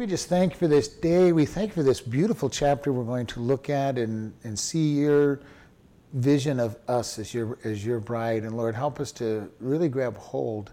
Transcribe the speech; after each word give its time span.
We 0.00 0.08
just 0.08 0.28
thank 0.28 0.54
you 0.54 0.58
for 0.58 0.66
this 0.66 0.88
day. 0.88 1.30
We 1.30 1.46
thank 1.46 1.68
you 1.68 1.74
for 1.74 1.82
this 1.84 2.00
beautiful 2.00 2.50
chapter 2.50 2.92
we're 2.92 3.04
going 3.04 3.26
to 3.26 3.38
look 3.38 3.70
at 3.70 3.96
and, 3.96 4.34
and 4.42 4.58
see 4.58 4.94
your 4.94 5.38
vision 6.14 6.58
of 6.58 6.76
us 6.88 7.16
as 7.20 7.32
your, 7.32 7.58
as 7.62 7.86
your 7.86 8.00
bride. 8.00 8.42
And 8.42 8.56
Lord, 8.56 8.74
help 8.74 8.98
us 8.98 9.12
to 9.12 9.48
really 9.60 9.88
grab 9.88 10.16
hold 10.16 10.72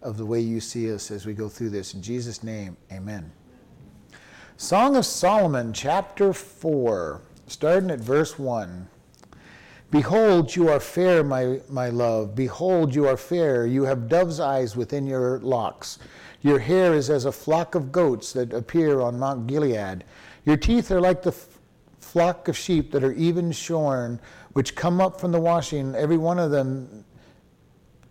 of 0.00 0.16
the 0.16 0.24
way 0.24 0.40
you 0.40 0.60
see 0.60 0.90
us 0.90 1.10
as 1.10 1.26
we 1.26 1.34
go 1.34 1.50
through 1.50 1.68
this. 1.68 1.92
In 1.92 2.00
Jesus' 2.00 2.42
name, 2.42 2.78
amen. 2.90 3.30
Song 4.56 4.96
of 4.96 5.04
Solomon, 5.04 5.74
chapter 5.74 6.32
4, 6.32 7.20
starting 7.48 7.90
at 7.90 8.00
verse 8.00 8.38
1. 8.38 8.88
Behold, 9.90 10.56
you 10.56 10.70
are 10.70 10.80
fair, 10.80 11.22
my, 11.22 11.60
my 11.68 11.90
love. 11.90 12.34
Behold, 12.34 12.94
you 12.94 13.06
are 13.06 13.18
fair. 13.18 13.66
You 13.66 13.84
have 13.84 14.08
dove's 14.08 14.40
eyes 14.40 14.74
within 14.74 15.06
your 15.06 15.40
locks. 15.40 15.98
Your 16.46 16.60
hair 16.60 16.94
is 16.94 17.10
as 17.10 17.24
a 17.24 17.32
flock 17.32 17.74
of 17.74 17.90
goats 17.90 18.32
that 18.34 18.52
appear 18.52 19.00
on 19.00 19.18
Mount 19.18 19.48
Gilead. 19.48 20.04
Your 20.44 20.56
teeth 20.56 20.92
are 20.92 21.00
like 21.00 21.20
the 21.20 21.32
f- 21.32 21.58
flock 21.98 22.46
of 22.46 22.56
sheep 22.56 22.92
that 22.92 23.02
are 23.02 23.14
even 23.14 23.50
shorn, 23.50 24.20
which 24.52 24.76
come 24.76 25.00
up 25.00 25.20
from 25.20 25.32
the 25.32 25.40
washing. 25.40 25.92
Every 25.96 26.16
one 26.16 26.38
of 26.38 26.52
them, 26.52 27.04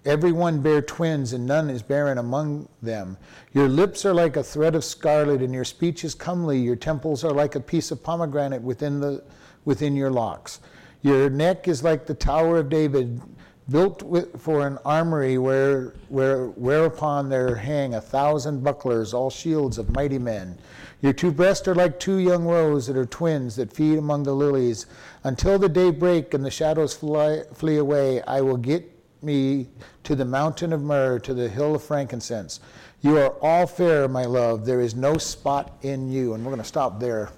every 0.04 0.34
one 0.34 0.60
bear 0.60 0.82
twins, 0.82 1.32
and 1.32 1.46
none 1.46 1.70
is 1.70 1.82
barren 1.82 2.18
among 2.18 2.68
them. 2.82 3.16
Your 3.54 3.70
lips 3.70 4.06
are 4.06 4.14
like 4.14 4.36
a 4.36 4.44
thread 4.44 4.76
of 4.76 4.84
scarlet, 4.84 5.42
and 5.42 5.54
your 5.54 5.64
speech 5.64 6.04
is 6.04 6.14
comely. 6.14 6.60
Your 6.60 6.76
temples 6.76 7.24
are 7.24 7.32
like 7.32 7.56
a 7.56 7.62
piece 7.62 7.90
of 7.90 8.04
pomegranate 8.04 8.62
within, 8.62 9.00
the, 9.00 9.24
within 9.64 9.96
your 9.96 10.12
locks. 10.12 10.60
Your 11.04 11.30
neck 11.30 11.70
is 11.70 11.86
like 11.86 12.06
the 12.06 12.14
Tower 12.14 12.58
of 12.58 12.68
David 12.68 13.22
built 13.70 14.04
with, 14.04 14.40
for 14.40 14.68
an 14.68 14.78
armory 14.86 15.38
where, 15.38 15.94
where, 16.10 16.48
whereupon 16.48 17.30
there 17.30 17.56
hang 17.56 17.96
a 17.96 18.02
thousand 18.02 18.64
bucklers, 18.64 19.14
all 19.14 19.30
shields 19.30 19.78
of 19.78 19.90
mighty 19.90 20.20
men. 20.20 20.58
Your 21.02 21.14
two 21.14 21.32
breasts 21.32 21.68
are 21.68 21.76
like 21.76 22.00
two 22.00 22.18
young 22.18 22.46
roes 22.46 22.88
that 22.88 22.98
are 22.98 23.06
twins 23.06 23.56
that 23.56 23.74
feed 23.74 23.98
among 23.98 24.24
the 24.24 24.34
lilies. 24.34 24.86
Until 25.24 25.60
the 25.60 25.70
day 25.70 25.92
break 25.92 26.34
and 26.34 26.46
the 26.46 26.52
shadows 26.52 26.96
fly, 26.96 27.42
flee 27.54 27.78
away, 27.78 28.22
I 28.24 28.42
will 28.42 28.58
get 28.58 28.92
me 29.22 29.68
to 30.04 30.16
the 30.16 30.26
mountain 30.26 30.72
of 30.72 30.82
myrrh, 30.82 31.20
to 31.20 31.34
the 31.34 31.50
hill 31.50 31.76
of 31.76 31.84
frankincense. 31.84 32.60
You 33.02 33.18
are 33.18 33.32
all 33.42 33.68
fair, 33.68 34.08
my 34.08 34.26
love. 34.26 34.66
There 34.66 34.82
is 34.82 34.96
no 34.96 35.18
spot 35.18 35.78
in 35.82 36.12
you. 36.12 36.34
And 36.34 36.44
we're 36.44 36.52
going 36.52 36.62
to 36.62 36.68
stop 36.68 37.00
there. 37.00 37.30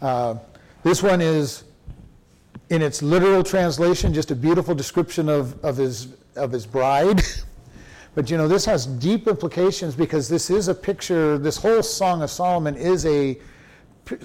Uh, 0.00 0.36
this 0.82 1.02
one 1.02 1.20
is 1.20 1.64
in 2.70 2.82
its 2.82 3.02
literal 3.02 3.42
translation, 3.42 4.14
just 4.14 4.30
a 4.30 4.34
beautiful 4.34 4.74
description 4.74 5.28
of, 5.28 5.62
of, 5.64 5.76
his, 5.76 6.14
of 6.36 6.52
his 6.52 6.66
bride. 6.66 7.20
but 8.14 8.30
you 8.30 8.36
know, 8.36 8.46
this 8.46 8.64
has 8.64 8.86
deep 8.86 9.26
implications 9.26 9.94
because 9.94 10.28
this 10.28 10.50
is 10.50 10.68
a 10.68 10.74
picture, 10.74 11.36
this 11.36 11.56
whole 11.56 11.82
Song 11.82 12.22
of 12.22 12.30
Solomon 12.30 12.76
is 12.76 13.04
a 13.06 13.38
p- 14.04 14.16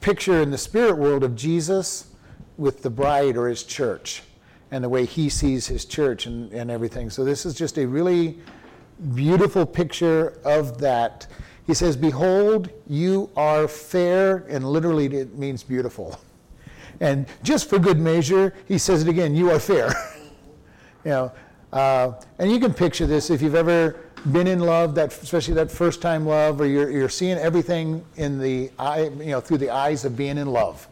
picture 0.00 0.42
in 0.42 0.50
the 0.50 0.58
spirit 0.58 0.96
world 0.96 1.24
of 1.24 1.34
Jesus 1.34 2.14
with 2.58 2.82
the 2.82 2.90
bride 2.90 3.38
or 3.38 3.48
his 3.48 3.64
church 3.64 4.22
and 4.70 4.84
the 4.84 4.88
way 4.88 5.06
he 5.06 5.30
sees 5.30 5.66
his 5.66 5.86
church 5.86 6.26
and, 6.26 6.52
and 6.52 6.70
everything. 6.70 7.08
So 7.08 7.24
this 7.24 7.46
is 7.46 7.54
just 7.54 7.78
a 7.78 7.86
really 7.86 8.38
beautiful 9.14 9.64
picture 9.64 10.38
of 10.44 10.78
that. 10.80 11.26
He 11.66 11.72
says, 11.72 11.96
Behold, 11.96 12.70
you 12.86 13.30
are 13.36 13.66
fair, 13.66 14.44
and 14.48 14.64
literally 14.64 15.06
it 15.06 15.38
means 15.38 15.62
beautiful. 15.62 16.20
And 17.00 17.26
just 17.42 17.68
for 17.68 17.78
good 17.78 17.98
measure, 17.98 18.54
he 18.68 18.78
says 18.78 19.02
it 19.02 19.08
again, 19.08 19.34
you 19.34 19.50
are 19.50 19.58
fair. 19.58 19.88
you 21.04 21.10
know, 21.10 21.32
uh, 21.72 22.12
and 22.38 22.50
you 22.50 22.60
can 22.60 22.74
picture 22.74 23.06
this 23.06 23.30
if 23.30 23.40
you've 23.40 23.54
ever 23.54 23.96
been 24.32 24.46
in 24.46 24.60
love, 24.60 24.94
that 24.96 25.12
especially 25.22 25.54
that 25.54 25.70
first 25.70 26.02
time 26.02 26.26
love, 26.26 26.60
or 26.60 26.66
you're, 26.66 26.90
you're 26.90 27.08
seeing 27.08 27.38
everything 27.38 28.04
in 28.16 28.38
the 28.38 28.70
eye, 28.78 29.04
you 29.04 29.26
know, 29.26 29.40
through 29.40 29.58
the 29.58 29.70
eyes 29.70 30.04
of 30.04 30.16
being 30.16 30.36
in 30.36 30.48
love. 30.48 30.86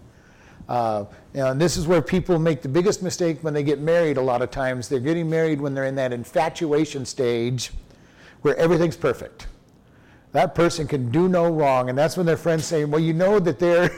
Uh, 0.68 1.04
and 1.34 1.60
this 1.60 1.76
is 1.76 1.86
where 1.86 2.02
people 2.02 2.38
make 2.38 2.62
the 2.62 2.68
biggest 2.68 3.02
mistake 3.02 3.38
when 3.42 3.54
they 3.54 3.62
get 3.62 3.80
married. 3.80 4.16
A 4.16 4.22
lot 4.22 4.42
of 4.42 4.50
times, 4.50 4.88
they're 4.88 5.00
getting 5.00 5.28
married 5.28 5.60
when 5.60 5.74
they're 5.74 5.84
in 5.84 5.94
that 5.96 6.12
infatuation 6.12 7.04
stage, 7.04 7.70
where 8.42 8.56
everything's 8.56 8.96
perfect. 8.96 9.46
That 10.32 10.54
person 10.54 10.86
can 10.86 11.10
do 11.10 11.28
no 11.28 11.50
wrong, 11.50 11.88
and 11.88 11.96
that's 11.96 12.16
when 12.16 12.26
their 12.26 12.36
friends 12.36 12.66
say, 12.66 12.84
"Well, 12.84 13.00
you 13.00 13.12
know 13.12 13.38
that 13.38 13.58
they're." 13.58 13.90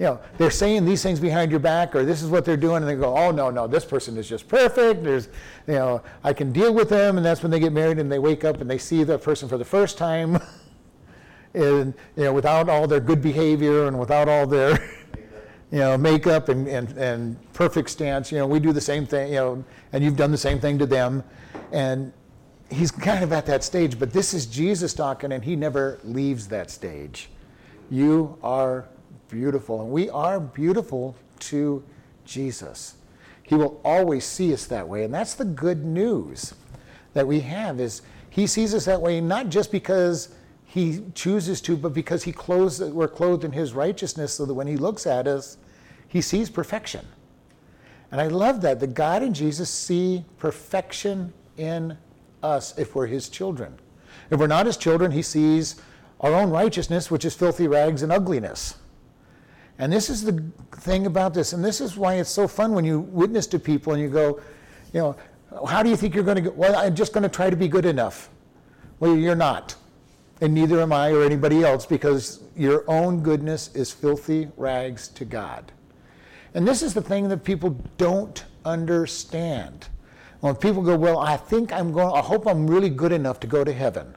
You 0.00 0.06
know, 0.06 0.18
they're 0.38 0.50
saying 0.50 0.86
these 0.86 1.02
things 1.02 1.20
behind 1.20 1.50
your 1.50 1.60
back, 1.60 1.94
or 1.94 2.06
this 2.06 2.22
is 2.22 2.30
what 2.30 2.46
they're 2.46 2.56
doing, 2.56 2.76
and 2.76 2.88
they 2.88 2.94
go, 2.94 3.14
oh, 3.14 3.30
no, 3.30 3.50
no, 3.50 3.66
this 3.66 3.84
person 3.84 4.16
is 4.16 4.26
just 4.26 4.48
perfect. 4.48 5.04
There's, 5.04 5.28
you 5.66 5.74
know, 5.74 6.02
I 6.24 6.32
can 6.32 6.52
deal 6.52 6.72
with 6.72 6.88
them, 6.88 7.18
and 7.18 7.26
that's 7.26 7.42
when 7.42 7.50
they 7.50 7.60
get 7.60 7.74
married 7.74 7.98
and 7.98 8.10
they 8.10 8.18
wake 8.18 8.42
up 8.42 8.62
and 8.62 8.70
they 8.70 8.78
see 8.78 9.04
that 9.04 9.22
person 9.22 9.46
for 9.46 9.58
the 9.58 9.64
first 9.64 9.98
time, 9.98 10.40
and, 11.54 11.92
you 12.16 12.24
know, 12.24 12.32
without 12.32 12.70
all 12.70 12.86
their 12.86 12.98
good 12.98 13.20
behavior 13.20 13.88
and 13.88 14.00
without 14.00 14.26
all 14.26 14.46
their, 14.46 14.72
you 15.70 15.80
know, 15.80 15.98
makeup 15.98 16.48
and, 16.48 16.66
and, 16.66 16.96
and 16.96 17.52
perfect 17.52 17.90
stance. 17.90 18.32
You 18.32 18.38
know, 18.38 18.46
we 18.46 18.58
do 18.58 18.72
the 18.72 18.80
same 18.80 19.04
thing, 19.04 19.28
you 19.28 19.34
know, 19.34 19.64
and 19.92 20.02
you've 20.02 20.16
done 20.16 20.30
the 20.30 20.38
same 20.38 20.58
thing 20.58 20.78
to 20.78 20.86
them. 20.86 21.22
And 21.72 22.10
he's 22.70 22.90
kind 22.90 23.22
of 23.22 23.34
at 23.34 23.44
that 23.44 23.62
stage, 23.62 23.98
but 23.98 24.14
this 24.14 24.32
is 24.32 24.46
Jesus 24.46 24.94
talking, 24.94 25.30
and 25.30 25.44
he 25.44 25.56
never 25.56 26.00
leaves 26.04 26.48
that 26.48 26.70
stage. 26.70 27.28
You 27.90 28.38
are 28.42 28.88
beautiful. 29.30 29.80
And 29.82 29.90
we 29.90 30.10
are 30.10 30.40
beautiful 30.40 31.16
to 31.40 31.82
Jesus. 32.24 32.96
He 33.42 33.54
will 33.54 33.80
always 33.84 34.24
see 34.24 34.52
us 34.52 34.66
that 34.66 34.88
way. 34.88 35.04
And 35.04 35.12
that's 35.12 35.34
the 35.34 35.44
good 35.44 35.84
news 35.84 36.54
that 37.14 37.26
we 37.26 37.40
have 37.40 37.80
is 37.80 38.02
he 38.28 38.46
sees 38.46 38.74
us 38.74 38.84
that 38.84 39.00
way 39.00 39.20
not 39.20 39.48
just 39.48 39.72
because 39.72 40.34
he 40.64 41.02
chooses 41.14 41.60
to, 41.62 41.76
but 41.76 41.92
because 41.92 42.22
he 42.22 42.32
clothes, 42.32 42.80
we're 42.80 43.08
clothed 43.08 43.44
in 43.44 43.50
his 43.50 43.72
righteousness 43.72 44.34
so 44.34 44.46
that 44.46 44.54
when 44.54 44.68
he 44.68 44.76
looks 44.76 45.06
at 45.06 45.26
us, 45.26 45.56
he 46.06 46.20
sees 46.20 46.48
perfection. 46.48 47.04
And 48.12 48.20
I 48.20 48.28
love 48.28 48.60
that. 48.62 48.78
The 48.78 48.86
God 48.86 49.22
and 49.22 49.34
Jesus 49.34 49.70
see 49.70 50.24
perfection 50.38 51.32
in 51.56 51.96
us 52.42 52.76
if 52.78 52.94
we're 52.94 53.06
his 53.06 53.28
children. 53.28 53.78
If 54.30 54.38
we're 54.38 54.46
not 54.46 54.66
his 54.66 54.76
children, 54.76 55.10
he 55.10 55.22
sees 55.22 55.80
our 56.20 56.34
own 56.34 56.50
righteousness, 56.50 57.10
which 57.10 57.24
is 57.24 57.34
filthy 57.34 57.66
rags 57.66 58.02
and 58.02 58.12
ugliness. 58.12 58.74
And 59.80 59.90
this 59.90 60.10
is 60.10 60.22
the 60.22 60.44
thing 60.72 61.06
about 61.06 61.32
this, 61.32 61.54
and 61.54 61.64
this 61.64 61.80
is 61.80 61.96
why 61.96 62.16
it's 62.16 62.28
so 62.28 62.46
fun 62.46 62.74
when 62.74 62.84
you 62.84 63.00
witness 63.00 63.46
to 63.46 63.58
people 63.58 63.94
and 63.94 64.02
you 64.02 64.10
go, 64.10 64.38
you 64.92 65.00
know, 65.00 65.16
how 65.66 65.82
do 65.82 65.88
you 65.88 65.96
think 65.96 66.14
you're 66.14 66.22
going 66.22 66.36
to 66.36 66.42
go? 66.42 66.50
Well, 66.50 66.76
I'm 66.76 66.94
just 66.94 67.14
going 67.14 67.22
to 67.22 67.30
try 67.30 67.48
to 67.48 67.56
be 67.56 67.66
good 67.66 67.86
enough. 67.86 68.28
Well, 69.00 69.16
you're 69.16 69.34
not. 69.34 69.74
And 70.42 70.52
neither 70.52 70.82
am 70.82 70.92
I 70.92 71.12
or 71.12 71.22
anybody 71.22 71.64
else 71.64 71.86
because 71.86 72.42
your 72.54 72.84
own 72.88 73.22
goodness 73.22 73.74
is 73.74 73.90
filthy 73.90 74.48
rags 74.58 75.08
to 75.08 75.24
God. 75.24 75.72
And 76.52 76.68
this 76.68 76.82
is 76.82 76.92
the 76.92 77.02
thing 77.02 77.28
that 77.30 77.42
people 77.42 77.70
don't 77.96 78.44
understand. 78.66 79.88
When 80.40 80.56
people 80.56 80.82
go, 80.82 80.94
well, 80.94 81.18
I 81.18 81.38
think 81.38 81.72
I'm 81.72 81.90
going, 81.90 82.14
I 82.14 82.20
hope 82.20 82.46
I'm 82.46 82.66
really 82.66 82.90
good 82.90 83.12
enough 83.12 83.40
to 83.40 83.46
go 83.46 83.64
to 83.64 83.72
heaven. 83.72 84.14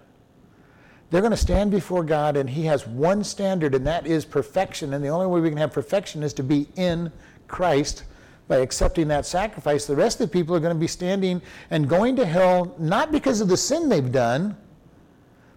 They're 1.14 1.22
going 1.22 1.30
to 1.30 1.38
stand 1.38 1.70
before 1.70 2.04
God, 2.04 2.38
and 2.38 2.50
He 2.50 2.64
has 2.64 2.88
one 2.88 3.24
standard, 3.24 3.76
and 3.76 3.86
that 3.86 4.08
is 4.08 4.26
perfection. 4.26 4.96
And 4.96 5.06
the 5.06 5.10
only 5.10 5.28
way 5.28 5.42
we 5.42 5.50
can 5.50 5.60
have 5.60 5.72
perfection 5.72 6.24
is 6.24 6.34
to 6.34 6.42
be 6.42 6.66
in 6.76 7.12
Christ 7.48 8.06
by 8.48 8.58
accepting 8.58 9.10
that 9.10 9.28
sacrifice. 9.28 9.86
The 9.86 9.96
rest 9.96 10.20
of 10.20 10.32
the 10.32 10.34
people 10.34 10.56
are 10.56 10.60
going 10.60 10.74
to 10.74 10.80
be 10.80 10.88
standing 10.88 11.40
and 11.70 11.88
going 11.88 12.16
to 12.16 12.26
hell 12.26 12.74
not 12.80 13.12
because 13.12 13.42
of 13.42 13.48
the 13.48 13.56
sin 13.56 13.90
they've 13.90 14.12
done, 14.12 14.58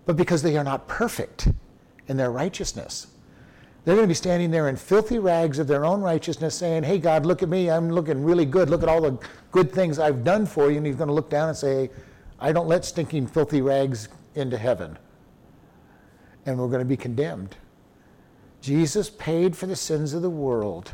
but 0.05 0.19
because 0.19 0.43
they 0.43 0.59
are 0.59 0.63
not 0.63 0.89
perfect 0.89 1.49
in 2.07 2.19
their 2.19 2.31
righteousness. 2.31 3.07
They're 3.87 3.95
going 3.95 4.05
to 4.05 4.09
be 4.09 4.15
standing 4.15 4.51
there 4.51 4.69
in 4.69 4.77
filthy 4.77 5.19
rags 5.19 5.59
of 5.59 5.67
their 5.67 5.87
own 5.87 6.03
righteousness 6.03 6.55
saying, 6.55 6.83
Hey, 6.83 6.99
God, 6.99 7.25
look 7.25 7.43
at 7.43 7.49
me. 7.49 7.71
I'm 7.71 7.91
looking 7.91 8.23
really 8.23 8.45
good. 8.45 8.69
Look 8.69 8.83
at 8.83 8.91
all 8.91 9.01
the 9.01 9.19
good 9.53 9.73
things 9.73 9.99
I've 9.99 10.23
done 10.23 10.45
for 10.45 10.71
you. 10.71 10.77
And 10.77 10.85
He's 10.85 10.97
going 10.97 11.09
to 11.09 11.15
look 11.15 11.31
down 11.31 11.49
and 11.49 11.57
say, 11.57 11.89
I 12.39 12.53
don't 12.53 12.69
let 12.69 12.85
stinking, 12.85 13.29
filthy 13.29 13.63
rags 13.63 14.11
into 14.35 14.59
heaven 14.59 14.99
and 16.47 16.59
we're 16.59 16.69
going 16.69 16.81
to 16.81 16.85
be 16.85 16.97
condemned. 16.97 17.57
Jesus 18.61 19.11
paid 19.11 19.57
for 19.57 19.67
the 19.67 19.77
sins 19.77 20.15
of 20.15 20.23
the 20.23 20.31
world. 20.31 20.93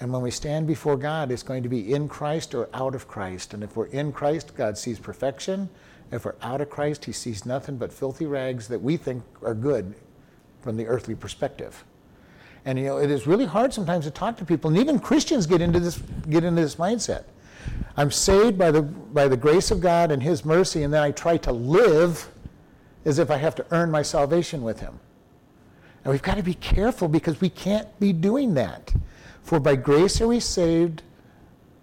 And 0.00 0.12
when 0.12 0.22
we 0.22 0.30
stand 0.30 0.66
before 0.66 0.96
God, 0.96 1.30
it's 1.30 1.42
going 1.42 1.62
to 1.62 1.68
be 1.68 1.92
in 1.92 2.08
Christ 2.08 2.54
or 2.54 2.68
out 2.74 2.94
of 2.94 3.06
Christ. 3.08 3.54
And 3.54 3.62
if 3.62 3.76
we're 3.76 3.86
in 3.86 4.12
Christ, 4.12 4.54
God 4.54 4.76
sees 4.76 4.98
perfection. 4.98 5.68
If 6.10 6.24
we're 6.24 6.34
out 6.42 6.60
of 6.60 6.70
Christ, 6.70 7.04
he 7.04 7.12
sees 7.12 7.46
nothing 7.46 7.76
but 7.76 7.92
filthy 7.92 8.26
rags 8.26 8.66
that 8.68 8.80
we 8.80 8.96
think 8.96 9.22
are 9.42 9.54
good 9.54 9.94
from 10.60 10.76
the 10.76 10.86
earthly 10.86 11.14
perspective. 11.14 11.84
And 12.64 12.78
you 12.78 12.84
know, 12.86 12.98
it 12.98 13.10
is 13.10 13.26
really 13.26 13.46
hard 13.46 13.72
sometimes 13.72 14.04
to 14.04 14.10
talk 14.10 14.36
to 14.38 14.44
people, 14.44 14.70
and 14.70 14.78
even 14.78 14.98
Christians 14.98 15.46
get 15.46 15.60
into 15.60 15.80
this 15.80 15.98
get 16.28 16.44
into 16.44 16.60
this 16.60 16.76
mindset. 16.76 17.24
I'm 17.96 18.10
saved 18.10 18.58
by 18.58 18.70
the 18.70 18.82
by 18.82 19.28
the 19.28 19.36
grace 19.36 19.70
of 19.70 19.80
God 19.80 20.10
and 20.10 20.22
his 20.22 20.44
mercy, 20.44 20.82
and 20.82 20.92
then 20.92 21.02
I 21.02 21.10
try 21.10 21.38
to 21.38 21.52
live 21.52 22.28
as 23.04 23.18
if 23.18 23.30
I 23.30 23.36
have 23.36 23.54
to 23.56 23.66
earn 23.70 23.90
my 23.90 24.02
salvation 24.02 24.62
with 24.62 24.80
him. 24.80 25.00
And 26.04 26.12
we've 26.12 26.22
got 26.22 26.36
to 26.36 26.42
be 26.42 26.54
careful 26.54 27.08
because 27.08 27.40
we 27.40 27.50
can't 27.50 27.88
be 28.00 28.12
doing 28.12 28.54
that. 28.54 28.94
For 29.42 29.60
by 29.60 29.76
grace 29.76 30.20
are 30.20 30.28
we 30.28 30.40
saved, 30.40 31.02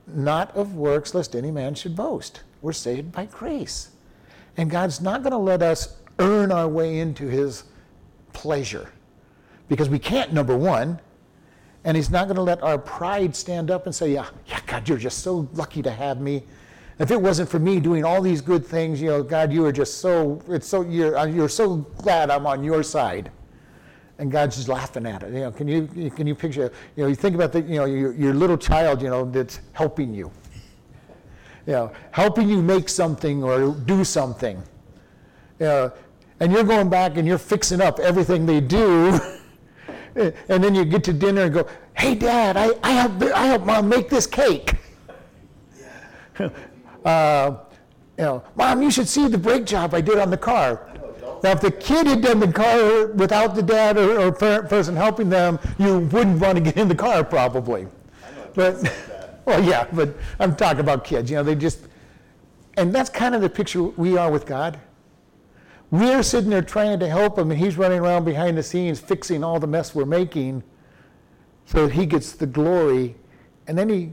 not 0.07 0.55
of 0.55 0.75
works, 0.75 1.13
lest 1.13 1.35
any 1.35 1.51
man 1.51 1.75
should 1.75 1.95
boast. 1.95 2.43
We're 2.61 2.73
saved 2.73 3.11
by 3.11 3.25
grace. 3.25 3.89
And 4.55 4.71
God's 4.71 5.01
not 5.01 5.21
going 5.21 5.31
to 5.31 5.37
let 5.37 5.61
us 5.61 5.97
earn 6.19 6.51
our 6.51 6.67
way 6.67 6.99
into 6.99 7.27
his 7.27 7.63
pleasure 8.33 8.89
because 9.67 9.89
we 9.89 9.99
can't, 9.99 10.33
number 10.33 10.57
one, 10.57 10.99
and 11.83 11.95
He's 11.95 12.09
not 12.09 12.27
going 12.27 12.35
to 12.35 12.41
let 12.41 12.61
our 12.63 12.77
pride 12.77 13.35
stand 13.35 13.71
up 13.71 13.85
and 13.85 13.95
say, 13.95 14.11
yeah, 14.11 14.27
yeah, 14.45 14.59
God, 14.65 14.87
you're 14.89 14.97
just 14.97 15.19
so 15.19 15.47
lucky 15.53 15.81
to 15.81 15.91
have 15.91 16.19
me. 16.19 16.43
If 16.99 17.11
it 17.11 17.21
wasn't 17.21 17.49
for 17.49 17.59
me 17.59 17.79
doing 17.79 18.03
all 18.03 18.21
these 18.21 18.41
good 18.41 18.65
things, 18.65 18.99
you 18.99 19.09
know, 19.09 19.21
God, 19.21 19.53
you 19.53 19.65
are 19.65 19.71
just 19.71 19.99
so, 19.99 20.41
it's 20.47 20.67
so, 20.67 20.81
you're, 20.81 21.15
uh, 21.15 21.25
you're 21.25 21.49
so 21.49 21.77
glad 21.77 22.31
I'm 22.31 22.47
on 22.47 22.63
your 22.63 22.81
side. 22.81 23.31
And 24.17 24.31
God's 24.31 24.55
just 24.55 24.67
laughing 24.67 25.05
at 25.05 25.21
it. 25.21 25.31
You 25.31 25.41
know, 25.41 25.51
can 25.51 25.67
you, 25.67 26.09
can 26.09 26.25
you 26.25 26.33
picture, 26.33 26.71
you 26.95 27.03
know, 27.03 27.09
you 27.09 27.15
think 27.15 27.35
about 27.35 27.51
the, 27.51 27.61
you 27.61 27.75
know, 27.75 27.85
your, 27.85 28.13
your 28.13 28.33
little 28.33 28.57
child, 28.57 29.01
you 29.03 29.09
know, 29.09 29.25
that's 29.25 29.59
helping 29.73 30.11
you. 30.11 30.31
You 31.67 31.73
know, 31.73 31.91
helping 32.11 32.49
you 32.49 32.63
make 32.63 32.89
something 32.89 33.43
or 33.43 33.73
do 33.73 34.03
something. 34.03 34.63
You 35.59 35.65
know, 35.65 35.91
and 36.39 36.51
you're 36.51 36.63
going 36.63 36.89
back 36.89 37.17
and 37.17 37.27
you're 37.27 37.37
fixing 37.37 37.79
up 37.79 37.99
everything 37.99 38.47
they 38.47 38.61
do. 38.61 39.19
and 40.15 40.63
then 40.63 40.73
you 40.73 40.83
get 40.83 41.03
to 41.03 41.13
dinner 41.13 41.43
and 41.43 41.53
go, 41.53 41.67
hey, 41.95 42.15
Dad, 42.15 42.57
I, 42.57 42.71
I, 42.81 42.91
help, 42.91 43.21
I 43.21 43.45
help 43.45 43.65
Mom 43.65 43.87
make 43.87 44.09
this 44.09 44.25
cake. 44.25 44.73
uh, 47.07 47.57
you 48.17 48.23
know, 48.23 48.43
Mom, 48.55 48.81
you 48.81 48.91
should 48.91 49.07
see 49.07 49.27
the 49.27 49.37
brake 49.37 49.65
job 49.65 49.93
I 49.93 50.01
did 50.01 50.17
on 50.17 50.29
the 50.29 50.37
car. 50.37 50.89
Now, 51.43 51.51
if 51.51 51.61
the 51.61 51.71
kid 51.71 52.07
had 52.07 52.21
done 52.21 52.39
the 52.39 52.51
car 52.51 53.07
without 53.07 53.55
the 53.55 53.61
dad 53.61 53.97
or, 53.97 54.19
or 54.19 54.31
parent 54.31 54.67
person 54.67 54.95
helping 54.95 55.29
them, 55.29 55.57
you 55.77 55.99
wouldn't 55.99 56.41
want 56.41 56.57
to 56.57 56.61
get 56.61 56.75
in 56.75 56.87
the 56.87 56.95
car 56.95 57.23
probably. 57.23 57.87
But, 58.55 58.91
well, 59.45 59.63
yeah, 59.63 59.87
but 59.93 60.15
I'm 60.39 60.55
talking 60.55 60.81
about 60.81 61.05
kids. 61.05 61.29
You 61.29 61.37
know, 61.37 61.43
they 61.43 61.55
just, 61.55 61.87
and 62.75 62.93
that's 62.93 63.09
kind 63.09 63.35
of 63.35 63.41
the 63.41 63.49
picture 63.49 63.83
we 63.83 64.17
are 64.17 64.29
with 64.29 64.45
God. 64.45 64.79
We're 65.91 66.23
sitting 66.23 66.49
there 66.49 66.61
trying 66.61 66.99
to 66.99 67.07
help 67.07 67.37
him, 67.37 67.51
and 67.51 67.59
he's 67.59 67.77
running 67.77 67.99
around 67.99 68.25
behind 68.25 68.57
the 68.57 68.63
scenes 68.63 68.99
fixing 68.99 69.45
all 69.45 69.59
the 69.61 69.67
mess 69.67 69.95
we're 69.95 70.05
making 70.05 70.61
so 71.65 71.87
that 71.87 71.93
he 71.93 72.05
gets 72.05 72.33
the 72.33 72.47
glory. 72.47 73.15
And 73.67 73.77
then 73.77 73.87
he, 73.87 74.09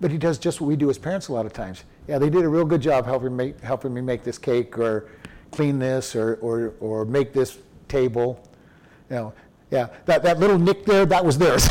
but 0.00 0.10
he 0.10 0.18
does 0.18 0.38
just 0.38 0.60
what 0.60 0.66
we 0.66 0.76
do 0.76 0.90
as 0.90 0.98
parents 0.98 1.28
a 1.28 1.32
lot 1.32 1.46
of 1.46 1.54
times. 1.54 1.84
Yeah, 2.06 2.18
they 2.18 2.28
did 2.28 2.44
a 2.44 2.48
real 2.48 2.64
good 2.64 2.82
job 2.82 3.06
helping, 3.06 3.34
make, 3.34 3.60
helping 3.60 3.94
me 3.94 4.00
make 4.00 4.24
this 4.24 4.38
cake 4.38 4.78
or 4.78 5.08
clean 5.50 5.78
this 5.78 6.14
or, 6.14 6.34
or, 6.36 6.74
or 6.80 7.04
make 7.04 7.32
this 7.32 7.58
table. 7.88 8.46
You 9.10 9.16
know, 9.16 9.34
yeah, 9.70 9.88
that, 10.04 10.22
that 10.22 10.38
little 10.38 10.58
nick 10.58 10.84
there, 10.84 11.06
that 11.06 11.24
was 11.24 11.38
theirs. 11.38 11.68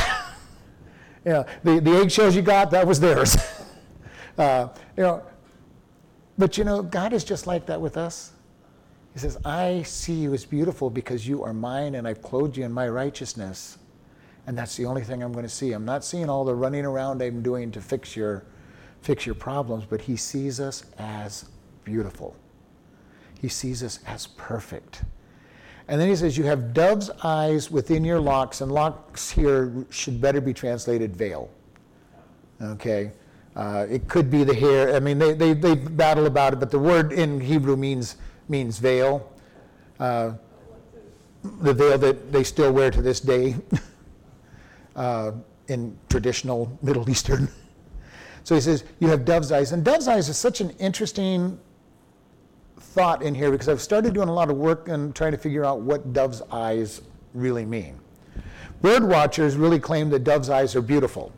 yeah, 1.25 1.43
the, 1.63 1.79
the 1.79 1.91
eggshells 1.91 2.35
you 2.35 2.41
got, 2.41 2.71
that 2.71 2.87
was 2.87 2.99
theirs. 2.99 3.37
uh, 4.37 4.69
you 4.97 5.03
know, 5.03 5.23
but 6.37 6.57
you 6.57 6.63
know, 6.63 6.81
God 6.81 7.13
is 7.13 7.23
just 7.23 7.45
like 7.45 7.65
that 7.67 7.79
with 7.79 7.97
us. 7.97 8.31
He 9.13 9.19
says, 9.19 9.37
I 9.45 9.83
see 9.83 10.13
you 10.13 10.33
as 10.33 10.43
beautiful 10.43 10.89
because 10.89 11.27
you 11.27 11.43
are 11.43 11.53
mine 11.53 11.95
and 11.95 12.07
I've 12.07 12.23
clothed 12.23 12.57
you 12.57 12.65
in 12.65 12.71
my 12.71 12.89
righteousness. 12.89 13.77
And 14.47 14.57
that's 14.57 14.75
the 14.75 14.85
only 14.85 15.03
thing 15.03 15.21
I'm 15.21 15.31
going 15.31 15.45
to 15.45 15.49
see. 15.49 15.71
I'm 15.71 15.85
not 15.85 16.03
seeing 16.03 16.29
all 16.29 16.43
the 16.43 16.55
running 16.55 16.83
around 16.83 17.21
I'm 17.21 17.43
doing 17.43 17.71
to 17.71 17.81
fix 17.81 18.15
your, 18.15 18.43
fix 19.03 19.25
your 19.25 19.35
problems, 19.35 19.85
but 19.85 20.01
he 20.01 20.15
sees 20.15 20.59
us 20.59 20.85
as 20.97 21.45
beautiful. 21.83 22.35
He 23.39 23.49
sees 23.49 23.83
us 23.83 23.99
as 24.07 24.27
perfect. 24.27 25.03
And 25.89 25.99
then 25.99 26.07
he 26.07 26.15
says, 26.15 26.37
You 26.37 26.45
have 26.45 26.73
dove's 26.73 27.09
eyes 27.23 27.69
within 27.69 28.05
your 28.05 28.19
locks, 28.19 28.61
and 28.61 28.71
locks 28.71 29.29
here 29.29 29.85
should 29.89 30.21
better 30.21 30.39
be 30.39 30.53
translated 30.53 31.15
veil. 31.15 31.49
Okay? 32.61 33.11
Uh, 33.55 33.85
it 33.89 34.07
could 34.07 34.31
be 34.31 34.45
the 34.45 34.53
hair. 34.53 34.95
I 34.95 34.99
mean, 34.99 35.19
they, 35.19 35.33
they, 35.33 35.53
they 35.53 35.75
battle 35.75 36.25
about 36.25 36.53
it, 36.53 36.59
but 36.59 36.71
the 36.71 36.79
word 36.79 37.11
in 37.11 37.39
Hebrew 37.39 37.75
means 37.75 38.15
means 38.49 38.77
veil, 38.77 39.31
uh, 39.99 40.33
the 41.61 41.73
veil 41.73 41.97
that 41.97 42.31
they 42.31 42.43
still 42.43 42.71
wear 42.71 42.91
to 42.91 43.01
this 43.01 43.19
day 43.19 43.55
uh, 44.95 45.31
in 45.67 45.97
traditional 46.09 46.77
Middle 46.81 47.09
Eastern. 47.09 47.49
So 48.43 48.55
he 48.55 48.61
says, 48.61 48.83
You 48.99 49.07
have 49.07 49.25
dove's 49.25 49.51
eyes. 49.51 49.71
And 49.71 49.83
dove's 49.83 50.07
eyes 50.07 50.29
is 50.29 50.37
such 50.37 50.61
an 50.61 50.71
interesting 50.71 51.59
thought 52.77 53.23
in 53.23 53.33
here 53.33 53.51
because 53.51 53.69
I've 53.69 53.81
started 53.81 54.13
doing 54.13 54.29
a 54.29 54.33
lot 54.33 54.49
of 54.49 54.57
work 54.57 54.87
and 54.87 55.15
trying 55.15 55.31
to 55.31 55.37
figure 55.37 55.65
out 55.65 55.81
what 55.81 56.13
dove's 56.13 56.41
eyes 56.51 57.01
really 57.33 57.65
mean. 57.65 57.99
Bird 58.81 59.03
watchers 59.07 59.55
really 59.55 59.79
claim 59.79 60.09
that 60.09 60.23
dove's 60.23 60.49
eyes 60.49 60.75
are 60.75 60.81
beautiful. 60.81 61.31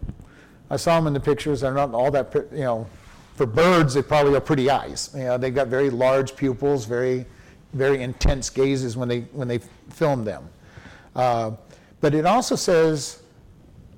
I 0.69 0.77
saw 0.77 0.95
them 0.95 1.07
in 1.07 1.13
the 1.13 1.19
pictures. 1.19 1.61
They're 1.61 1.73
not 1.73 1.93
all 1.93 2.09
that, 2.11 2.33
you 2.51 2.59
know, 2.59 2.87
for 3.35 3.45
birds, 3.45 3.93
they 3.93 4.01
probably 4.01 4.35
are 4.35 4.41
pretty 4.41 4.69
eyes. 4.69 5.11
You 5.13 5.25
know, 5.25 5.37
they've 5.37 5.53
got 5.53 5.67
very 5.67 5.89
large 5.89 6.35
pupils, 6.35 6.85
very, 6.85 7.25
very 7.73 8.01
intense 8.01 8.49
gazes 8.49 8.97
when 8.97 9.07
they, 9.07 9.21
when 9.31 9.47
they 9.47 9.59
film 9.89 10.23
them. 10.23 10.49
Uh, 11.15 11.51
but 12.01 12.15
it 12.15 12.25
also 12.25 12.55
says 12.55 13.21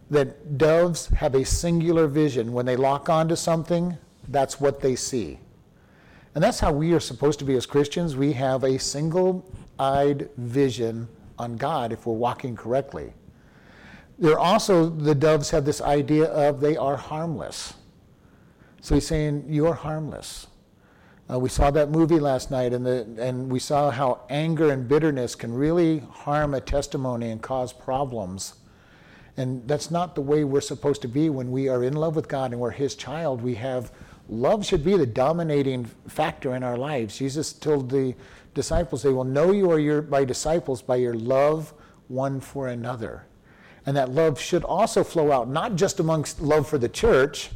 that 0.09 0.57
doves 0.57 1.07
have 1.07 1.35
a 1.35 1.43
singular 1.43 2.07
vision. 2.07 2.53
When 2.53 2.65
they 2.65 2.75
lock 2.75 3.09
onto 3.09 3.35
something, 3.35 3.97
that's 4.27 4.59
what 4.59 4.81
they 4.81 4.95
see. 4.95 5.39
And 6.35 6.43
that's 6.43 6.59
how 6.59 6.71
we 6.71 6.93
are 6.93 6.99
supposed 6.99 7.39
to 7.39 7.45
be 7.45 7.55
as 7.55 7.65
Christians. 7.65 8.15
We 8.15 8.33
have 8.33 8.63
a 8.63 8.77
single 8.77 9.51
eyed 9.79 10.29
vision 10.37 11.07
on 11.39 11.57
God 11.57 11.91
if 11.91 12.05
we're 12.05 12.13
walking 12.13 12.55
correctly. 12.55 13.13
There 14.19 14.39
also, 14.39 14.89
the 14.89 15.13
doves 15.13 15.51
have 15.51 15.65
this 15.65 15.81
idea 15.81 16.25
of 16.25 16.59
they 16.59 16.75
are 16.75 16.95
harmless. 16.95 17.73
So 18.81 18.95
he's 18.95 19.07
saying, 19.07 19.45
You're 19.47 19.73
harmless. 19.73 20.47
Uh, 21.29 21.37
we 21.37 21.49
saw 21.49 21.69
that 21.71 21.89
movie 21.89 22.19
last 22.19 22.51
night, 22.51 22.73
and, 22.73 22.85
the, 22.85 23.05
and 23.19 23.51
we 23.51 23.59
saw 23.59 23.91
how 23.91 24.21
anger 24.29 24.71
and 24.71 24.87
bitterness 24.87 25.35
can 25.35 25.53
really 25.53 25.99
harm 25.99 26.53
a 26.53 26.61
testimony 26.61 27.31
and 27.31 27.41
cause 27.41 27.73
problems. 27.73 28.55
And 29.37 29.67
that's 29.67 29.91
not 29.91 30.15
the 30.15 30.21
way 30.21 30.43
we're 30.43 30.61
supposed 30.61 31.01
to 31.03 31.07
be 31.07 31.29
when 31.29 31.51
we 31.51 31.69
are 31.69 31.83
in 31.83 31.93
love 31.93 32.15
with 32.15 32.27
God 32.27 32.51
and 32.51 32.59
we're 32.59 32.71
His 32.71 32.95
child. 32.95 33.41
We 33.41 33.55
have 33.55 33.91
love 34.27 34.65
should 34.65 34.83
be 34.83 34.97
the 34.97 35.05
dominating 35.05 35.85
factor 36.07 36.55
in 36.55 36.63
our 36.63 36.75
lives. 36.75 37.17
Jesus 37.17 37.53
told 37.53 37.89
the 37.89 38.15
disciples, 38.55 39.03
"They 39.03 39.13
will 39.13 39.23
know 39.23 39.51
you 39.51 39.71
are 39.71 39.79
your 39.79 40.01
my 40.01 40.25
disciples 40.25 40.81
by 40.81 40.95
your 40.95 41.13
love 41.13 41.73
one 42.07 42.39
for 42.39 42.67
another." 42.67 43.25
And 43.85 43.95
that 43.95 44.09
love 44.09 44.39
should 44.39 44.63
also 44.63 45.03
flow 45.03 45.31
out 45.31 45.47
not 45.47 45.75
just 45.75 45.99
amongst 45.99 46.41
love 46.41 46.67
for 46.67 46.77
the 46.77 46.89
church, 46.89 47.51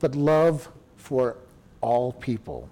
but 0.00 0.14
love 0.14 0.68
for 0.96 1.36
all 1.80 2.12
people. 2.12 2.68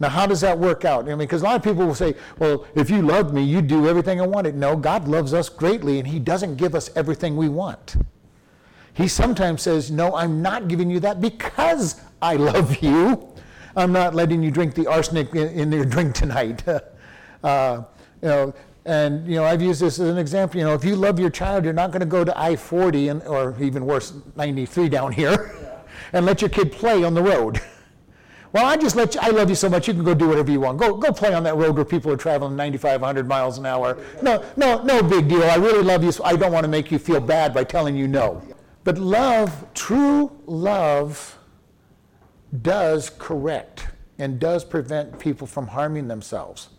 Now, 0.00 0.08
how 0.08 0.26
does 0.26 0.40
that 0.42 0.58
work 0.58 0.84
out? 0.84 1.04
I 1.04 1.08
mean, 1.08 1.18
because 1.18 1.42
a 1.42 1.44
lot 1.44 1.56
of 1.56 1.62
people 1.62 1.86
will 1.86 1.94
say, 1.94 2.14
well, 2.38 2.66
if 2.74 2.88
you 2.88 3.02
love 3.02 3.34
me, 3.34 3.42
you'd 3.42 3.66
do 3.66 3.88
everything 3.88 4.20
I 4.20 4.26
wanted. 4.26 4.54
No, 4.54 4.76
God 4.76 5.08
loves 5.08 5.34
us 5.34 5.48
greatly, 5.48 5.98
and 5.98 6.06
He 6.06 6.20
doesn't 6.20 6.56
give 6.56 6.74
us 6.74 6.90
everything 6.94 7.36
we 7.36 7.48
want. 7.48 7.96
He 8.94 9.08
sometimes 9.08 9.62
says, 9.62 9.90
no, 9.90 10.14
I'm 10.14 10.42
not 10.42 10.68
giving 10.68 10.90
you 10.90 11.00
that 11.00 11.20
because 11.20 12.00
I 12.22 12.36
love 12.36 12.82
you. 12.82 13.28
I'm 13.76 13.92
not 13.92 14.14
letting 14.14 14.42
you 14.42 14.50
drink 14.50 14.74
the 14.74 14.86
arsenic 14.86 15.34
in, 15.34 15.48
in 15.48 15.72
your 15.72 15.84
drink 15.84 16.14
tonight. 16.14 16.64
uh, 17.44 17.82
you 18.22 18.28
know, 18.28 18.54
and 18.84 19.26
you 19.28 19.36
know, 19.36 19.44
I've 19.44 19.62
used 19.62 19.80
this 19.80 19.98
as 20.00 20.08
an 20.08 20.18
example. 20.18 20.58
You 20.58 20.66
know, 20.66 20.74
if 20.74 20.84
you 20.84 20.96
love 20.96 21.20
your 21.20 21.30
child, 21.30 21.64
you're 21.64 21.72
not 21.72 21.90
going 21.90 22.00
to 22.00 22.06
go 22.06 22.24
to 22.24 22.36
I-40 22.40 23.10
and, 23.10 23.22
or 23.24 23.54
even 23.60 23.84
worse, 23.84 24.14
93 24.34 24.88
down 24.88 25.12
here 25.12 25.54
and 26.12 26.24
let 26.24 26.40
your 26.40 26.50
kid 26.50 26.72
play 26.72 27.04
on 27.04 27.14
the 27.14 27.22
road. 27.22 27.60
well, 28.52 28.64
I 28.64 28.76
just 28.76 28.96
let 28.96 29.14
you, 29.14 29.20
I 29.22 29.28
love 29.30 29.48
you 29.50 29.54
so 29.54 29.68
much, 29.68 29.88
you 29.88 29.94
can 29.94 30.04
go 30.04 30.14
do 30.14 30.28
whatever 30.28 30.50
you 30.50 30.60
want. 30.60 30.78
Go, 30.78 30.96
go 30.96 31.12
play 31.12 31.34
on 31.34 31.42
that 31.44 31.56
road 31.56 31.76
where 31.76 31.84
people 31.84 32.10
are 32.10 32.16
traveling 32.16 32.56
95, 32.56 33.00
100 33.02 33.28
miles 33.28 33.58
an 33.58 33.66
hour. 33.66 33.98
No, 34.22 34.44
no, 34.56 34.82
no 34.82 35.02
big 35.02 35.28
deal. 35.28 35.42
I 35.44 35.56
really 35.56 35.82
love 35.82 36.02
you, 36.02 36.12
so 36.12 36.24
I 36.24 36.36
don't 36.36 36.52
want 36.52 36.64
to 36.64 36.68
make 36.68 36.90
you 36.90 36.98
feel 36.98 37.20
bad 37.20 37.52
by 37.52 37.64
telling 37.64 37.96
you 37.96 38.08
no. 38.08 38.42
But 38.84 38.96
love, 38.98 39.66
true 39.74 40.32
love, 40.46 41.38
does 42.62 43.10
correct 43.18 43.88
and 44.18 44.40
does 44.40 44.64
prevent 44.64 45.18
people 45.18 45.46
from 45.46 45.66
harming 45.66 46.08
themselves. 46.08 46.70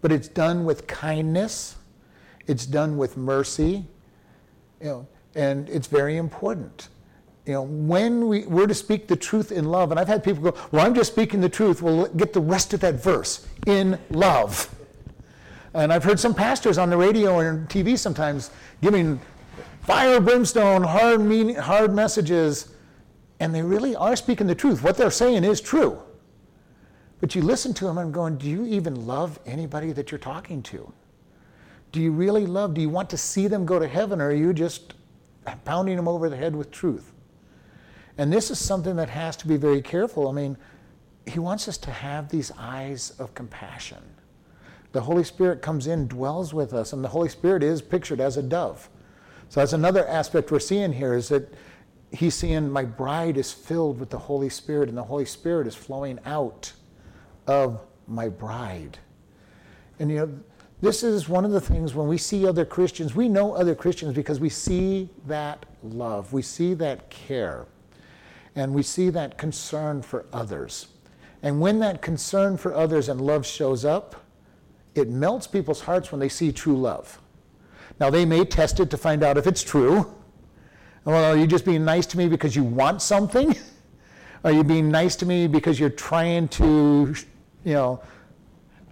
But 0.00 0.12
it's 0.12 0.28
done 0.28 0.64
with 0.64 0.86
kindness, 0.86 1.76
it's 2.46 2.64
done 2.64 2.96
with 2.96 3.16
mercy, 3.16 3.84
you 4.80 4.86
know, 4.86 5.08
and 5.34 5.68
it's 5.68 5.88
very 5.88 6.16
important 6.16 6.88
you 7.48 7.54
know, 7.54 7.62
when 7.62 8.28
we, 8.28 8.44
we're 8.44 8.66
to 8.66 8.74
speak 8.74 9.08
the 9.08 9.16
truth 9.16 9.52
in 9.52 9.64
love, 9.64 9.90
and 9.90 9.98
I've 9.98 10.06
had 10.06 10.22
people 10.22 10.42
go, 10.42 10.54
well, 10.70 10.84
I'm 10.84 10.94
just 10.94 11.10
speaking 11.10 11.40
the 11.40 11.48
truth. 11.48 11.80
Well, 11.80 12.06
get 12.08 12.34
the 12.34 12.42
rest 12.42 12.74
of 12.74 12.80
that 12.80 12.96
verse 12.96 13.46
in 13.66 13.98
love. 14.10 14.68
And 15.72 15.90
I've 15.90 16.04
heard 16.04 16.20
some 16.20 16.34
pastors 16.34 16.76
on 16.76 16.90
the 16.90 16.96
radio 16.98 17.38
and 17.38 17.66
TV 17.66 17.98
sometimes 17.98 18.50
giving 18.82 19.18
fire, 19.80 20.20
brimstone, 20.20 20.82
hard, 20.82 21.22
meaning, 21.22 21.54
hard 21.54 21.94
messages, 21.94 22.74
and 23.40 23.54
they 23.54 23.62
really 23.62 23.96
are 23.96 24.14
speaking 24.14 24.46
the 24.46 24.54
truth. 24.54 24.82
What 24.82 24.98
they're 24.98 25.10
saying 25.10 25.44
is 25.44 25.62
true. 25.62 25.98
But 27.20 27.34
you 27.34 27.40
listen 27.40 27.72
to 27.74 27.86
them 27.86 27.96
and 27.96 28.12
going, 28.12 28.36
do 28.36 28.46
you 28.46 28.66
even 28.66 29.06
love 29.06 29.40
anybody 29.46 29.92
that 29.92 30.10
you're 30.10 30.18
talking 30.18 30.62
to? 30.64 30.92
Do 31.92 32.00
you 32.02 32.12
really 32.12 32.44
love? 32.44 32.74
Do 32.74 32.82
you 32.82 32.90
want 32.90 33.08
to 33.08 33.16
see 33.16 33.48
them 33.48 33.64
go 33.64 33.78
to 33.78 33.88
heaven, 33.88 34.20
or 34.20 34.28
are 34.28 34.34
you 34.34 34.52
just 34.52 34.92
pounding 35.64 35.96
them 35.96 36.06
over 36.06 36.28
the 36.28 36.36
head 36.36 36.54
with 36.54 36.70
truth? 36.70 37.14
And 38.18 38.32
this 38.32 38.50
is 38.50 38.58
something 38.58 38.96
that 38.96 39.08
has 39.08 39.36
to 39.38 39.48
be 39.48 39.56
very 39.56 39.80
careful. 39.80 40.28
I 40.28 40.32
mean, 40.32 40.56
he 41.26 41.38
wants 41.38 41.68
us 41.68 41.78
to 41.78 41.90
have 41.90 42.28
these 42.28 42.50
eyes 42.58 43.12
of 43.18 43.34
compassion. 43.34 44.02
The 44.92 45.00
Holy 45.00 45.24
Spirit 45.24 45.62
comes 45.62 45.86
in, 45.86 46.08
dwells 46.08 46.52
with 46.52 46.72
us, 46.72 46.92
and 46.92 47.04
the 47.04 47.08
Holy 47.08 47.28
Spirit 47.28 47.62
is 47.62 47.80
pictured 47.80 48.20
as 48.20 48.36
a 48.36 48.42
dove. 48.42 48.88
So 49.48 49.60
that's 49.60 49.72
another 49.72 50.06
aspect 50.06 50.50
we're 50.50 50.58
seeing 50.58 50.92
here 50.92 51.14
is 51.14 51.28
that 51.28 51.52
he's 52.10 52.34
seeing 52.34 52.70
my 52.70 52.84
bride 52.84 53.36
is 53.36 53.52
filled 53.52 54.00
with 54.00 54.10
the 54.10 54.18
Holy 54.18 54.48
Spirit, 54.48 54.88
and 54.88 54.98
the 54.98 55.04
Holy 55.04 55.24
Spirit 55.24 55.66
is 55.66 55.74
flowing 55.74 56.18
out 56.24 56.72
of 57.46 57.80
my 58.06 58.28
bride. 58.28 58.98
And 59.98 60.10
you 60.10 60.16
know, 60.16 60.38
this 60.80 61.02
is 61.02 61.28
one 61.28 61.44
of 61.44 61.50
the 61.50 61.60
things 61.60 61.94
when 61.94 62.08
we 62.08 62.18
see 62.18 62.46
other 62.46 62.64
Christians, 62.64 63.14
we 63.14 63.28
know 63.28 63.52
other 63.54 63.74
Christians 63.74 64.14
because 64.14 64.40
we 64.40 64.48
see 64.48 65.08
that 65.26 65.66
love, 65.82 66.32
we 66.32 66.42
see 66.42 66.74
that 66.74 67.10
care, 67.10 67.66
and 68.54 68.74
we 68.74 68.82
see 68.82 69.10
that 69.10 69.38
concern 69.38 70.02
for 70.02 70.26
others. 70.32 70.88
And 71.42 71.60
when 71.60 71.78
that 71.80 72.02
concern 72.02 72.56
for 72.56 72.74
others 72.74 73.08
and 73.08 73.20
love 73.20 73.46
shows 73.46 73.84
up, 73.84 74.16
it 74.94 75.08
melts 75.08 75.46
people's 75.46 75.80
hearts 75.80 76.10
when 76.10 76.18
they 76.18 76.28
see 76.28 76.52
true 76.52 76.76
love. 76.76 77.20
Now, 78.00 78.10
they 78.10 78.24
may 78.24 78.44
test 78.44 78.80
it 78.80 78.90
to 78.90 78.96
find 78.96 79.22
out 79.22 79.36
if 79.36 79.46
it's 79.46 79.62
true. 79.62 80.12
Well, 81.04 81.32
are 81.32 81.36
you 81.36 81.46
just 81.46 81.64
being 81.64 81.84
nice 81.84 82.06
to 82.06 82.18
me 82.18 82.28
because 82.28 82.54
you 82.54 82.64
want 82.64 83.02
something? 83.02 83.56
Are 84.44 84.52
you 84.52 84.62
being 84.62 84.88
nice 84.88 85.16
to 85.16 85.26
me 85.26 85.48
because 85.48 85.80
you're 85.80 85.90
trying 85.90 86.46
to, 86.48 87.14
you 87.64 87.72
know, 87.72 88.00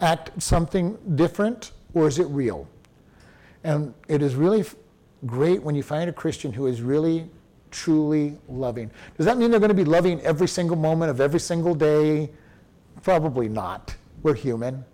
act 0.00 0.42
something 0.42 0.98
different? 1.14 1.70
Or 1.94 2.08
is 2.08 2.18
it 2.18 2.25
real? 2.25 2.66
And 3.62 3.94
it 4.08 4.22
is 4.22 4.34
really 4.34 4.64
great 5.25 5.62
when 5.62 5.75
you 5.75 5.82
find 5.82 6.10
a 6.10 6.12
Christian 6.12 6.52
who 6.52 6.66
is 6.66 6.82
really, 6.82 7.30
truly 7.70 8.37
loving. 8.49 8.90
Does 9.16 9.26
that 9.26 9.38
mean 9.38 9.50
they're 9.50 9.61
going 9.61 9.68
to 9.68 9.75
be 9.75 9.85
loving 9.85 10.20
every 10.20 10.49
single 10.49 10.76
moment 10.76 11.11
of 11.11 11.20
every 11.20 11.40
single 11.40 11.75
day? 11.75 12.30
Probably 13.02 13.49
not. 13.49 13.94
We're 14.23 14.35
human. 14.35 14.85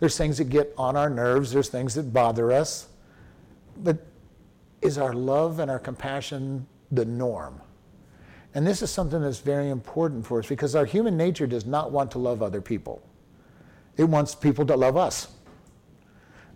There's 0.00 0.18
things 0.18 0.38
that 0.38 0.50
get 0.50 0.74
on 0.76 0.96
our 0.96 1.08
nerves, 1.08 1.52
there's 1.52 1.68
things 1.68 1.94
that 1.94 2.12
bother 2.12 2.52
us. 2.52 2.88
But 3.82 3.98
is 4.82 4.98
our 4.98 5.14
love 5.14 5.60
and 5.60 5.70
our 5.70 5.78
compassion 5.78 6.66
the 6.92 7.04
norm? 7.04 7.60
And 8.54 8.66
this 8.66 8.82
is 8.82 8.90
something 8.90 9.20
that's 9.20 9.40
very 9.40 9.70
important 9.70 10.24
for 10.26 10.38
us 10.38 10.46
because 10.46 10.76
our 10.76 10.84
human 10.84 11.16
nature 11.16 11.46
does 11.46 11.66
not 11.66 11.90
want 11.90 12.10
to 12.12 12.18
love 12.18 12.42
other 12.42 12.60
people. 12.60 13.02
It 13.96 14.04
wants 14.04 14.34
people 14.34 14.64
to 14.66 14.76
love 14.76 14.96
us. 14.96 15.28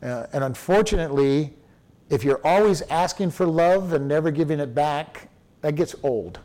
Uh, 0.03 0.27
and 0.33 0.45
unfortunately, 0.45 1.55
if 2.09 2.25
you're 2.25 2.41
always 2.47 2.83
asking 2.83 3.31
for 3.31 3.47
love 3.47 3.93
and 3.93 4.07
never 4.07 4.31
giving 4.31 4.61
it 4.61 4.75
back, 4.75 5.28
that 5.61 5.75
gets 5.75 5.95
old. 6.03 6.41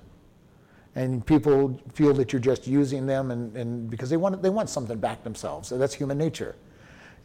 And 0.96 1.25
people 1.25 1.82
feel 1.93 2.13
that 2.13 2.32
you're 2.32 2.39
just 2.39 2.67
using 2.67 3.08
them 3.08 3.32
and, 3.32 3.55
and 3.58 3.89
because 3.89 4.10
they 4.10 4.17
want, 4.17 4.41
they 4.43 4.50
want 4.50 4.70
something 4.70 4.98
back 4.98 5.24
themselves. 5.24 5.67
So 5.70 5.77
that's 5.77 5.93
human 5.93 6.17
nature. 6.17 6.55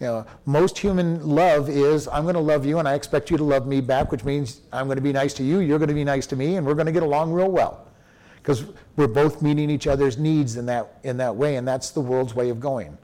You 0.00 0.06
know, 0.06 0.26
most 0.46 0.78
human 0.78 1.26
love 1.26 1.68
is 1.68 2.06
I'm 2.08 2.22
going 2.22 2.36
to 2.36 2.40
love 2.40 2.64
you 2.64 2.78
and 2.78 2.86
I 2.86 2.94
expect 2.94 3.30
you 3.30 3.36
to 3.36 3.44
love 3.44 3.66
me 3.66 3.80
back, 3.80 4.12
which 4.12 4.24
means 4.24 4.60
I'm 4.72 4.86
going 4.86 4.96
to 4.96 5.02
be 5.02 5.12
nice 5.12 5.34
to 5.34 5.42
you, 5.42 5.58
you're 5.58 5.78
going 5.78 5.88
to 5.88 5.94
be 5.94 6.04
nice 6.04 6.26
to 6.28 6.36
me, 6.36 6.56
and 6.56 6.64
we're 6.64 6.74
going 6.74 6.86
to 6.86 6.92
get 6.92 7.02
along 7.02 7.32
real 7.32 7.50
well. 7.50 7.88
Because 8.36 8.64
we're 8.96 9.08
both 9.08 9.42
meeting 9.42 9.68
each 9.68 9.88
other's 9.88 10.16
needs 10.16 10.56
in 10.56 10.66
that, 10.66 10.98
in 11.02 11.16
that 11.16 11.34
way, 11.34 11.56
and 11.56 11.66
that's 11.66 11.90
the 11.90 12.00
world's 12.00 12.34
way 12.34 12.48
of 12.48 12.60
going. 12.60 12.96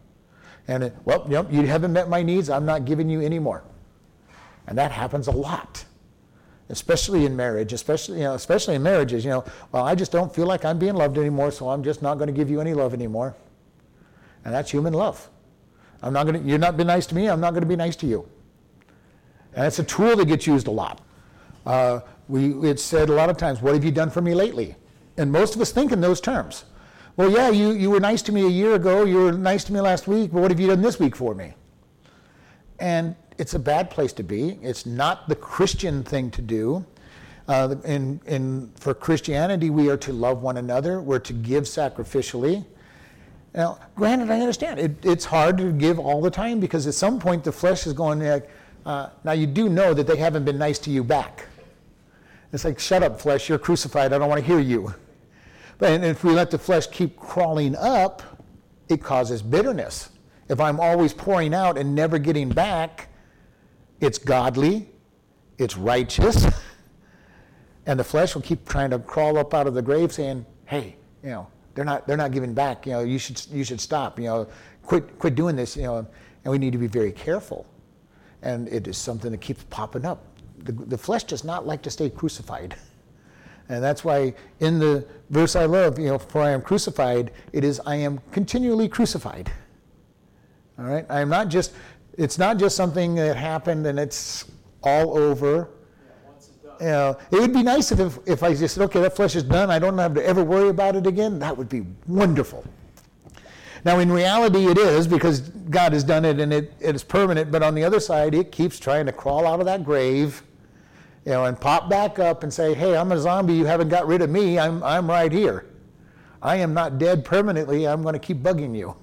And, 0.69 0.85
it, 0.85 0.95
well, 1.05 1.27
yep, 1.29 1.53
you 1.53 1.67
haven't 1.67 1.93
met 1.93 2.09
my 2.09 2.23
needs, 2.23 2.49
I'm 2.49 2.65
not 2.65 2.85
giving 2.85 3.11
you 3.11 3.21
any 3.21 3.41
more. 3.41 3.65
And 4.69 4.79
that 4.79 4.93
happens 4.93 5.27
a 5.27 5.33
lot, 5.33 5.85
especially 6.69 7.27
in 7.27 7.37
marriage, 7.37 7.73
especially, 7.73 8.19
you 8.19 8.25
know, 8.25 8.35
especially 8.35 8.75
in 8.75 8.83
marriages. 8.83 9.25
You 9.25 9.31
know, 9.31 9.45
well, 9.73 9.85
I 9.85 9.95
just 9.95 10.13
don't 10.13 10.35
feel 10.35 10.47
like 10.47 10.65
I'm 10.65 10.79
being 10.79 10.95
loved 10.95 11.19
anymore, 11.19 11.51
so 11.51 11.69
I'm 11.69 11.83
just 11.83 12.03
not 12.03 12.17
going 12.17 12.29
to 12.29 12.33
give 12.33 12.51
you 12.51 12.61
any 12.61 12.75
love 12.75 12.95
anymore. 12.95 13.35
And 14.45 14.53
that's 14.55 14.71
human 14.71 14.93
love. 14.93 15.29
I'm 16.03 16.13
not 16.13 16.27
going 16.27 16.43
to, 16.43 16.49
you're 16.49 16.59
not 16.59 16.77
been 16.77 16.87
nice 16.87 17.07
to 17.07 17.15
me, 17.15 17.29
I'm 17.29 17.41
not 17.41 17.51
going 17.51 17.63
to 17.63 17.69
be 17.69 17.77
nice 17.77 17.97
to 17.97 18.07
you. 18.07 18.29
And 19.55 19.67
it's 19.67 19.79
a 19.79 19.85
tool 19.85 20.17
that 20.17 20.27
gets 20.27 20.47
used 20.47 20.67
a 20.67 20.71
lot. 20.71 21.01
Uh, 21.65 22.01
we, 22.29 22.53
it's 22.69 22.83
said 22.83 23.09
a 23.09 23.13
lot 23.15 23.31
of 23.31 23.37
times, 23.37 23.63
what 23.63 23.75
have 23.75 23.85
you 23.85 23.91
done 23.91 24.11
for 24.11 24.21
me 24.21 24.35
lately? 24.35 24.75
And 25.17 25.31
most 25.31 25.55
of 25.55 25.61
us 25.61 25.71
think 25.71 25.93
in 25.93 26.01
those 26.01 26.21
terms. 26.21 26.65
Well, 27.17 27.31
yeah, 27.31 27.49
you, 27.51 27.71
you 27.71 27.91
were 27.91 28.01
nice 28.01 28.23
to 28.23 28.33
me 28.33 28.45
a 28.45 28.49
year 28.49 28.75
ago, 28.75 29.05
you 29.05 29.17
were 29.17 29.33
nice 29.33 29.65
to 29.65 29.73
me 29.73 29.81
last 29.81 30.09
week, 30.09 30.33
but 30.33 30.41
what 30.43 30.51
have 30.51 30.59
you 30.59 30.67
done 30.67 30.83
this 30.83 30.99
week 30.99 31.15
for 31.15 31.35
me? 31.35 31.55
And 32.81 33.15
it's 33.39 33.55
a 33.55 33.59
bad 33.59 33.91
place 33.91 34.13
to 34.15 34.23
be. 34.23 34.59
It's 34.63 34.87
not 34.87 35.29
the 35.29 35.35
Christian 35.35 36.03
thing 36.03 36.31
to 36.33 36.43
do. 36.43 36.85
Uh, 37.47 37.75
in, 37.85 38.21
in, 38.27 38.71
for 38.77 38.95
Christianity, 38.95 39.69
we 39.71 39.91
are 39.91 39.97
to 39.99 40.13
love 40.13 40.43
one 40.43 40.57
another, 40.57 41.03
we're 41.03 41.19
to 41.21 41.33
give 41.33 41.65
sacrificially. 41.65 42.65
Now, 43.55 43.79
granted, 43.95 44.31
I 44.31 44.41
understand 44.41 44.81
it, 44.81 44.93
it's 45.05 45.27
hard 45.27 45.59
to 45.59 45.71
give 45.71 45.99
all 45.99 46.23
the 46.23 46.31
time 46.31 46.59
because 46.59 46.87
at 46.87 46.95
some 46.95 47.19
point 47.19 47.45
the 47.45 47.53
flesh 47.53 47.87
is 47.87 47.93
going 47.93 48.21
like, 48.21 48.49
uh, 48.87 49.11
now 49.25 49.33
you 49.33 49.47
do 49.47 49.69
know 49.69 49.93
that 49.95 50.07
they 50.07 50.17
haven't 50.17 50.45
been 50.45 50.59
nice 50.59 50.79
to 50.81 50.91
you 50.91 51.05
back. 51.05 51.47
It's 52.53 52.65
like, 52.65 52.79
shut 52.79 53.03
up, 53.03 53.21
flesh, 53.21 53.49
you're 53.49 53.59
crucified, 53.59 54.13
I 54.13 54.19
don't 54.19 54.29
want 54.29 54.41
to 54.41 54.47
hear 54.47 54.61
you. 54.61 54.95
But 55.79 56.03
if 56.03 56.25
we 56.25 56.33
let 56.33 56.51
the 56.51 56.59
flesh 56.59 56.87
keep 56.87 57.17
crawling 57.17 57.77
up, 57.77 58.23
it 58.89 59.03
causes 59.03 59.43
bitterness. 59.43 60.11
If 60.49 60.61
I'm 60.61 60.81
always 60.81 61.13
pouring 61.13 61.53
out 61.53 61.77
and 61.77 61.95
never 61.95 62.19
getting 62.19 62.49
back, 62.49 63.09
it's 64.05 64.19
godly, 64.19 64.89
it's 65.59 65.77
righteous, 65.77 66.47
and 67.87 67.99
the 67.99 68.05
flesh 68.05 68.35
will 68.35 68.43
keep 68.43 68.69
trying 68.69 68.91
to 68.91 68.99
crawl 68.99 69.39
up 69.39 69.55
out 69.55 69.67
of 69.67 69.75
the 69.75 69.83
grave 69.83 70.13
saying, 70.13 70.47
hey, 70.67 70.97
you 71.23 71.31
know, 71.31 71.47
they're 71.75 71.85
not, 71.85 72.07
they're 72.07 72.17
not 72.17 72.33
giving 72.33 72.55
back. 72.55 72.87
You 72.87 72.93
know, 72.93 73.01
you 73.01 73.19
should, 73.19 73.45
you 73.51 73.65
should 73.65 73.81
stop. 73.81 74.19
You 74.19 74.27
know, 74.27 74.49
quit, 74.83 75.19
quit 75.19 75.35
doing 75.35 75.57
this. 75.57 75.77
You 75.77 75.83
know, 75.85 75.97
and 75.99 76.51
we 76.51 76.59
need 76.59 76.73
to 76.73 76.79
be 76.79 76.87
very 76.87 77.13
careful. 77.13 77.67
And 78.43 78.69
it 78.69 78.87
is 78.87 78.97
something 78.97 79.31
that 79.31 79.41
keeps 79.41 79.65
popping 79.65 80.05
up. 80.05 80.25
The, 80.59 80.73
the 80.73 80.99
flesh 80.99 81.25
does 81.25 81.45
not 81.45 81.67
like 81.67 81.83
to 81.83 81.91
stay 81.91 82.11
crucified. 82.11 82.77
And 83.71 83.83
that's 83.83 84.05
why 84.05 84.35
in 84.61 84.79
the 84.79 85.07
verse 85.31 85.57
I 85.57 85.65
love, 85.65 85.99
you 85.99 86.09
know, 86.09 86.19
for 86.19 86.43
I 86.43 86.51
am 86.51 86.61
crucified, 86.61 87.31
it 87.55 87.65
is 87.65 87.81
I 87.87 87.97
am 87.97 88.21
continually 88.31 88.89
crucified. 88.89 89.51
All 90.79 90.85
right? 90.85 91.07
I 91.09 91.23
am 91.23 91.31
not 91.31 91.49
just, 91.49 91.73
it's 92.17 92.39
not 92.39 92.59
just 92.59 92.77
something 92.77 93.15
that 93.17 93.37
happened 93.37 93.87
and 93.87 93.99
it's 93.99 94.47
all 94.83 95.17
over 95.17 95.69
you 96.81 96.87
know, 96.87 97.17
it 97.31 97.41
would 97.41 97.53
be 97.53 97.63
nice 97.63 97.93
if, 97.93 98.01
if, 98.01 98.19
if 98.27 98.43
I 98.43 98.55
just 98.55 98.75
said, 98.75 98.85
okay, 98.85 99.01
that 99.01 99.15
flesh 99.15 99.37
is 99.37 99.43
done, 99.43 99.71
I 99.71 99.79
don't 99.79 99.97
have 99.99 100.15
to 100.15 100.27
ever 100.27 100.43
worry 100.43 100.69
about 100.69 100.97
it 100.97 101.07
again. 101.07 101.39
That 101.39 101.57
would 101.57 101.69
be 101.69 101.87
wonderful. 102.07 102.65
Now, 103.85 103.99
in 104.01 104.11
reality, 104.11 104.67
it 104.67 104.79
is 104.79 105.07
because 105.07 105.41
God 105.41 105.93
has 105.93 106.03
done 106.03 106.25
it 106.25 106.41
and 106.41 106.53
it, 106.53 106.73
it 106.81 106.95
is 106.95 107.05
permanent, 107.05 107.51
but 107.51 107.63
on 107.63 107.75
the 107.75 107.85
other 107.85 108.01
side, 108.01 108.35
it 108.35 108.51
keeps 108.51 108.79
trying 108.79 109.07
to 109.07 109.13
crawl 109.13 109.47
out 109.47 109.61
of 109.61 109.67
that 109.67 109.85
grave 109.85 110.43
you 111.25 111.33
know, 111.33 111.45
and 111.47 111.59
pop 111.59 111.89
back 111.89 112.19
up 112.19 112.43
and 112.43 112.53
say, 112.53 112.75
hey, 112.75 112.97
I'm 112.97 113.13
a 113.13 113.19
zombie, 113.19 113.55
you 113.55 113.65
haven't 113.65 113.89
got 113.89 114.07
rid 114.07 114.21
of 114.21 114.29
me, 114.31 114.59
I'm, 114.59 114.83
I'm 114.83 115.09
right 115.09 115.33
here. 115.33 115.67
I 116.43 116.57
am 116.57 116.75
not 116.75 116.99
dead 116.99 117.25
permanently, 117.25 117.87
I'm 117.87 118.03
going 118.03 118.13
to 118.13 118.19
keep 118.19 118.39
bugging 118.39 118.77
you. 118.77 118.95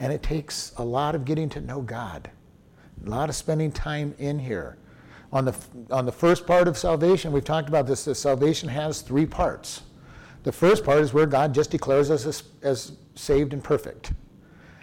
And 0.00 0.12
it 0.12 0.22
takes 0.22 0.72
a 0.78 0.84
lot 0.84 1.14
of 1.14 1.24
getting 1.24 1.48
to 1.50 1.60
know 1.60 1.82
God, 1.82 2.30
a 3.06 3.08
lot 3.08 3.28
of 3.28 3.36
spending 3.36 3.70
time 3.70 4.14
in 4.18 4.40
here 4.40 4.76
on 5.32 5.44
the, 5.44 5.54
on 5.90 6.06
the 6.06 6.12
first 6.12 6.46
part 6.46 6.66
of 6.66 6.76
salvation, 6.76 7.32
we've 7.32 7.44
talked 7.44 7.68
about 7.68 7.86
this, 7.86 8.04
that 8.04 8.16
salvation 8.16 8.68
has 8.68 9.00
three 9.00 9.26
parts. 9.26 9.82
The 10.42 10.52
first 10.52 10.84
part 10.84 11.00
is 11.00 11.12
where 11.12 11.26
God 11.26 11.54
just 11.54 11.70
declares 11.70 12.10
us 12.10 12.26
as, 12.26 12.42
as 12.62 12.92
saved 13.14 13.52
and 13.52 13.62
perfect. 13.62 14.12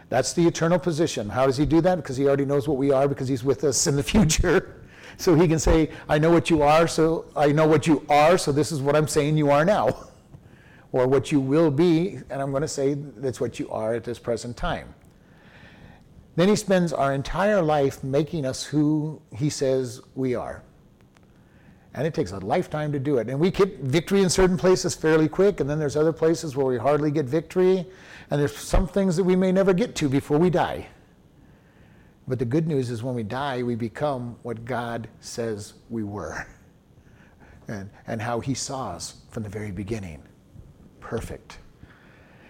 That's 0.09 0.31
the 0.31 0.47
eternal 0.47 0.79
position. 0.79 1.27
How 1.29 1.47
does 1.47 1.57
he 1.57 1.65
do 1.65 1.81
that? 1.81 1.95
Because 1.95 2.15
he 2.15 2.27
already 2.27 2.45
knows 2.45 2.67
what 2.67 2.77
we 2.77 2.91
are 2.91 3.07
because 3.07 3.27
he's 3.27 3.43
with 3.43 3.63
us 3.63 3.87
in 3.87 3.95
the 3.95 4.03
future. 4.13 4.83
So 5.17 5.35
he 5.35 5.47
can 5.47 5.59
say, 5.59 5.89
I 6.07 6.17
know 6.17 6.29
what 6.29 6.49
you 6.49 6.61
are, 6.61 6.87
so 6.87 7.25
I 7.35 7.51
know 7.51 7.67
what 7.67 7.87
you 7.87 8.05
are, 8.07 8.37
so 8.37 8.51
this 8.51 8.71
is 8.71 8.81
what 8.81 8.95
I'm 8.95 9.07
saying 9.07 9.37
you 9.37 9.49
are 9.51 9.65
now. 9.65 9.95
Or 10.93 11.05
what 11.05 11.33
you 11.33 11.41
will 11.41 11.69
be, 11.69 12.17
and 12.29 12.41
I'm 12.41 12.51
going 12.51 12.61
to 12.61 12.67
say 12.67 12.93
that's 12.93 13.41
what 13.41 13.59
you 13.59 13.69
are 13.69 13.93
at 13.93 14.05
this 14.05 14.17
present 14.17 14.55
time. 14.55 14.95
Then 16.37 16.49
he 16.49 16.55
spends 16.55 16.93
our 16.93 17.13
entire 17.13 17.63
life 17.63 18.03
making 18.03 18.45
us 18.45 18.63
who 18.63 19.19
he 19.35 19.49
says 19.49 19.99
we 20.13 20.35
are. 20.35 20.61
And 21.95 22.05
it 22.05 22.13
takes 22.13 22.31
a 22.31 22.37
lifetime 22.37 22.91
to 22.91 22.99
do 22.99 23.17
it. 23.17 23.27
And 23.27 23.39
we 23.39 23.49
get 23.49 23.79
victory 23.79 24.21
in 24.21 24.29
certain 24.29 24.55
places 24.55 24.93
fairly 24.93 25.27
quick, 25.27 25.61
and 25.61 25.67
then 25.67 25.79
there's 25.79 25.97
other 25.97 26.13
places 26.13 26.55
where 26.55 26.67
we 26.67 26.77
hardly 26.77 27.09
get 27.09 27.25
victory, 27.25 27.87
and 28.29 28.39
there's 28.39 28.55
some 28.55 28.87
things 28.87 29.15
that 29.15 29.23
we 29.23 29.35
may 29.35 29.51
never 29.51 29.73
get 29.73 29.95
to 29.95 30.07
before 30.07 30.37
we 30.37 30.51
die. 30.51 30.87
But 32.27 32.37
the 32.37 32.45
good 32.45 32.67
news 32.67 32.91
is 32.91 33.01
when 33.01 33.15
we 33.15 33.23
die, 33.23 33.63
we 33.63 33.73
become 33.73 34.35
what 34.43 34.63
God 34.63 35.07
says 35.21 35.73
we 35.89 36.03
were 36.03 36.45
and, 37.67 37.89
and 38.05 38.21
how 38.21 38.41
He 38.41 38.53
saw 38.53 38.91
us 38.91 39.21
from 39.31 39.41
the 39.41 39.49
very 39.49 39.71
beginning. 39.71 40.21
Perfect 40.99 41.57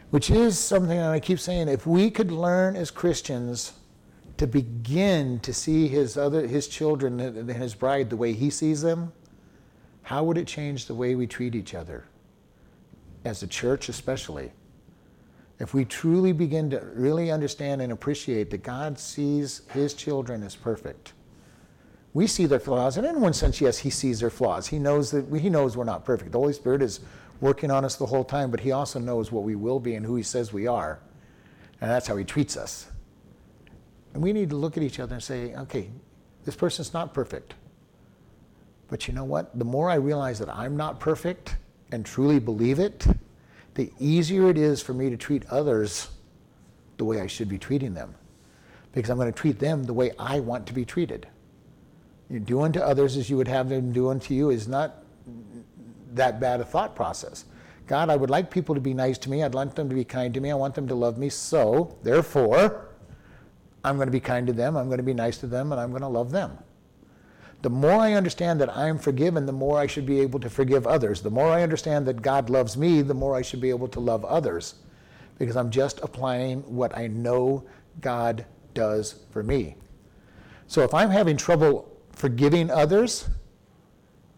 which 0.10 0.30
is 0.30 0.58
something 0.58 0.98
that 0.98 1.12
I 1.12 1.20
keep 1.20 1.40
saying. 1.40 1.68
If 1.68 1.86
we 1.86 2.10
could 2.10 2.32
learn 2.32 2.76
as 2.76 2.92
Christians 2.92 3.74
to 4.38 4.48
begin 4.48 5.40
to 5.40 5.54
see 5.54 5.88
his 5.88 6.18
other 6.18 6.48
his 6.48 6.68
children 6.68 7.20
and 7.20 7.50
his 7.50 7.76
bride 7.76 8.10
the 8.10 8.18
way 8.18 8.34
he 8.34 8.50
sees 8.50 8.82
them, 8.82 9.12
how 10.04 10.24
would 10.24 10.38
it 10.38 10.48
change 10.48 10.86
the 10.86 10.96
way 10.96 11.16
we 11.16 11.28
treat 11.28 11.56
each 11.56 11.74
other? 11.74 12.06
As 13.26 13.44
a 13.44 13.48
church, 13.48 13.90
especially. 13.90 14.52
if 15.60 15.74
we 15.74 15.86
truly 15.86 16.32
begin 16.32 16.70
to 16.70 16.80
really 16.94 17.32
understand 17.32 17.82
and 17.82 17.92
appreciate 17.92 18.52
that 18.52 18.64
God 18.64 19.00
sees 19.00 19.62
his 19.72 19.94
children 19.94 20.44
as 20.44 20.56
perfect, 20.56 21.14
we 22.14 22.28
see 22.28 22.46
their 22.46 22.60
flaws, 22.60 22.98
and 22.98 23.06
in 23.06 23.22
one 23.22 23.34
sense, 23.34 23.60
yes, 23.60 23.80
he 23.80 23.90
sees 23.90 24.20
their 24.20 24.30
flaws. 24.30 24.68
He 24.68 24.80
knows 24.80 25.12
that 25.12 25.26
he 25.40 25.50
knows 25.50 25.76
we're 25.76 25.84
not 25.84 26.06
perfect. 26.06 26.32
The 26.32 26.40
Holy 26.40 26.54
Spirit 26.54 26.82
is 26.82 27.00
working 27.40 27.72
on 27.72 27.86
us 27.86 27.96
the 27.96 28.06
whole 28.06 28.24
time, 28.24 28.52
but 28.52 28.60
he 28.60 28.72
also 28.72 29.00
knows 29.00 29.32
what 29.32 29.44
we 29.44 29.56
will 29.56 29.80
be 29.80 29.96
and 29.96 30.06
who 30.06 30.16
he 30.16 30.24
says 30.24 30.52
we 30.52 30.68
are. 30.68 31.00
And 31.82 31.90
that's 31.90 32.08
how 32.08 32.16
he 32.16 32.24
treats 32.24 32.58
us. 32.58 32.88
And 34.14 34.24
we 34.24 34.34
need 34.34 34.50
to 34.50 34.56
look 34.56 34.78
at 34.78 34.84
each 34.84 35.00
other 35.00 35.16
and 35.16 35.24
say, 35.24 35.54
okay, 35.56 35.90
this 36.46 36.56
person's 36.56 36.94
not 36.94 37.14
perfect. 37.14 37.54
But 38.88 39.08
you 39.08 39.14
know 39.14 39.26
what? 39.26 39.58
The 39.58 39.66
more 39.66 39.90
I 39.90 39.96
realize 39.96 40.40
that 40.40 40.50
I'm 40.50 40.76
not 40.76 41.00
perfect 41.00 41.58
and 41.92 42.06
truly 42.06 42.40
believe 42.40 42.80
it, 42.80 43.06
the 43.76 43.92
easier 44.00 44.50
it 44.50 44.58
is 44.58 44.82
for 44.82 44.94
me 44.94 45.10
to 45.10 45.18
treat 45.18 45.46
others 45.52 46.10
the 46.98 47.06
way 47.06 47.22
I 47.22 47.28
should 47.28 47.50
be 47.50 47.60
treating 47.60 47.94
them. 47.94 48.16
Because 48.92 49.12
I'm 49.12 49.18
going 49.18 49.32
to 49.32 49.38
treat 49.38 49.60
them 49.60 49.84
the 49.84 49.94
way 49.94 50.12
I 50.18 50.40
want 50.40 50.66
to 50.68 50.74
be 50.74 50.84
treated. 50.84 51.28
You 52.30 52.40
do 52.40 52.62
unto 52.62 52.80
others 52.80 53.16
as 53.18 53.30
you 53.30 53.38
would 53.38 53.48
have 53.48 53.70
them 53.70 53.92
do 53.92 54.10
unto 54.10 54.34
you 54.34 54.50
is 54.50 54.68
not 54.68 55.04
that 56.14 56.40
bad 56.40 56.62
a 56.62 56.66
thought 56.66 56.96
process. 56.96 57.46
God, 57.88 58.10
I 58.10 58.16
would 58.16 58.30
like 58.30 58.52
people 58.52 58.76
to 58.76 58.82
be 58.82 58.94
nice 58.94 59.18
to 59.20 59.30
me. 59.30 59.44
I'd 59.44 59.56
like 59.56 59.76
them 59.76 59.88
to 59.90 59.96
be 59.96 60.04
kind 60.04 60.34
to 60.34 60.42
me. 60.42 60.52
I 60.52 60.56
want 60.56 60.76
them 60.76 60.88
to 60.90 60.96
love 60.96 61.18
me. 61.18 61.30
So, 61.30 61.98
therefore, 62.04 62.90
I'm 63.84 63.96
going 63.96 64.08
to 64.08 64.12
be 64.12 64.20
kind 64.20 64.46
to 64.48 64.54
them. 64.54 64.76
I'm 64.76 64.88
going 64.88 64.98
to 64.98 65.04
be 65.04 65.14
nice 65.14 65.38
to 65.38 65.48
them, 65.48 65.72
and 65.72 65.80
I'm 65.80 65.92
going 65.92 66.02
to 66.02 66.08
love 66.08 66.32
them. 66.32 66.58
The 67.62 67.70
more 67.70 68.00
I 68.00 68.14
understand 68.14 68.62
that 68.62 68.76
I'm 68.76 69.00
forgiven, 69.00 69.46
the 69.46 69.52
more 69.52 69.80
I 69.80 69.88
should 69.88 70.06
be 70.06 70.20
able 70.20 70.40
to 70.42 70.50
forgive 70.50 70.86
others. 70.86 71.22
The 71.22 71.30
more 71.30 71.50
I 71.50 71.64
understand 71.64 72.06
that 72.08 72.22
God 72.22 72.50
loves 72.50 72.78
me, 72.78 73.02
the 73.02 73.14
more 73.14 73.36
I 73.36 73.42
should 73.42 73.62
be 73.62 73.70
able 73.70 73.88
to 73.90 74.00
love 74.00 74.26
others. 74.26 74.76
Because 75.40 75.56
I'm 75.56 75.72
just 75.72 76.00
applying 76.02 76.60
what 76.64 76.96
I 76.98 77.08
know 77.08 77.64
God 78.02 78.46
does 78.74 79.24
for 79.32 79.44
me. 79.44 79.76
So 80.68 80.84
if 80.84 80.94
I'm 80.94 81.10
having 81.10 81.38
trouble 81.38 81.98
forgiving 82.12 82.70
others, 82.70 83.30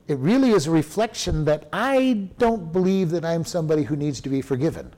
it 0.10 0.18
really 0.18 0.50
is 0.50 0.66
a 0.66 0.72
reflection 0.72 1.46
that 1.46 1.70
I 1.72 2.30
don't 2.40 2.74
believe 2.74 3.12
that 3.12 3.24
I'm 3.24 3.46
somebody 3.46 3.84
who 3.84 3.96
needs 3.96 4.20
to 4.22 4.30
be 4.30 4.42
forgiven. 4.42 4.92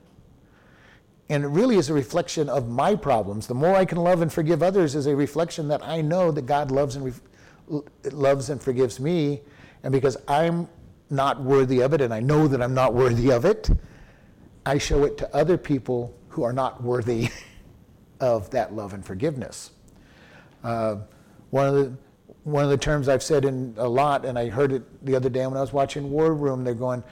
And 1.28 1.44
it 1.44 1.48
really 1.48 1.76
is 1.76 1.90
a 1.90 1.94
reflection 1.94 2.48
of 2.48 2.70
my 2.70 2.96
problems. 2.96 3.46
The 3.46 3.54
more 3.54 3.76
I 3.76 3.84
can 3.84 3.98
love 3.98 4.22
and 4.22 4.32
forgive 4.32 4.62
others 4.62 4.94
is 4.94 5.06
a 5.06 5.14
reflection 5.14 5.68
that 5.68 5.84
I 5.84 6.00
know 6.00 6.30
that 6.30 6.46
God 6.46 6.70
loves 6.70 6.96
and, 6.96 7.04
re- 7.04 7.82
loves 8.10 8.48
and 8.48 8.60
forgives 8.60 8.98
me. 8.98 9.42
And 9.82 9.92
because 9.92 10.16
I'm 10.28 10.66
not 11.10 11.42
worthy 11.42 11.80
of 11.80 11.92
it, 11.92 12.00
and 12.00 12.14
I 12.14 12.20
know 12.20 12.48
that 12.48 12.62
I'm 12.62 12.74
not 12.74 12.94
worthy 12.94 13.30
of 13.30 13.44
it, 13.44 13.68
I 14.64 14.78
show 14.78 15.04
it 15.04 15.18
to 15.18 15.36
other 15.36 15.58
people 15.58 16.16
who 16.28 16.42
are 16.42 16.54
not 16.54 16.82
worthy 16.82 17.28
of 18.20 18.48
that 18.50 18.74
love 18.74 18.94
and 18.94 19.04
forgiveness. 19.04 19.72
Uh, 20.64 20.96
one 21.50 21.66
of 21.66 21.74
the 21.74 21.96
one 22.44 22.64
of 22.64 22.70
the 22.70 22.76
terms 22.76 23.08
I've 23.08 23.22
said 23.22 23.44
in 23.44 23.74
a 23.76 23.88
lot, 23.88 24.24
and 24.24 24.38
I 24.38 24.48
heard 24.48 24.72
it 24.72 25.04
the 25.04 25.14
other 25.14 25.28
day 25.28 25.46
when 25.46 25.56
I 25.56 25.60
was 25.60 25.72
watching 25.72 26.10
War 26.10 26.34
Room. 26.34 26.64
They're 26.64 26.74
going, 26.74 27.04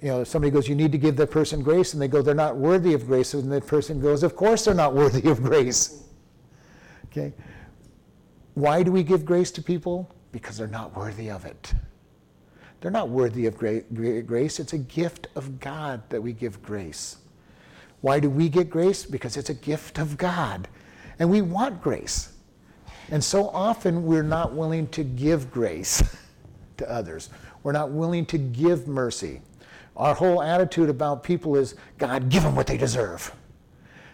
you 0.00 0.08
know, 0.08 0.24
somebody 0.24 0.50
goes, 0.50 0.68
"You 0.68 0.74
need 0.74 0.92
to 0.92 0.98
give 0.98 1.16
that 1.16 1.30
person 1.30 1.62
grace," 1.62 1.92
and 1.92 2.00
they 2.00 2.08
go, 2.08 2.22
"They're 2.22 2.34
not 2.34 2.56
worthy 2.56 2.94
of 2.94 3.06
grace," 3.06 3.34
and 3.34 3.50
the 3.50 3.60
person 3.60 4.00
goes, 4.00 4.22
"Of 4.22 4.36
course 4.36 4.64
they're 4.64 4.74
not 4.74 4.94
worthy 4.94 5.28
of 5.28 5.42
grace." 5.42 6.04
Okay. 7.06 7.32
Why 8.54 8.82
do 8.82 8.92
we 8.92 9.02
give 9.02 9.24
grace 9.24 9.50
to 9.52 9.62
people? 9.62 10.08
Because 10.32 10.56
they're 10.56 10.68
not 10.68 10.96
worthy 10.96 11.30
of 11.30 11.44
it. 11.44 11.74
They're 12.80 12.90
not 12.90 13.10
worthy 13.10 13.46
of 13.46 13.58
grace. 13.58 14.60
It's 14.60 14.72
a 14.72 14.78
gift 14.78 15.26
of 15.34 15.60
God 15.60 16.02
that 16.08 16.22
we 16.22 16.32
give 16.32 16.62
grace. 16.62 17.16
Why 18.00 18.20
do 18.20 18.30
we 18.30 18.48
get 18.48 18.70
grace? 18.70 19.04
Because 19.04 19.36
it's 19.36 19.50
a 19.50 19.54
gift 19.54 19.98
of 19.98 20.16
God. 20.16 20.68
And 21.18 21.30
we 21.30 21.42
want 21.42 21.82
grace. 21.82 22.29
And 23.10 23.22
so 23.22 23.48
often 23.48 24.04
we're 24.04 24.22
not 24.22 24.52
willing 24.52 24.86
to 24.88 25.02
give 25.02 25.50
grace 25.50 26.16
to 26.76 26.90
others. 26.90 27.30
We're 27.62 27.72
not 27.72 27.90
willing 27.90 28.24
to 28.26 28.38
give 28.38 28.86
mercy. 28.86 29.40
Our 29.96 30.14
whole 30.14 30.42
attitude 30.42 30.88
about 30.88 31.22
people 31.22 31.56
is 31.56 31.74
God, 31.98 32.28
give 32.28 32.42
them 32.42 32.54
what 32.54 32.66
they 32.66 32.76
deserve. 32.76 33.34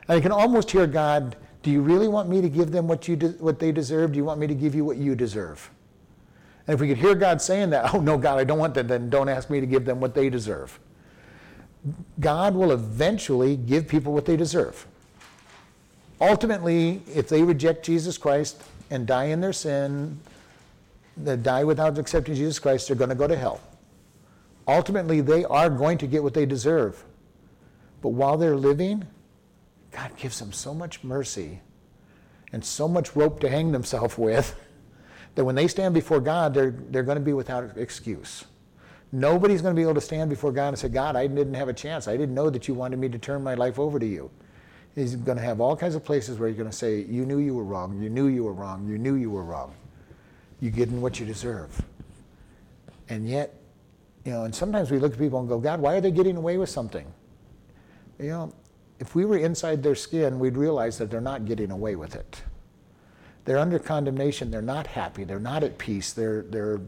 And 0.08 0.18
I 0.18 0.20
can 0.20 0.32
almost 0.32 0.70
hear 0.70 0.86
God, 0.86 1.36
do 1.62 1.70
you 1.70 1.80
really 1.80 2.08
want 2.08 2.28
me 2.28 2.40
to 2.40 2.48
give 2.48 2.70
them 2.70 2.88
what, 2.88 3.06
you 3.06 3.16
de- 3.16 3.28
what 3.38 3.58
they 3.58 3.72
deserve? 3.72 4.12
Do 4.12 4.16
you 4.16 4.24
want 4.24 4.40
me 4.40 4.46
to 4.46 4.54
give 4.54 4.74
you 4.74 4.84
what 4.84 4.96
you 4.96 5.14
deserve? 5.14 5.70
And 6.66 6.74
if 6.74 6.80
we 6.80 6.88
could 6.88 6.98
hear 6.98 7.14
God 7.14 7.40
saying 7.40 7.70
that, 7.70 7.94
oh 7.94 8.00
no, 8.00 8.16
God, 8.16 8.38
I 8.38 8.44
don't 8.44 8.58
want 8.58 8.74
that, 8.74 8.88
then 8.88 9.10
don't 9.10 9.28
ask 9.28 9.50
me 9.50 9.60
to 9.60 9.66
give 9.66 9.84
them 9.84 10.00
what 10.00 10.14
they 10.14 10.30
deserve. 10.30 10.78
God 12.18 12.54
will 12.54 12.72
eventually 12.72 13.56
give 13.56 13.86
people 13.86 14.12
what 14.12 14.24
they 14.24 14.36
deserve. 14.36 14.86
Ultimately, 16.20 17.02
if 17.14 17.28
they 17.28 17.42
reject 17.42 17.84
Jesus 17.84 18.18
Christ, 18.18 18.62
and 18.90 19.06
die 19.06 19.24
in 19.26 19.40
their 19.40 19.52
sin, 19.52 20.20
that 21.16 21.42
die 21.42 21.64
without 21.64 21.98
accepting 21.98 22.34
Jesus 22.34 22.58
Christ, 22.58 22.88
they're 22.88 22.96
going 22.96 23.10
to 23.10 23.16
go 23.16 23.26
to 23.26 23.36
hell. 23.36 23.60
Ultimately, 24.68 25.20
they 25.20 25.44
are 25.44 25.70
going 25.70 25.98
to 25.98 26.06
get 26.06 26.22
what 26.22 26.34
they 26.34 26.46
deserve. 26.46 27.04
But 28.02 28.10
while 28.10 28.36
they're 28.36 28.56
living, 28.56 29.06
God 29.92 30.16
gives 30.16 30.38
them 30.38 30.52
so 30.52 30.74
much 30.74 31.02
mercy 31.02 31.60
and 32.52 32.64
so 32.64 32.86
much 32.86 33.16
rope 33.16 33.40
to 33.40 33.48
hang 33.48 33.72
themselves 33.72 34.18
with 34.18 34.54
that 35.34 35.44
when 35.44 35.54
they 35.54 35.68
stand 35.68 35.94
before 35.94 36.20
God, 36.20 36.54
they're, 36.54 36.70
they're 36.70 37.02
going 37.02 37.18
to 37.18 37.24
be 37.24 37.32
without 37.32 37.76
excuse. 37.76 38.44
Nobody's 39.12 39.62
going 39.62 39.74
to 39.74 39.78
be 39.78 39.82
able 39.82 39.94
to 39.94 40.00
stand 40.00 40.30
before 40.30 40.52
God 40.52 40.68
and 40.68 40.78
say, 40.78 40.88
God, 40.88 41.16
I 41.16 41.26
didn't 41.26 41.54
have 41.54 41.68
a 41.68 41.72
chance. 41.72 42.08
I 42.08 42.16
didn't 42.16 42.34
know 42.34 42.50
that 42.50 42.66
you 42.66 42.74
wanted 42.74 42.98
me 42.98 43.08
to 43.08 43.18
turn 43.18 43.42
my 43.42 43.54
life 43.54 43.78
over 43.78 43.98
to 43.98 44.06
you. 44.06 44.30
He's 44.96 45.14
going 45.14 45.36
to 45.36 45.44
have 45.44 45.60
all 45.60 45.76
kinds 45.76 45.94
of 45.94 46.04
places 46.04 46.38
where 46.38 46.48
you're 46.48 46.56
going 46.56 46.70
to 46.70 46.76
say, 46.76 47.02
You 47.02 47.26
knew 47.26 47.38
you 47.38 47.54
were 47.54 47.64
wrong, 47.64 48.02
you 48.02 48.08
knew 48.08 48.26
you 48.26 48.42
were 48.42 48.54
wrong, 48.54 48.88
you 48.88 48.98
knew 48.98 49.14
you 49.14 49.30
were 49.30 49.44
wrong. 49.44 49.74
You're 50.58 50.72
getting 50.72 51.02
what 51.02 51.20
you 51.20 51.26
deserve. 51.26 51.82
And 53.10 53.28
yet, 53.28 53.60
you 54.24 54.32
know, 54.32 54.44
and 54.44 54.54
sometimes 54.54 54.90
we 54.90 54.98
look 54.98 55.12
at 55.12 55.18
people 55.18 55.38
and 55.38 55.48
go, 55.48 55.58
God, 55.58 55.80
why 55.80 55.94
are 55.94 56.00
they 56.00 56.10
getting 56.10 56.36
away 56.36 56.56
with 56.56 56.70
something? 56.70 57.06
You 58.18 58.28
know, 58.28 58.54
if 58.98 59.14
we 59.14 59.26
were 59.26 59.36
inside 59.36 59.82
their 59.82 59.94
skin, 59.94 60.38
we'd 60.38 60.56
realize 60.56 60.96
that 60.96 61.10
they're 61.10 61.20
not 61.20 61.44
getting 61.44 61.70
away 61.70 61.94
with 61.94 62.16
it. 62.16 62.42
They're 63.44 63.58
under 63.58 63.78
condemnation. 63.78 64.50
They're 64.50 64.62
not 64.62 64.86
happy. 64.86 65.24
They're 65.24 65.38
not 65.38 65.62
at 65.62 65.76
peace. 65.76 66.14
They're, 66.14 66.42
they're, 66.42 66.80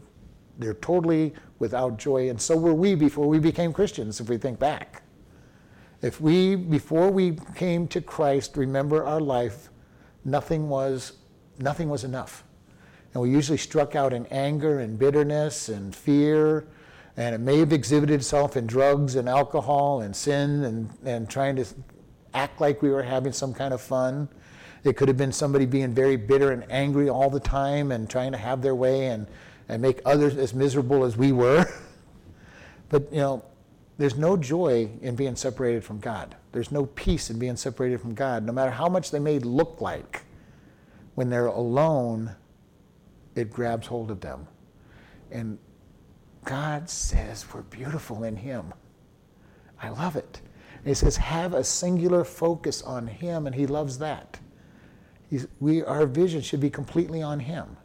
they're 0.57 0.73
totally 0.73 1.33
without 1.59 1.97
joy. 1.99 2.29
And 2.29 2.41
so 2.41 2.57
were 2.57 2.73
we 2.73 2.95
before 2.95 3.27
we 3.27 3.37
became 3.39 3.71
Christians, 3.71 4.19
if 4.19 4.27
we 4.27 4.37
think 4.37 4.57
back. 4.57 5.03
If 6.01 6.21
we, 6.21 6.55
before 6.55 7.09
we 7.09 7.37
came 7.55 7.87
to 7.89 7.99
Christ, 7.99 8.55
remember 8.55 9.05
our 9.05 9.19
life, 9.19 9.69
nothing 10.23 10.69
was, 10.69 11.13
nothing 11.59 11.89
was 11.89 12.05
enough. 12.05 12.45
And 13.13 13.21
we 13.21 13.31
usually 13.31 13.57
struck 13.57 13.95
out 13.95 14.13
in 14.13 14.25
anger 14.27 14.79
and 14.79 14.97
bitterness 14.97 15.67
and 15.67 15.93
fear, 15.93 16.67
and 17.17 17.35
it 17.35 17.39
may 17.39 17.57
have 17.57 17.73
exhibited 17.73 18.13
itself 18.13 18.55
in 18.55 18.65
drugs 18.65 19.15
and 19.15 19.27
alcohol 19.27 20.01
and 20.01 20.15
sin 20.15 20.63
and, 20.63 20.89
and 21.03 21.29
trying 21.29 21.57
to 21.57 21.65
act 22.33 22.61
like 22.61 22.81
we 22.81 22.89
were 22.91 23.03
having 23.03 23.33
some 23.33 23.53
kind 23.53 23.73
of 23.73 23.81
fun. 23.81 24.29
It 24.85 24.95
could 24.95 25.09
have 25.09 25.17
been 25.17 25.33
somebody 25.33 25.65
being 25.65 25.93
very 25.93 26.15
bitter 26.15 26.53
and 26.53 26.63
angry 26.71 27.09
all 27.09 27.29
the 27.29 27.41
time 27.41 27.91
and 27.91 28.09
trying 28.09 28.31
to 28.31 28.37
have 28.37 28.61
their 28.61 28.75
way 28.75 29.07
and, 29.07 29.27
and 29.67 29.81
make 29.81 29.99
others 30.05 30.37
as 30.37 30.53
miserable 30.53 31.03
as 31.03 31.17
we 31.17 31.33
were. 31.33 31.65
but, 32.89 33.11
you 33.11 33.19
know, 33.19 33.43
there's 33.99 34.15
no 34.15 34.37
joy 34.37 34.89
in 35.01 35.17
being 35.17 35.35
separated 35.35 35.83
from 35.83 35.99
God. 35.99 36.37
There's 36.53 36.71
no 36.71 36.85
peace 36.85 37.29
in 37.29 37.37
being 37.37 37.57
separated 37.57 37.99
from 37.99 38.13
God, 38.13 38.45
no 38.45 38.53
matter 38.53 38.71
how 38.71 38.87
much 38.87 39.11
they 39.11 39.19
may 39.19 39.39
look 39.39 39.81
like. 39.81 40.23
When 41.15 41.29
they're 41.29 41.47
alone, 41.47 42.33
it 43.35 43.51
grabs 43.51 43.87
hold 43.87 44.09
of 44.09 44.21
them. 44.21 44.47
And 45.31 45.59
God 46.45 46.89
says 46.89 47.45
we're 47.53 47.61
beautiful 47.63 48.23
in 48.23 48.37
Him. 48.37 48.73
I 49.81 49.89
love 49.89 50.15
it. 50.15 50.39
And 50.77 50.87
he 50.87 50.93
says, 50.93 51.17
have 51.17 51.53
a 51.53 51.63
singular 51.65 52.23
focus 52.23 52.81
on 52.81 53.05
Him, 53.05 53.47
and 53.47 53.53
He 53.53 53.67
loves 53.67 53.97
that. 53.97 54.39
He's, 55.29 55.45
we, 55.59 55.83
our 55.83 56.05
vision 56.05 56.41
should 56.41 56.61
be 56.61 56.69
completely 56.69 57.21
on 57.21 57.41
Him 57.41 57.75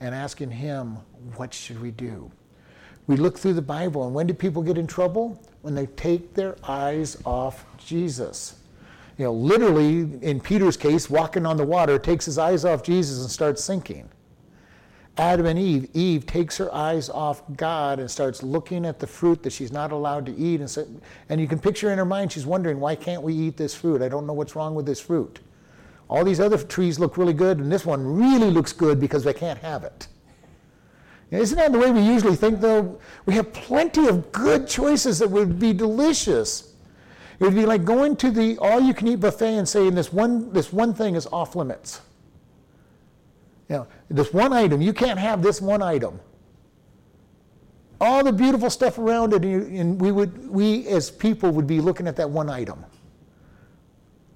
and 0.00 0.12
asking 0.12 0.50
Him, 0.50 0.96
what 1.36 1.54
should 1.54 1.80
we 1.80 1.92
do? 1.92 2.32
We 3.10 3.16
look 3.16 3.36
through 3.36 3.54
the 3.54 3.62
Bible, 3.62 4.06
and 4.06 4.14
when 4.14 4.28
do 4.28 4.34
people 4.34 4.62
get 4.62 4.78
in 4.78 4.86
trouble? 4.86 5.42
When 5.62 5.74
they 5.74 5.86
take 5.86 6.32
their 6.32 6.54
eyes 6.62 7.20
off 7.26 7.66
Jesus. 7.76 8.54
You 9.18 9.24
know, 9.24 9.32
literally, 9.32 10.08
in 10.22 10.38
Peter's 10.38 10.76
case, 10.76 11.10
walking 11.10 11.44
on 11.44 11.56
the 11.56 11.64
water, 11.64 11.98
takes 11.98 12.24
his 12.24 12.38
eyes 12.38 12.64
off 12.64 12.84
Jesus 12.84 13.20
and 13.20 13.28
starts 13.28 13.64
sinking. 13.64 14.08
Adam 15.18 15.46
and 15.46 15.58
Eve, 15.58 15.88
Eve 15.92 16.24
takes 16.24 16.56
her 16.58 16.72
eyes 16.72 17.08
off 17.10 17.42
God 17.56 17.98
and 17.98 18.08
starts 18.08 18.44
looking 18.44 18.86
at 18.86 19.00
the 19.00 19.08
fruit 19.08 19.42
that 19.42 19.52
she's 19.52 19.72
not 19.72 19.90
allowed 19.90 20.24
to 20.26 20.36
eat. 20.36 20.60
And, 20.60 20.70
so, 20.70 20.86
and 21.28 21.40
you 21.40 21.48
can 21.48 21.58
picture 21.58 21.90
in 21.90 21.98
her 21.98 22.04
mind, 22.04 22.30
she's 22.30 22.46
wondering, 22.46 22.78
why 22.78 22.94
can't 22.94 23.22
we 23.22 23.34
eat 23.34 23.56
this 23.56 23.74
fruit? 23.74 24.02
I 24.02 24.08
don't 24.08 24.24
know 24.24 24.34
what's 24.34 24.54
wrong 24.54 24.76
with 24.76 24.86
this 24.86 25.00
fruit. 25.00 25.40
All 26.08 26.22
these 26.24 26.38
other 26.38 26.58
trees 26.58 27.00
look 27.00 27.16
really 27.16 27.32
good, 27.32 27.58
and 27.58 27.72
this 27.72 27.84
one 27.84 28.06
really 28.06 28.52
looks 28.52 28.72
good 28.72 29.00
because 29.00 29.24
they 29.24 29.34
can't 29.34 29.58
have 29.58 29.82
it. 29.82 30.06
Isn't 31.30 31.58
that 31.58 31.72
the 31.72 31.78
way 31.78 31.92
we 31.92 32.00
usually 32.00 32.34
think, 32.34 32.60
though? 32.60 32.98
We 33.24 33.34
have 33.34 33.52
plenty 33.52 34.08
of 34.08 34.32
good 34.32 34.66
choices 34.66 35.20
that 35.20 35.30
would 35.30 35.60
be 35.60 35.72
delicious. 35.72 36.74
It 37.38 37.44
would 37.44 37.54
be 37.54 37.66
like 37.66 37.84
going 37.84 38.16
to 38.16 38.30
the 38.30 38.58
all-you-can-eat 38.58 39.20
buffet 39.20 39.54
and 39.54 39.68
saying 39.68 39.94
this 39.94 40.12
one, 40.12 40.52
this 40.52 40.72
one 40.72 40.92
thing 40.92 41.14
is 41.14 41.26
off 41.28 41.54
limits. 41.54 42.00
You 43.68 43.76
know, 43.76 43.86
this 44.08 44.32
one 44.32 44.52
item, 44.52 44.82
you 44.82 44.92
can't 44.92 45.18
have 45.18 45.40
this 45.40 45.60
one 45.60 45.82
item. 45.82 46.18
All 48.00 48.24
the 48.24 48.32
beautiful 48.32 48.68
stuff 48.68 48.98
around 48.98 49.32
it, 49.32 49.44
and, 49.44 49.50
you, 49.50 49.80
and 49.80 50.00
we 50.00 50.10
would, 50.10 50.50
we 50.50 50.88
as 50.88 51.10
people 51.10 51.52
would 51.52 51.66
be 51.66 51.80
looking 51.80 52.08
at 52.08 52.16
that 52.16 52.28
one 52.28 52.50
item. 52.50 52.84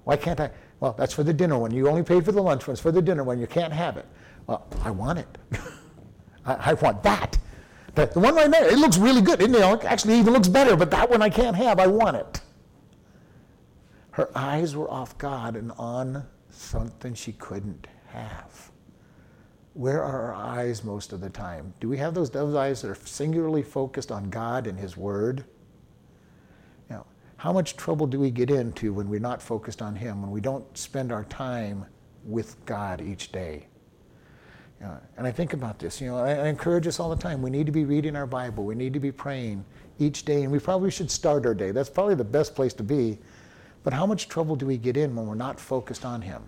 Why 0.05 0.15
can't 0.15 0.39
I? 0.39 0.51
Well, 0.79 0.95
that's 0.97 1.13
for 1.13 1.23
the 1.23 1.33
dinner 1.33 1.57
one. 1.57 1.71
You 1.71 1.89
only 1.89 2.03
paid 2.03 2.23
for 2.23 2.31
the 2.31 2.41
lunch 2.41 2.67
one. 2.67 2.73
It's 2.73 2.81
for 2.81 2.91
the 2.91 3.01
dinner 3.01 3.23
one. 3.23 3.39
You 3.39 3.47
can't 3.47 3.73
have 3.73 3.97
it. 3.97 4.05
Well, 4.47 4.65
I 4.83 4.91
want 4.91 5.19
it. 5.19 5.37
I, 6.45 6.71
I, 6.71 6.73
want 6.73 7.03
that. 7.03 7.37
But 7.93 8.13
the 8.13 8.19
one 8.19 8.35
right 8.35 8.49
there, 8.49 8.67
it 8.67 8.77
looks 8.77 8.97
really 8.97 9.21
good. 9.21 9.41
It 9.41 9.55
actually 9.85 10.19
even 10.19 10.33
looks 10.33 10.47
better, 10.47 10.75
but 10.75 10.91
that 10.91 11.09
one 11.09 11.21
I 11.21 11.29
can't 11.29 11.55
have. 11.55 11.79
I 11.79 11.87
want 11.87 12.17
it. 12.17 12.41
Her 14.11 14.29
eyes 14.35 14.75
were 14.75 14.89
off 14.89 15.17
God 15.17 15.55
and 15.55 15.71
on 15.77 16.25
something 16.49 17.13
she 17.13 17.33
couldn't 17.33 17.87
have. 18.07 18.71
Where 19.73 20.01
are 20.01 20.31
our 20.31 20.33
eyes 20.33 20.85
most 20.85 21.11
of 21.11 21.19
the 21.19 21.29
time? 21.29 21.73
Do 21.81 21.89
we 21.89 21.97
have 21.97 22.13
those 22.13 22.29
dove's 22.29 22.55
eyes 22.55 22.81
that 22.81 22.91
are 22.91 22.95
singularly 22.95 23.61
focused 23.61 24.11
on 24.11 24.29
God 24.29 24.67
and 24.67 24.79
His 24.79 24.95
Word? 24.95 25.43
Know, 26.89 27.05
how 27.35 27.51
much 27.51 27.75
trouble 27.75 28.07
do 28.07 28.17
we 28.17 28.31
get 28.31 28.49
into 28.49 28.93
when 28.93 29.09
we're 29.09 29.19
not 29.19 29.41
focused 29.41 29.81
on 29.81 29.97
Him, 29.97 30.21
when 30.21 30.31
we 30.31 30.39
don't 30.39 30.65
spend 30.77 31.11
our 31.11 31.25
time 31.25 31.85
with 32.23 32.55
God 32.65 33.01
each 33.01 33.33
day? 33.33 33.67
Know, 34.85 34.99
and 35.17 35.25
I 35.25 35.31
think 35.31 35.53
about 35.53 35.79
this, 35.79 35.99
you 35.99 36.07
know, 36.07 36.17
I, 36.17 36.31
I 36.33 36.47
encourage 36.47 36.85
us 36.85 36.99
all 36.99 37.09
the 37.09 37.15
time. 37.15 37.41
We 37.41 37.49
need 37.49 37.65
to 37.65 37.71
be 37.71 37.85
reading 37.85 38.15
our 38.15 38.27
Bible. 38.27 38.65
We 38.65 38.75
need 38.75 38.93
to 38.93 38.99
be 38.99 39.11
praying 39.11 39.65
each 39.97 40.25
day, 40.25 40.43
and 40.43 40.51
we 40.51 40.59
probably 40.59 40.91
should 40.91 41.09
start 41.09 41.47
our 41.47 41.55
day. 41.55 41.71
That's 41.71 41.89
probably 41.89 42.13
the 42.13 42.23
best 42.23 42.53
place 42.53 42.71
to 42.75 42.83
be. 42.83 43.17
But 43.83 43.93
how 43.93 44.05
much 44.05 44.27
trouble 44.27 44.55
do 44.55 44.67
we 44.67 44.77
get 44.77 44.95
in 44.95 45.15
when 45.15 45.25
we're 45.25 45.33
not 45.33 45.59
focused 45.59 46.05
on 46.05 46.21
Him? 46.21 46.43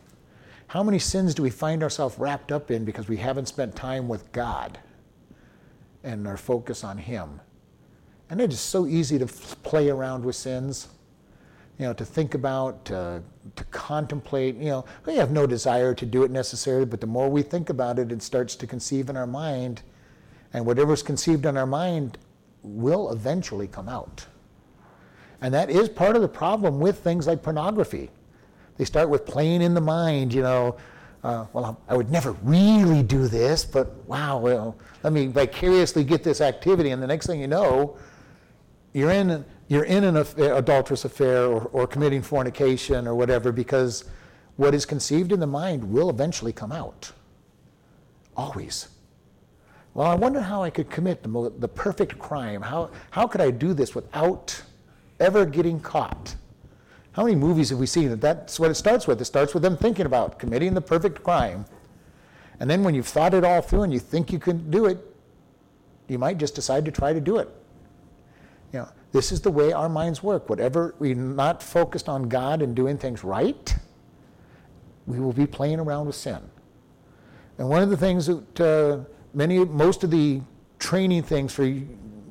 How 0.68 0.84
many 0.84 1.00
sins 1.00 1.34
do 1.34 1.42
we 1.42 1.50
find 1.50 1.82
ourselves 1.82 2.20
wrapped 2.20 2.52
up 2.52 2.70
in 2.70 2.86
because 2.86 3.08
we 3.08 3.18
haven't 3.18 3.48
spent 3.48 3.76
time 3.76 4.08
with 4.08 4.32
God 4.34 4.78
and 6.04 6.28
our 6.28 6.38
focus 6.38 6.84
on 6.84 7.00
Him? 7.00 7.42
And 8.30 8.40
it 8.40 8.54
is 8.54 8.60
so 8.60 8.86
easy 8.86 9.18
to 9.18 9.26
play 9.26 9.90
around 9.90 10.24
with 10.24 10.36
sins, 10.36 10.90
you 11.78 11.86
know, 11.86 11.94
to 11.94 12.06
think 12.06 12.34
about, 12.34 12.86
to, 12.86 13.22
to 13.56 13.64
contemplate. 13.66 14.56
You 14.56 14.70
know, 14.70 14.86
we 15.06 15.16
have 15.16 15.32
no 15.32 15.46
desire 15.46 15.94
to 15.94 16.06
do 16.06 16.24
it 16.24 16.32
necessarily, 16.32 16.86
but 16.86 17.02
the 17.02 17.08
more 17.08 17.30
we 17.30 17.44
think 17.44 17.70
about 17.70 18.00
it, 18.00 18.12
it 18.12 18.22
starts 18.24 18.56
to 18.56 18.68
conceive 18.68 19.10
in 19.10 19.18
our 19.18 19.28
mind. 19.28 19.84
And 20.54 20.66
whatever's 20.66 21.04
conceived 21.04 21.46
in 21.46 21.56
our 21.56 21.68
mind 21.68 22.18
will 22.64 23.12
eventually 23.12 23.68
come 23.68 23.88
out. 23.88 24.26
And 25.42 25.54
that 25.54 25.70
is 25.70 25.88
part 25.88 26.16
of 26.16 26.24
the 26.24 26.28
problem 26.28 26.80
with 26.80 27.00
things 27.00 27.28
like 27.28 27.44
pornography. 27.44 28.10
They 28.78 28.86
start 28.86 29.10
with 29.10 29.26
playing 29.26 29.62
in 29.62 29.74
the 29.74 29.82
mind, 29.82 30.34
you 30.34 30.42
know. 30.42 30.78
Uh, 31.24 31.46
well, 31.52 31.80
I 31.88 31.96
would 31.96 32.10
never 32.10 32.32
really 32.44 33.04
do 33.04 33.28
this, 33.28 33.66
but 33.66 33.94
wow, 34.06 34.38
well, 34.38 34.76
let 35.04 35.14
me 35.14 35.28
vicariously 35.28 36.04
get 36.04 36.24
this 36.24 36.42
activity, 36.42 36.92
and 36.92 37.02
the 37.02 37.08
next 37.08 37.26
thing 37.26 37.42
you 37.42 37.48
know, 37.48 37.98
you're 38.94 39.12
in 39.12 39.44
you're 39.68 39.84
in 39.84 40.04
an 40.04 40.18
affair, 40.18 40.56
adulterous 40.56 41.06
affair 41.06 41.46
or, 41.46 41.64
or 41.74 41.88
committing 41.88 42.22
fornication 42.22 43.08
or 43.08 43.16
whatever 43.16 43.52
because 43.52 44.06
what 44.56 44.74
is 44.74 44.86
conceived 44.86 45.32
in 45.32 45.40
the 45.40 45.48
mind 45.48 45.84
will 45.84 46.10
eventually 46.10 46.54
come 46.54 46.72
out. 46.72 47.12
Always. 48.36 48.88
Well, 49.94 50.08
I 50.08 50.16
wonder 50.16 50.42
how 50.42 50.64
I 50.64 50.70
could 50.70 50.90
commit 50.90 51.24
the, 51.24 51.52
the 51.58 51.68
perfect 51.68 52.20
crime. 52.20 52.62
How, 52.62 52.92
how 53.12 53.28
could 53.28 53.42
I 53.42 53.52
do 53.52 53.74
this 53.74 53.96
without 53.96 54.62
ever 55.20 55.46
getting 55.46 55.80
caught? 55.80 56.36
How 57.14 57.24
many 57.24 57.36
movies 57.36 57.72
have 57.72 57.80
we 57.80 57.88
seen 57.88 58.10
that 58.10 58.22
that's 58.22 58.60
what 58.60 58.70
it 58.70 58.76
starts 58.76 59.08
with? 59.08 59.20
It 59.20 59.26
starts 59.26 59.56
with 59.56 59.64
them 59.64 59.76
thinking 59.76 60.06
about 60.06 60.38
committing 60.38 60.76
the 60.76 60.82
perfect 60.82 61.24
crime. 61.24 61.66
And 62.60 62.70
then 62.70 62.84
when 62.84 62.94
you've 62.94 63.08
thought 63.08 63.34
it 63.34 63.44
all 63.44 63.62
through 63.62 63.84
and 63.84 63.94
you 63.94 64.00
think 64.00 64.32
you 64.32 64.40
can 64.40 64.70
do 64.70 64.86
it, 64.86 65.00
you 66.08 66.20
might 66.20 66.38
just 66.38 66.54
decide 66.56 66.86
to 66.86 66.92
try 66.92 67.14
to 67.14 67.20
do 67.20 67.38
it. 67.38 67.50
This 69.12 69.32
is 69.32 69.42
the 69.42 69.52
way 69.52 69.72
our 69.72 69.90
minds 69.90 70.22
work. 70.22 70.50
Whatever 70.50 70.96
we're 71.00 71.16
not 71.16 71.64
focused 71.64 72.10
on 72.10 72.30
God 72.30 72.62
and 72.62 72.76
doing 72.76 72.98
things 72.98 73.24
right, 73.24 73.76
we 75.06 75.20
will 75.20 75.34
be 75.34 75.48
playing 75.48 75.80
around 75.80 76.08
with 76.08 76.16
sin. 76.16 76.40
And 77.58 77.70
one 77.70 77.82
of 77.82 77.90
the 77.90 77.98
things 77.98 78.28
that 78.28 78.62
uh, 78.62 79.04
many, 79.34 79.64
most 79.64 80.04
of 80.04 80.12
the 80.12 80.42
training 80.80 81.24
things 81.24 81.54
for 81.54 81.72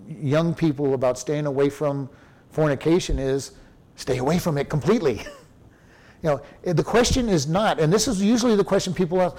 young 0.09 0.55
people 0.55 0.95
about 0.95 1.19
staying 1.19 1.47
away 1.47 1.71
from 1.71 2.09
fornication 2.51 3.19
is 3.19 3.53
Stay 3.97 4.19
away 4.19 4.39
from 4.39 4.59
it 4.59 4.69
completely. 4.69 5.15
you 6.23 6.31
know, 6.31 6.41
the 6.63 6.85
question 6.85 7.29
is 7.29 7.47
not, 7.47 7.81
and 7.81 7.93
this 7.93 8.07
is 8.07 8.23
usually 8.23 8.55
the 8.55 8.65
question 8.65 8.95
people 8.95 9.21
ask, 9.21 9.37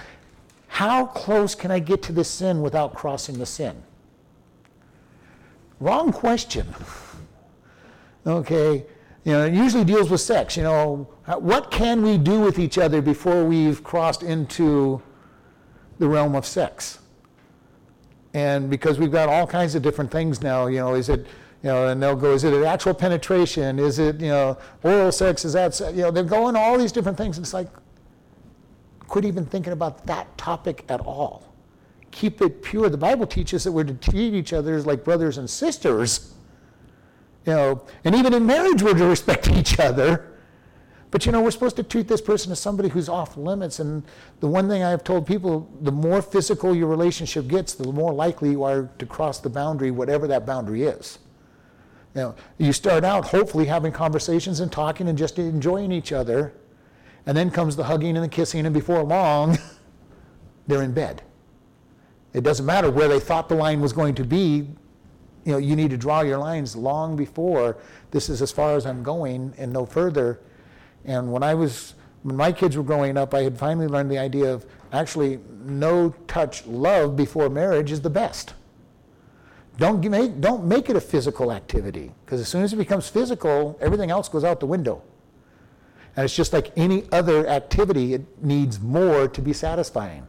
how 0.68 1.06
close 1.06 1.56
can 1.56 1.72
I 1.72 1.80
get 1.80 2.04
to 2.04 2.12
this 2.12 2.30
sin 2.30 2.62
without 2.62 2.94
crossing 2.94 3.38
the 3.38 3.46
sin? 3.46 3.82
Wrong 5.80 6.12
question. 6.12 6.68
okay, 8.28 8.86
you 9.24 9.32
know, 9.32 9.46
it 9.46 9.54
usually 9.54 9.84
deals 9.84 10.10
with 10.10 10.22
sex. 10.22 10.56
You 10.56 10.64
know, 10.64 11.10
what 11.40 11.72
can 11.72 12.02
we 12.02 12.18
do 12.18 12.40
with 12.40 12.60
each 12.60 12.78
other 12.78 13.02
before 13.02 13.44
we've 13.44 13.84
crossed 13.84 14.24
into 14.24 15.02
the 16.00 16.08
realm 16.08 16.36
of 16.36 16.46
sex? 16.46 17.00
And 18.34 18.70
because 18.70 19.00
we've 19.00 19.12
got 19.12 19.30
all 19.30 19.48
kinds 19.48 19.74
of 19.76 19.82
different 19.82 20.12
things 20.12 20.42
now, 20.42 20.68
you 20.68 20.78
know, 20.78 20.94
is 20.94 21.10
it 21.10 21.26
you 21.64 21.70
know, 21.70 21.88
and 21.88 22.02
they'll 22.02 22.16
go, 22.16 22.34
is 22.34 22.44
it 22.44 22.54
an 22.54 22.64
actual 22.64 22.94
penetration? 22.94 23.80
Is 23.80 24.00
it, 24.00 24.22
you 24.22 24.28
know, 24.28 24.58
oral 24.84 25.12
sex? 25.12 25.44
Is 25.44 25.54
that, 25.54 25.80
you 25.96 26.04
know, 26.04 26.12
they're 26.12 26.24
going 26.24 26.56
all 26.56 26.78
these 26.78 26.92
different 26.92 27.18
things. 27.18 27.38
It's 27.38 27.54
like, 27.54 27.68
quit 29.08 29.26
even 29.26 29.46
thinking 29.46 29.74
about 29.74 30.06
that 30.06 30.38
topic 30.38 30.86
at 30.88 31.02
all. 31.02 31.54
Keep 32.12 32.42
it 32.42 32.62
pure. 32.62 32.90
The 32.90 32.98
Bible 32.98 33.26
teaches 33.26 33.64
that 33.64 33.72
we're 33.72 33.86
to 33.86 33.94
treat 33.96 34.34
each 34.34 34.54
other 34.54 34.76
as 34.76 34.86
like 34.86 35.04
brothers 35.04 35.40
and 35.40 35.50
sisters. 35.50 36.36
You 37.48 37.54
know, 37.54 37.82
and 38.04 38.14
even 38.14 38.34
in 38.34 38.46
marriage, 38.46 38.84
we're 38.84 38.94
to 38.94 39.06
respect 39.06 39.50
each 39.52 39.80
other. 39.80 40.34
But 41.10 41.26
you 41.26 41.32
know, 41.32 41.42
we're 41.42 41.52
supposed 41.52 41.78
to 41.78 41.84
treat 41.84 42.10
this 42.10 42.20
person 42.20 42.52
as 42.52 42.60
somebody 42.60 42.90
who's 42.90 43.08
off 43.08 43.38
limits. 43.38 43.80
And 43.80 44.04
the 44.42 44.48
one 44.48 44.68
thing 44.68 44.84
I've 44.84 45.06
told 45.06 45.26
people 45.26 45.72
the 45.82 45.92
more 45.92 46.22
physical 46.22 46.76
your 46.76 46.88
relationship 46.88 47.48
gets, 47.48 47.74
the 47.74 47.92
more 47.92 48.14
likely 48.14 48.52
you 48.52 48.64
are 48.64 48.90
to 49.00 49.06
cross 49.06 49.40
the 49.40 49.50
boundary, 49.50 49.90
whatever 49.92 50.28
that 50.28 50.46
boundary 50.46 50.84
is. 50.84 51.20
You, 52.14 52.22
know, 52.22 52.36
you 52.58 52.74
start 52.74 53.06
out 53.06 53.28
hopefully 53.28 53.66
having 53.66 53.94
conversations 53.94 54.60
and 54.60 54.70
talking 54.70 55.08
and 55.08 55.18
just 55.18 55.40
enjoying 55.40 55.94
each 55.94 56.12
other. 56.12 56.54
And 57.26 57.38
then 57.38 57.50
comes 57.50 57.78
the 57.78 57.84
hugging 57.86 58.16
and 58.16 58.24
the 58.24 58.30
kissing, 58.30 58.66
and 58.66 58.74
before 58.74 59.04
long, 59.04 59.58
they're 60.68 60.82
in 60.82 60.94
bed. 60.94 61.22
It 62.34 62.44
doesn't 62.44 62.66
matter 62.66 62.92
where 62.92 63.08
they 63.08 63.20
thought 63.20 63.48
the 63.48 63.56
line 63.56 63.80
was 63.80 63.94
going 63.94 64.16
to 64.16 64.24
be. 64.26 64.68
You 65.48 65.54
know, 65.54 65.60
you 65.60 65.78
need 65.78 65.92
to 65.92 65.98
draw 65.98 66.24
your 66.24 66.40
lines 66.40 66.76
long 66.76 67.16
before 67.16 67.78
this 68.12 68.28
is 68.28 68.42
as 68.42 68.52
far 68.52 68.76
as 68.76 68.86
I'm 68.86 69.02
going 69.02 69.54
and 69.58 69.72
no 69.72 69.86
further. 69.86 70.42
And 71.06 71.32
when 71.32 71.42
I 71.42 71.54
was, 71.54 71.94
when 72.24 72.36
my 72.36 72.52
kids 72.52 72.76
were 72.76 72.84
growing 72.84 73.16
up, 73.16 73.34
I 73.34 73.44
had 73.44 73.58
finally 73.58 73.88
learned 73.88 74.12
the 74.12 74.18
idea 74.18 74.54
of 74.54 74.66
actually 74.92 75.40
no 75.64 76.14
touch 76.28 76.68
love 76.68 77.16
before 77.16 77.50
marriage 77.50 77.94
is 77.94 78.02
the 78.02 78.10
best. 78.10 78.56
Don't 79.78 80.06
make, 80.06 80.42
don't 80.42 80.66
make 80.66 80.90
it 80.90 80.98
a 80.98 81.02
physical 81.02 81.54
activity 81.54 82.12
because 82.26 82.42
as 82.42 82.50
soon 82.50 82.64
as 82.64 82.74
it 82.74 82.76
becomes 82.76 83.08
physical, 83.08 83.78
everything 83.80 84.12
else 84.12 84.28
goes 84.28 84.44
out 84.44 84.60
the 84.60 84.66
window. 84.66 85.02
And 86.18 86.26
it's 86.26 86.36
just 86.36 86.52
like 86.52 86.74
any 86.76 87.06
other 87.14 87.48
activity, 87.48 88.16
it 88.16 88.44
needs 88.44 88.82
more 88.82 89.30
to 89.30 89.42
be 89.42 89.54
satisfying. 89.54 90.28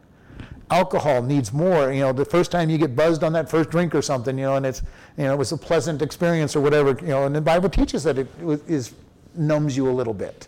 Alcohol 0.71 1.23
needs 1.23 1.51
more. 1.51 1.91
You 1.91 2.01
know, 2.01 2.13
the 2.13 2.25
first 2.25 2.51
time 2.51 2.69
you 2.69 2.77
get 2.77 2.95
buzzed 2.95 3.23
on 3.23 3.33
that 3.33 3.49
first 3.49 3.69
drink 3.69 3.95
or 3.95 4.01
something, 4.01 4.37
you 4.37 4.45
know, 4.45 4.55
and 4.55 4.65
it's, 4.65 4.81
you 5.17 5.23
know, 5.23 5.33
it 5.33 5.37
was 5.37 5.51
a 5.51 5.57
pleasant 5.57 6.01
experience 6.01 6.55
or 6.55 6.61
whatever, 6.61 6.97
you 7.01 7.07
know, 7.07 7.25
and 7.25 7.35
the 7.35 7.41
Bible 7.41 7.69
teaches 7.69 8.03
that 8.03 8.17
it 8.17 8.27
is, 8.67 8.93
numbs 9.35 9.77
you 9.77 9.89
a 9.89 9.91
little 9.91 10.13
bit. 10.13 10.47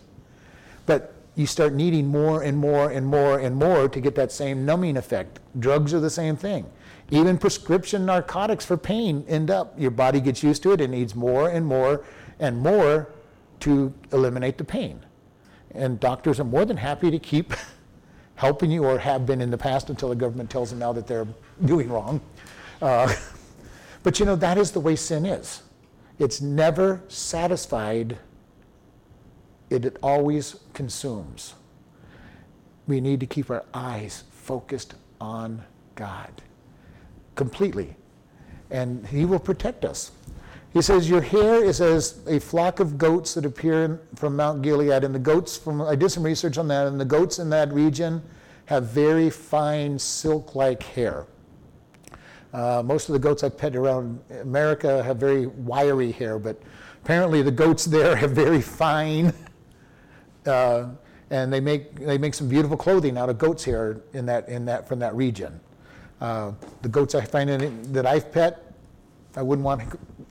But 0.86 1.14
you 1.34 1.46
start 1.46 1.72
needing 1.72 2.06
more 2.06 2.42
and 2.42 2.58
more 2.58 2.90
and 2.90 3.06
more 3.06 3.38
and 3.38 3.56
more 3.56 3.88
to 3.88 4.00
get 4.00 4.14
that 4.16 4.30
same 4.30 4.66
numbing 4.66 4.96
effect. 4.96 5.40
Drugs 5.58 5.94
are 5.94 6.00
the 6.00 6.10
same 6.10 6.36
thing. 6.36 6.66
Even 7.10 7.38
prescription 7.38 8.06
narcotics 8.06 8.64
for 8.64 8.76
pain 8.76 9.24
end 9.28 9.50
up, 9.50 9.78
your 9.78 9.90
body 9.90 10.20
gets 10.20 10.42
used 10.42 10.62
to 10.62 10.72
it, 10.72 10.80
it 10.80 10.88
needs 10.88 11.14
more 11.14 11.48
and 11.48 11.66
more 11.66 12.04
and 12.38 12.60
more 12.60 13.08
to 13.60 13.92
eliminate 14.12 14.58
the 14.58 14.64
pain. 14.64 15.04
And 15.74 15.98
doctors 15.98 16.38
are 16.40 16.44
more 16.44 16.64
than 16.64 16.76
happy 16.76 17.10
to 17.10 17.18
keep 17.18 17.54
helping 18.42 18.72
you 18.72 18.84
or 18.84 18.98
have 18.98 19.24
been 19.24 19.40
in 19.40 19.52
the 19.52 19.56
past 19.56 19.88
until 19.88 20.08
the 20.08 20.16
government 20.16 20.50
tells 20.50 20.70
them 20.70 20.80
now 20.80 20.92
that 20.92 21.06
they're 21.06 21.28
doing 21.64 21.88
wrong. 21.88 22.20
Uh, 22.80 23.14
but 24.02 24.18
you 24.18 24.26
know, 24.26 24.34
that 24.34 24.58
is 24.58 24.72
the 24.72 24.80
way 24.80 24.96
sin 24.96 25.24
is. 25.24 25.62
It's 26.18 26.40
never 26.40 27.00
satisfied, 27.06 28.18
it, 29.70 29.84
it 29.84 29.96
always 30.02 30.56
consumes. 30.74 31.54
We 32.88 33.00
need 33.00 33.20
to 33.20 33.26
keep 33.26 33.48
our 33.48 33.64
eyes 33.72 34.24
focused 34.32 34.94
on 35.20 35.62
God 35.94 36.42
completely. 37.36 37.94
And 38.72 39.06
He 39.06 39.24
will 39.24 39.38
protect 39.38 39.84
us. 39.84 40.10
He 40.72 40.80
says, 40.80 41.08
Your 41.08 41.20
hair 41.20 41.62
is 41.62 41.80
as 41.80 42.20
a 42.26 42.40
flock 42.40 42.80
of 42.80 42.96
goats 42.96 43.34
that 43.34 43.44
appear 43.44 44.00
from 44.14 44.36
Mount 44.36 44.62
Gilead. 44.62 45.04
And 45.04 45.14
the 45.14 45.18
goats, 45.18 45.56
from 45.56 45.82
I 45.82 45.94
did 45.94 46.10
some 46.10 46.22
research 46.22 46.56
on 46.56 46.68
that, 46.68 46.86
and 46.86 47.00
the 47.00 47.04
goats 47.04 47.38
in 47.38 47.50
that 47.50 47.72
region 47.72 48.22
have 48.66 48.84
very 48.84 49.28
fine 49.28 49.98
silk 49.98 50.54
like 50.54 50.82
hair. 50.82 51.26
Uh, 52.52 52.82
most 52.84 53.08
of 53.08 53.14
the 53.14 53.18
goats 53.18 53.42
I've 53.42 53.56
pet 53.56 53.76
around 53.76 54.20
America 54.42 55.02
have 55.02 55.16
very 55.16 55.46
wiry 55.46 56.12
hair, 56.12 56.38
but 56.38 56.60
apparently 57.02 57.42
the 57.42 57.50
goats 57.50 57.84
there 57.84 58.14
have 58.22 58.32
very 58.32 58.60
fine, 58.60 59.32
uh, 60.46 60.88
and 61.30 61.52
they 61.52 61.60
make 61.60 61.94
they 61.96 62.18
make 62.18 62.34
some 62.34 62.48
beautiful 62.48 62.76
clothing 62.76 63.16
out 63.16 63.30
of 63.30 63.38
goat's 63.38 63.64
hair 63.64 64.02
in 64.12 64.26
that 64.26 64.48
in 64.48 64.66
that 64.66 64.86
from 64.86 64.98
that 64.98 65.14
region. 65.14 65.60
Uh, 66.20 66.52
the 66.82 66.88
goats 66.88 67.14
I 67.14 67.24
find 67.24 67.50
in, 67.50 67.92
that 67.92 68.06
I've 68.06 68.30
pet, 68.30 68.72
I 69.34 69.42
wouldn't 69.42 69.64
want 69.64 69.82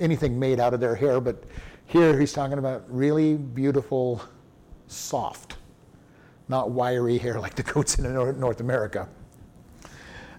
anything 0.02 0.38
made 0.38 0.60
out 0.60 0.74
of 0.74 0.80
their 0.80 0.96
hair, 0.96 1.22
but 1.22 1.44
here 1.86 2.20
he's 2.20 2.34
talking 2.34 2.58
about 2.58 2.84
really 2.90 3.36
beautiful, 3.36 4.22
soft, 4.88 5.58
not 6.48 6.72
wiry 6.72 7.18
hair 7.18 7.40
like 7.40 7.56
the 7.56 7.64
goats 7.64 8.00
in 8.00 8.14
North 8.14 8.60
America. 8.60 9.08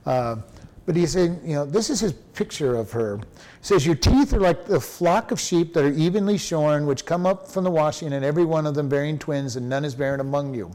Uh, 0.04 0.36
but 0.84 0.96
he's 0.96 1.12
saying, 1.12 1.40
you 1.44 1.54
know, 1.54 1.64
this 1.64 1.90
is 1.90 2.00
his 2.00 2.12
picture 2.12 2.74
of 2.74 2.90
her. 2.90 3.18
He 3.18 3.22
says, 3.60 3.86
Your 3.86 3.94
teeth 3.94 4.32
are 4.32 4.40
like 4.40 4.64
the 4.64 4.80
flock 4.80 5.30
of 5.30 5.38
sheep 5.38 5.74
that 5.74 5.84
are 5.84 5.92
evenly 5.92 6.36
shorn, 6.36 6.86
which 6.86 7.06
come 7.06 7.24
up 7.24 7.46
from 7.46 7.62
the 7.62 7.70
washing, 7.70 8.12
and 8.12 8.24
every 8.24 8.44
one 8.44 8.66
of 8.66 8.74
them 8.74 8.88
bearing 8.88 9.18
twins, 9.18 9.54
and 9.54 9.68
none 9.68 9.84
is 9.84 9.94
barren 9.94 10.18
among 10.18 10.54
you. 10.54 10.72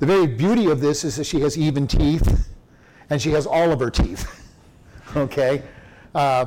The 0.00 0.06
very 0.06 0.26
beauty 0.26 0.66
of 0.66 0.80
this 0.80 1.04
is 1.04 1.16
that 1.16 1.24
she 1.24 1.40
has 1.40 1.56
even 1.56 1.86
teeth, 1.86 2.48
and 3.10 3.22
she 3.22 3.30
has 3.30 3.46
all 3.46 3.70
of 3.70 3.78
her 3.78 3.90
teeth. 3.90 4.28
okay? 5.16 5.62
Uh, 6.14 6.46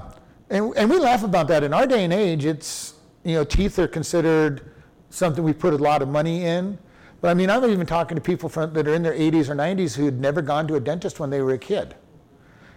and, 0.52 0.74
and 0.76 0.90
we 0.90 1.00
laugh 1.00 1.24
about 1.24 1.48
that. 1.48 1.64
In 1.64 1.74
our 1.74 1.88
day 1.88 2.04
and 2.04 2.12
age, 2.12 2.46
it's, 2.46 2.96
you 3.24 3.36
know, 3.36 3.46
teeth 3.46 3.80
are 3.80 3.88
considered 3.88 4.74
something 5.10 5.44
we 5.44 5.54
put 5.54 5.74
a 5.74 5.78
lot 5.78 6.02
of 6.02 6.10
money 6.10 6.44
in. 6.44 6.78
But 7.22 7.30
I 7.30 7.34
mean, 7.36 7.50
I'm 7.50 7.64
even 7.66 7.86
talking 7.86 8.16
to 8.16 8.22
people 8.22 8.50
from, 8.50 8.74
that 8.74 8.86
are 8.86 8.94
in 8.94 9.02
their 9.02 9.14
80s 9.14 9.48
or 9.48 9.56
90s 9.56 9.96
who 9.96 10.06
had 10.06 10.20
never 10.20 10.42
gone 10.42 10.68
to 10.68 10.76
a 10.76 10.80
dentist 10.80 11.20
when 11.22 11.30
they 11.30 11.42
were 11.42 11.54
a 11.54 11.58
kid. 11.58 11.96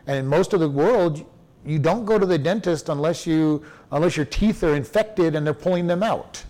And 0.07 0.17
in 0.17 0.27
most 0.27 0.53
of 0.53 0.61
the 0.61 0.69
world, 0.69 1.25
you 1.67 1.81
don't 1.81 2.05
go 2.05 2.17
to 2.17 2.27
the 2.27 2.39
dentist 2.39 2.91
unless 2.91 3.27
you 3.27 3.65
unless 3.91 4.17
your 4.17 4.27
teeth 4.27 4.63
are 4.63 4.75
infected 4.75 5.35
and 5.35 5.47
they're 5.47 5.55
pulling 5.55 5.87
them 5.87 6.03
out. 6.03 6.45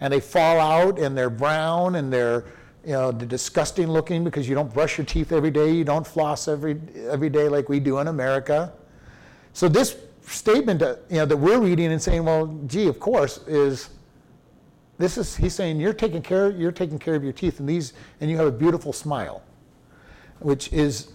And 0.00 0.12
they 0.12 0.20
fall 0.20 0.60
out 0.60 0.98
and 0.98 1.18
they're 1.18 1.30
brown 1.30 1.96
and 1.96 2.12
they're 2.12 2.44
you 2.86 2.92
know 2.92 3.10
they're 3.10 3.26
disgusting 3.26 3.88
looking 3.88 4.22
because 4.22 4.48
you 4.48 4.54
don't 4.54 4.72
brush 4.72 4.96
your 4.96 5.04
teeth 5.04 5.32
every 5.32 5.50
day, 5.50 5.72
you 5.72 5.84
don't 5.84 6.06
floss 6.06 6.46
every 6.46 6.80
every 7.08 7.30
day 7.30 7.48
like 7.48 7.68
we 7.68 7.80
do 7.80 7.98
in 7.98 8.06
America. 8.06 8.72
So 9.52 9.68
this 9.68 9.96
statement 10.26 10.80
that, 10.80 11.00
you 11.08 11.16
know 11.16 11.26
that 11.26 11.36
we're 11.36 11.60
reading 11.60 11.92
and 11.92 12.00
saying, 12.00 12.24
well, 12.24 12.46
gee, 12.66 12.86
of 12.88 12.98
course, 13.00 13.38
is 13.46 13.90
this 14.98 15.18
is 15.18 15.36
he's 15.36 15.54
saying 15.54 15.80
you're 15.80 15.92
taking 15.92 16.22
care 16.22 16.50
you're 16.50 16.72
taking 16.72 16.98
care 16.98 17.16
of 17.16 17.24
your 17.24 17.32
teeth 17.32 17.58
and 17.58 17.68
these 17.68 17.94
and 18.20 18.30
you 18.30 18.36
have 18.36 18.46
a 18.46 18.52
beautiful 18.52 18.92
smile, 18.92 19.42
which 20.40 20.72
is 20.72 21.12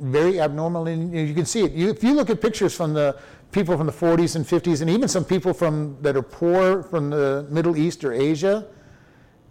very 0.00 0.40
abnormal, 0.40 0.86
and 0.86 1.12
you 1.12 1.34
can 1.34 1.46
see 1.46 1.62
it. 1.64 1.72
You, 1.72 1.90
if 1.90 2.02
you 2.02 2.14
look 2.14 2.30
at 2.30 2.40
pictures 2.40 2.74
from 2.74 2.94
the 2.94 3.16
people 3.52 3.76
from 3.76 3.86
the 3.86 3.92
40s 3.92 4.36
and 4.36 4.44
50s, 4.44 4.80
and 4.80 4.90
even 4.90 5.08
some 5.08 5.24
people 5.24 5.54
from 5.54 5.96
that 6.02 6.16
are 6.16 6.22
poor 6.22 6.82
from 6.82 7.10
the 7.10 7.46
Middle 7.48 7.76
East 7.76 8.04
or 8.04 8.12
Asia, 8.12 8.66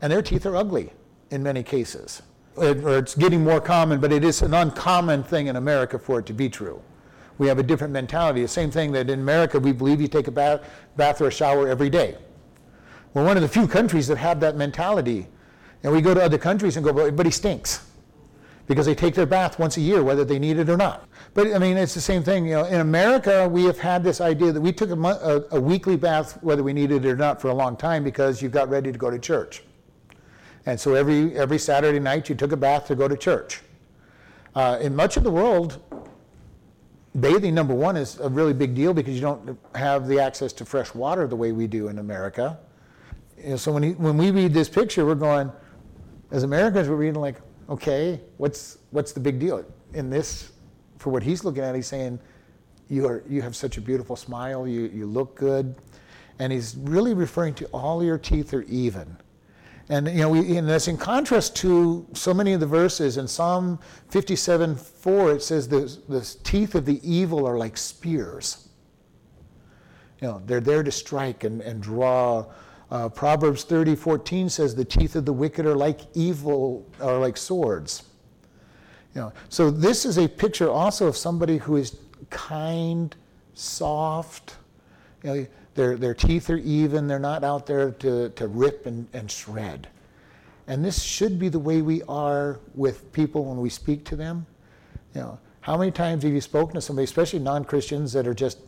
and 0.01 0.11
their 0.11 0.21
teeth 0.21 0.45
are 0.45 0.55
ugly 0.55 0.91
in 1.31 1.41
many 1.41 1.63
cases. 1.63 2.21
It, 2.57 2.83
or 2.83 2.99
it's 2.99 3.15
getting 3.15 3.43
more 3.43 3.61
common, 3.61 3.99
but 3.99 4.11
it 4.11 4.23
is 4.23 4.41
an 4.41 4.53
uncommon 4.53 5.23
thing 5.23 5.47
in 5.47 5.55
America 5.55 5.97
for 5.97 6.19
it 6.19 6.25
to 6.27 6.33
be 6.33 6.49
true. 6.49 6.81
We 7.37 7.47
have 7.47 7.59
a 7.59 7.63
different 7.63 7.93
mentality. 7.93 8.41
The 8.41 8.47
same 8.47 8.71
thing 8.71 8.91
that 8.91 9.09
in 9.09 9.19
America 9.19 9.59
we 9.59 9.71
believe 9.71 9.99
you 9.99 10.07
take 10.07 10.27
a 10.27 10.31
bath, 10.31 10.61
bath 10.95 11.21
or 11.21 11.27
a 11.27 11.31
shower 11.31 11.67
every 11.67 11.89
day. 11.89 12.17
We're 13.13 13.25
one 13.25 13.37
of 13.37 13.43
the 13.43 13.49
few 13.49 13.67
countries 13.67 14.07
that 14.07 14.17
have 14.17 14.39
that 14.39 14.55
mentality. 14.55 15.27
And 15.83 15.91
we 15.91 16.01
go 16.01 16.13
to 16.13 16.23
other 16.23 16.37
countries 16.37 16.77
and 16.77 16.85
go, 16.85 17.11
but 17.11 17.25
he 17.25 17.31
stinks 17.31 17.85
because 18.67 18.85
they 18.85 18.95
take 18.95 19.13
their 19.13 19.25
bath 19.25 19.59
once 19.59 19.77
a 19.77 19.81
year, 19.81 20.03
whether 20.03 20.23
they 20.23 20.39
need 20.39 20.57
it 20.57 20.69
or 20.69 20.77
not. 20.77 21.07
But 21.33 21.53
I 21.53 21.59
mean, 21.59 21.75
it's 21.77 21.93
the 21.93 22.01
same 22.01 22.23
thing. 22.23 22.45
You 22.45 22.53
know, 22.53 22.65
in 22.65 22.79
America, 22.79 23.47
we 23.47 23.65
have 23.65 23.77
had 23.77 24.03
this 24.03 24.21
idea 24.21 24.51
that 24.51 24.61
we 24.61 24.71
took 24.71 24.89
a, 24.89 24.93
a, 24.93 25.57
a 25.57 25.59
weekly 25.59 25.97
bath, 25.97 26.41
whether 26.41 26.63
we 26.63 26.71
needed 26.71 27.05
it 27.05 27.09
or 27.09 27.15
not, 27.15 27.41
for 27.41 27.49
a 27.49 27.53
long 27.53 27.75
time 27.75 28.03
because 28.03 28.41
you 28.41 28.49
got 28.49 28.69
ready 28.69 28.91
to 28.91 28.97
go 28.97 29.09
to 29.09 29.19
church. 29.19 29.63
And 30.65 30.79
so 30.79 30.93
every 30.93 31.35
every 31.37 31.59
Saturday 31.59 31.99
night, 31.99 32.29
you 32.29 32.35
took 32.35 32.53
a 32.53 32.57
bath 32.57 32.87
to 32.87 32.95
go 32.95 33.07
to 33.07 33.17
church. 33.17 33.61
Uh, 34.55 34.77
in 34.79 34.95
much 34.95 35.17
of 35.17 35.23
the 35.23 35.31
world, 35.31 35.81
bathing 37.19 37.53
number 37.53 37.73
one 37.73 37.95
is 37.95 38.19
a 38.19 38.29
really 38.29 38.53
big 38.53 38.75
deal 38.75 38.93
because 38.93 39.13
you 39.15 39.21
don't 39.21 39.57
have 39.75 40.07
the 40.07 40.19
access 40.19 40.53
to 40.53 40.65
fresh 40.65 40.93
water 40.93 41.27
the 41.27 41.35
way 41.35 41.51
we 41.51 41.67
do 41.67 41.87
in 41.87 41.99
America. 41.99 42.59
So 43.57 43.71
when 43.71 43.83
he, 43.83 43.91
when 43.91 44.17
we 44.17 44.31
read 44.31 44.53
this 44.53 44.69
picture, 44.69 45.05
we're 45.05 45.15
going, 45.15 45.51
as 46.31 46.43
Americans, 46.43 46.89
we're 46.89 46.95
reading 46.95 47.21
like, 47.21 47.35
okay, 47.69 48.21
what's, 48.37 48.77
what's 48.91 49.11
the 49.11 49.19
big 49.19 49.39
deal? 49.39 49.65
In 49.93 50.09
this, 50.09 50.51
for 50.97 51.09
what 51.09 51.23
he's 51.23 51.43
looking 51.43 51.63
at, 51.63 51.75
he's 51.75 51.87
saying, 51.87 52.19
you, 52.89 53.05
are, 53.07 53.23
you 53.27 53.41
have 53.41 53.55
such 53.55 53.77
a 53.77 53.81
beautiful 53.81 54.15
smile, 54.15 54.67
you, 54.67 54.89
you 54.93 55.05
look 55.05 55.35
good. 55.35 55.75
And 56.39 56.51
he's 56.51 56.75
really 56.77 57.13
referring 57.13 57.53
to 57.55 57.65
all 57.67 58.03
your 58.03 58.17
teeth 58.17 58.53
are 58.53 58.63
even. 58.63 59.17
And 59.89 60.07
you 60.07 60.19
know, 60.19 60.29
we, 60.29 60.57
and 60.57 60.67
that's 60.67 60.87
in 60.87 60.97
contrast 60.97 61.55
to 61.57 62.07
so 62.13 62.33
many 62.33 62.53
of 62.53 62.59
the 62.59 62.65
verses 62.65 63.17
in 63.17 63.27
Psalm 63.27 63.79
57 64.09 64.75
4, 64.75 65.31
it 65.33 65.43
says 65.43 65.67
the, 65.67 65.97
the 66.07 66.21
teeth 66.43 66.75
of 66.75 66.85
the 66.85 66.99
evil 67.03 67.45
are 67.45 67.57
like 67.57 67.77
spears. 67.77 68.69
You 70.21 70.29
know, 70.29 70.41
they're 70.45 70.61
there 70.61 70.83
to 70.83 70.91
strike 70.91 71.43
and, 71.43 71.61
and 71.61 71.81
draw 71.81 72.45
uh, 72.93 73.09
Proverbs 73.09 73.63
30, 73.63 73.95
14 73.95 74.49
says, 74.49 74.75
The 74.75 74.85
teeth 74.85 75.15
of 75.15 75.25
the 75.25 75.33
wicked 75.33 75.65
are 75.65 75.75
like 75.75 76.01
evil, 76.13 76.87
are 77.01 77.17
like 77.17 77.37
swords. 77.37 78.03
You 79.15 79.21
know, 79.21 79.33
so 79.49 79.71
this 79.71 80.05
is 80.05 80.19
a 80.19 80.27
picture 80.27 80.69
also 80.69 81.07
of 81.07 81.17
somebody 81.17 81.57
who 81.57 81.77
is 81.77 81.97
kind, 82.29 83.15
soft. 83.55 84.57
You 85.23 85.33
know, 85.33 85.47
their, 85.75 85.97
their 85.97 86.13
teeth 86.13 86.49
are 86.49 86.57
even, 86.57 87.07
they're 87.07 87.19
not 87.19 87.43
out 87.43 87.65
there 87.65 87.91
to, 87.91 88.29
to 88.29 88.47
rip 88.47 88.85
and, 88.85 89.07
and 89.13 89.29
shred. 89.29 89.87
And 90.67 90.83
this 90.83 91.01
should 91.01 91.39
be 91.39 91.49
the 91.49 91.59
way 91.59 91.81
we 91.81 92.03
are 92.03 92.59
with 92.75 93.11
people 93.11 93.45
when 93.45 93.57
we 93.57 93.69
speak 93.69 94.05
to 94.05 94.15
them. 94.15 94.45
You 95.13 95.21
know, 95.21 95.39
how 95.61 95.77
many 95.77 95.91
times 95.91 96.23
have 96.23 96.31
you 96.31 96.41
spoken 96.41 96.75
to 96.75 96.81
somebody, 96.81 97.03
especially 97.03 97.39
non-Christians, 97.39 98.13
that 98.13 98.27
are 98.27 98.33
just 98.33 98.59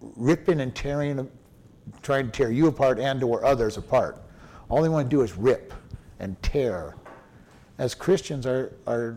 ripping 0.00 0.60
and 0.60 0.74
tearing 0.74 1.28
trying 2.02 2.26
to 2.26 2.32
tear 2.32 2.50
you 2.50 2.66
apart 2.66 2.98
and 2.98 3.22
or 3.22 3.44
others 3.44 3.76
apart. 3.76 4.22
All 4.68 4.82
they 4.82 4.88
want 4.88 5.10
to 5.10 5.16
do 5.16 5.22
is 5.22 5.36
rip 5.36 5.74
and 6.18 6.40
tear. 6.42 6.96
As 7.78 7.94
Christians, 7.94 8.46
our, 8.46 8.72
our 8.86 9.16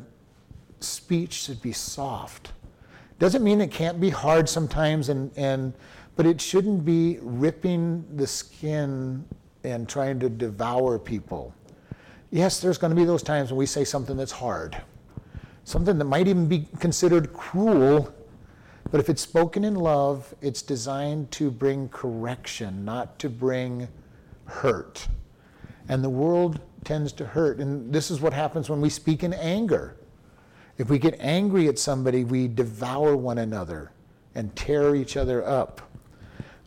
speech 0.79 1.33
should 1.33 1.61
be 1.61 1.71
soft. 1.71 2.51
Doesn't 3.19 3.43
mean 3.43 3.61
it 3.61 3.71
can't 3.71 3.99
be 3.99 4.09
hard 4.09 4.49
sometimes, 4.49 5.09
and, 5.09 5.31
and, 5.37 5.73
but 6.15 6.25
it 6.25 6.39
shouldn't 6.39 6.85
be 6.85 7.19
ripping 7.21 8.05
the 8.15 8.27
skin 8.27 9.25
and 9.63 9.87
trying 9.89 10.19
to 10.19 10.29
devour 10.29 10.99
people. 10.99 11.53
Yes, 12.31 12.59
there's 12.59 12.77
going 12.77 12.91
to 12.91 12.95
be 12.95 13.05
those 13.05 13.23
times 13.23 13.51
when 13.51 13.57
we 13.57 13.65
say 13.65 13.83
something 13.83 14.17
that's 14.17 14.31
hard, 14.31 14.81
something 15.63 15.97
that 15.97 16.05
might 16.05 16.27
even 16.27 16.47
be 16.47 16.67
considered 16.79 17.33
cruel 17.33 18.13
but 18.91 18.99
if 18.99 19.09
it's 19.09 19.21
spoken 19.21 19.63
in 19.63 19.75
love, 19.75 20.33
it's 20.41 20.61
designed 20.61 21.31
to 21.31 21.49
bring 21.49 21.89
correction, 21.89 22.85
not 22.85 23.17
to 23.19 23.29
bring 23.29 23.87
hurt. 24.45 25.07
And 25.89 26.03
the 26.03 26.09
world 26.09 26.59
tends 26.83 27.11
to 27.13 27.25
hurt. 27.25 27.59
And 27.59 27.91
this 27.91 28.11
is 28.11 28.21
what 28.21 28.33
happens 28.33 28.69
when 28.69 28.81
we 28.81 28.89
speak 28.89 29.23
in 29.23 29.33
anger. 29.33 29.97
If 30.77 30.89
we 30.89 30.99
get 30.99 31.17
angry 31.19 31.67
at 31.67 31.79
somebody, 31.79 32.23
we 32.23 32.47
devour 32.47 33.15
one 33.15 33.39
another 33.39 33.91
and 34.35 34.55
tear 34.55 34.95
each 34.95 35.17
other 35.17 35.45
up. 35.45 35.81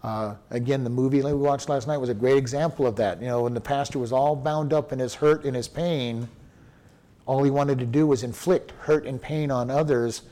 Uh, 0.03 0.35
again, 0.51 0.85
the 0.85 0.91
movie 0.91 1.21
we 1.23 1.33
watched 1.33 1.69
last 1.69 1.89
night 1.89 1.99
was 1.99 2.09
a 2.09 2.15
great 2.15 2.37
example 2.37 2.87
of 2.87 2.97
that. 2.97 3.21
You 3.21 3.27
know, 3.29 3.43
when 3.43 3.55
the 3.55 3.61
pastor 3.61 3.99
was 3.99 4.13
all 4.13 4.37
bound 4.37 4.73
up 4.73 4.93
in 4.93 4.99
his 4.99 5.15
hurt 5.15 5.45
and 5.45 5.57
his 5.57 5.69
pain, 5.69 6.29
all 7.27 7.43
he 7.43 7.51
wanted 7.51 7.79
to 7.81 7.87
do 7.87 8.07
was 8.07 8.23
inflict 8.23 8.71
hurt 8.81 9.07
and 9.07 9.21
pain 9.21 9.51
on 9.51 9.71
others 9.71 10.23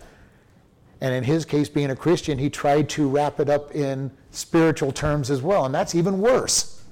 and 1.01 1.15
in 1.15 1.25
his 1.25 1.45
case, 1.45 1.69
being 1.69 1.91
a 1.91 1.97
Christian, 1.97 2.39
he 2.39 2.49
tried 2.49 2.89
to 2.91 3.09
wrap 3.09 3.39
it 3.39 3.51
up 3.51 3.75
in 3.75 4.11
spiritual 4.31 4.93
terms 4.93 5.31
as 5.31 5.43
well. 5.43 5.67
And 5.67 5.75
that's 5.75 5.95
even 5.95 6.21
worse. 6.21 6.83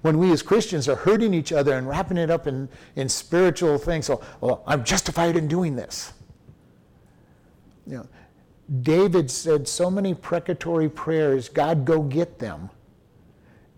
When 0.00 0.18
we 0.18 0.32
as 0.32 0.42
Christians 0.42 0.88
are 0.88 0.96
hurting 0.96 1.34
each 1.34 1.52
other 1.52 1.74
and 1.74 1.88
wrapping 1.88 2.16
it 2.16 2.30
up 2.30 2.46
in, 2.46 2.68
in 2.96 3.08
spiritual 3.08 3.78
things. 3.78 4.06
So, 4.06 4.22
well, 4.40 4.64
I'm 4.66 4.84
justified 4.84 5.36
in 5.36 5.48
doing 5.48 5.76
this. 5.76 6.12
You 7.86 7.98
know, 7.98 8.06
David 8.82 9.30
said 9.30 9.66
so 9.66 9.90
many 9.90 10.14
precatory 10.14 10.88
prayers, 10.88 11.48
God, 11.48 11.84
go 11.84 12.02
get 12.02 12.38
them. 12.38 12.70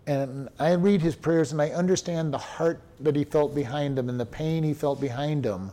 And 0.07 0.49
I 0.59 0.73
read 0.73 1.01
his 1.01 1.15
prayers 1.15 1.51
and 1.51 1.61
I 1.61 1.69
understand 1.69 2.31
the 2.31 2.37
heart 2.37 2.81
that 2.99 3.15
he 3.15 3.23
felt 3.23 3.55
behind 3.55 3.97
them 3.97 4.09
and 4.09 4.19
the 4.19 4.25
pain 4.25 4.63
he 4.63 4.73
felt 4.73 5.01
behind 5.01 5.43
them. 5.43 5.71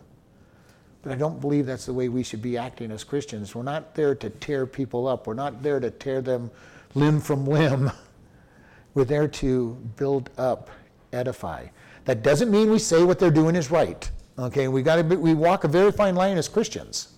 But 1.03 1.13
I 1.13 1.17
don't 1.17 1.41
believe 1.41 1.67
that's 1.67 1.87
the 1.87 1.93
way 1.93 2.09
we 2.09 2.23
should 2.23 2.41
be 2.41 2.57
acting 2.57 2.91
as 2.91 3.05
Christians. 3.05 3.55
We're 3.55 3.63
not 3.63 3.95
there 3.95 4.15
to 4.15 4.31
tear 4.31 4.67
people 4.67 5.07
up. 5.07 5.27
We're 5.27 5.35
not 5.35 5.63
there 5.63 5.81
to 5.81 5.91
tear 5.91 6.23
them 6.23 6.51
limb 6.95 7.21
from 7.21 7.45
limb. 7.45 7.91
We're 8.95 9.05
there 9.05 9.29
to 9.29 9.71
build 9.97 10.31
up, 10.37 10.71
edify. 11.13 11.67
That 12.05 12.23
doesn't 12.23 12.51
mean 12.51 12.71
we 12.71 12.79
say 12.79 13.03
what 13.03 13.19
they're 13.19 13.31
doing 13.31 13.57
is 13.57 13.71
right. 13.71 14.11
Okay, 14.39 14.69
we 14.69 14.83
got 14.83 14.97
to 14.97 15.17
we 15.17 15.35
walk 15.35 15.65
a 15.65 15.69
very 15.69 15.93
fine 15.93 16.15
line 16.15 16.37
as 16.37 16.49
Christians. 16.49 17.12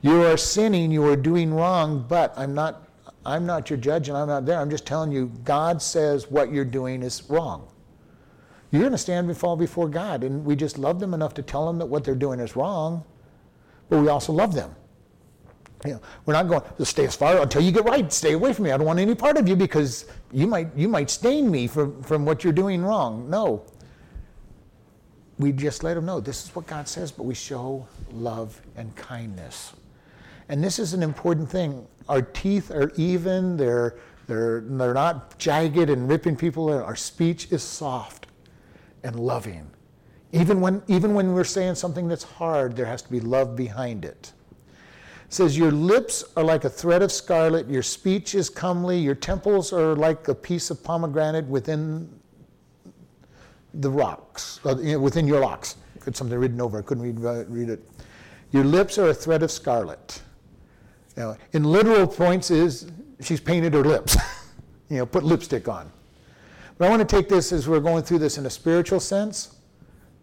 You 0.00 0.22
are 0.24 0.36
sinning, 0.36 0.90
you 0.90 1.04
are 1.06 1.16
doing 1.16 1.52
wrong, 1.52 2.04
but 2.08 2.32
I'm 2.36 2.54
not 2.54 2.84
I'm 3.26 3.44
not 3.44 3.68
your 3.68 3.78
judge 3.78 4.08
and 4.08 4.16
I'm 4.16 4.28
not 4.28 4.46
there. 4.46 4.58
I'm 4.58 4.70
just 4.70 4.86
telling 4.86 5.12
you 5.12 5.26
God 5.44 5.82
says 5.82 6.30
what 6.30 6.50
you're 6.52 6.64
doing 6.64 7.02
is 7.02 7.22
wrong. 7.28 7.68
You're 8.70 8.82
going 8.82 8.92
to 8.92 8.98
stand 8.98 9.28
and 9.28 9.36
fall 9.36 9.56
before 9.56 9.88
God 9.88 10.24
and 10.24 10.44
we 10.44 10.56
just 10.56 10.78
love 10.78 11.00
them 11.00 11.14
enough 11.14 11.34
to 11.34 11.42
tell 11.42 11.66
them 11.66 11.78
that 11.78 11.86
what 11.86 12.04
they're 12.04 12.14
doing 12.14 12.40
is 12.40 12.54
wrong, 12.56 13.04
but 13.88 14.00
we 14.00 14.08
also 14.08 14.32
love 14.32 14.54
them. 14.54 14.74
You 15.84 15.92
know, 15.92 16.00
we're 16.26 16.34
not 16.34 16.48
going 16.48 16.62
to 16.76 16.84
stay 16.84 17.06
as 17.06 17.14
far 17.14 17.40
until 17.40 17.62
you 17.62 17.70
get 17.70 17.84
right. 17.84 18.12
Stay 18.12 18.32
away 18.32 18.52
from 18.52 18.64
me. 18.64 18.72
I 18.72 18.76
don't 18.76 18.86
want 18.86 18.98
any 18.98 19.14
part 19.14 19.36
of 19.36 19.48
you 19.48 19.56
because 19.56 20.06
you 20.32 20.46
might 20.46 20.74
you 20.76 20.88
might 20.88 21.08
stain 21.08 21.50
me 21.50 21.66
from, 21.66 22.02
from 22.02 22.24
what 22.24 22.44
you're 22.44 22.52
doing 22.52 22.82
wrong. 22.82 23.28
No. 23.30 23.64
We 25.38 25.52
just 25.52 25.84
let 25.84 25.94
them 25.94 26.04
know 26.04 26.18
this 26.18 26.44
is 26.44 26.54
what 26.54 26.66
God 26.66 26.88
says, 26.88 27.12
but 27.12 27.22
we 27.22 27.34
show 27.34 27.86
love 28.12 28.60
and 28.76 28.94
kindness. 28.96 29.72
And 30.48 30.62
this 30.64 30.78
is 30.78 30.94
an 30.94 31.02
important 31.02 31.50
thing. 31.50 31.86
Our 32.08 32.22
teeth 32.22 32.70
are 32.70 32.90
even, 32.96 33.56
they're, 33.56 33.96
they're, 34.26 34.60
they're 34.60 34.94
not 34.94 35.38
jagged 35.38 35.90
and 35.90 36.08
ripping 36.08 36.36
people. 36.36 36.72
Our 36.72 36.96
speech 36.96 37.52
is 37.52 37.62
soft 37.62 38.26
and 39.02 39.16
loving. 39.16 39.70
Even 40.32 40.60
when, 40.60 40.82
even 40.88 41.14
when 41.14 41.32
we're 41.32 41.44
saying 41.44 41.74
something 41.74 42.08
that's 42.08 42.24
hard, 42.24 42.76
there 42.76 42.86
has 42.86 43.02
to 43.02 43.10
be 43.10 43.20
love 43.20 43.56
behind 43.56 44.04
it. 44.04 44.32
It 45.26 45.34
says, 45.34 45.56
Your 45.56 45.70
lips 45.70 46.24
are 46.36 46.44
like 46.44 46.64
a 46.64 46.70
thread 46.70 47.02
of 47.02 47.12
scarlet, 47.12 47.68
your 47.68 47.82
speech 47.82 48.34
is 48.34 48.50
comely, 48.50 48.98
your 48.98 49.14
temples 49.14 49.72
are 49.72 49.94
like 49.94 50.28
a 50.28 50.34
piece 50.34 50.70
of 50.70 50.82
pomegranate 50.82 51.46
within 51.46 52.08
the 53.74 53.90
rocks, 53.90 54.60
uh, 54.64 54.98
within 54.98 55.26
your 55.26 55.40
locks. 55.40 55.76
Got 56.04 56.16
something 56.16 56.38
written 56.38 56.60
over, 56.60 56.78
I 56.78 56.82
couldn't 56.82 57.04
read, 57.04 57.24
uh, 57.24 57.44
read 57.46 57.68
it. 57.70 57.86
Your 58.50 58.64
lips 58.64 58.98
are 58.98 59.08
a 59.08 59.14
thread 59.14 59.42
of 59.42 59.50
scarlet. 59.50 60.22
Know, 61.18 61.36
in 61.52 61.64
literal 61.64 62.06
points 62.06 62.50
is 62.50 62.86
she's 63.20 63.40
painted 63.40 63.74
her 63.74 63.82
lips, 63.82 64.16
you 64.88 64.98
know, 64.98 65.06
put 65.06 65.24
lipstick 65.24 65.66
on. 65.66 65.90
But 66.78 66.86
I 66.86 66.90
want 66.90 67.06
to 67.06 67.16
take 67.16 67.28
this 67.28 67.52
as 67.52 67.66
we're 67.66 67.80
going 67.80 68.04
through 68.04 68.20
this 68.20 68.38
in 68.38 68.46
a 68.46 68.50
spiritual 68.50 69.00
sense. 69.00 69.56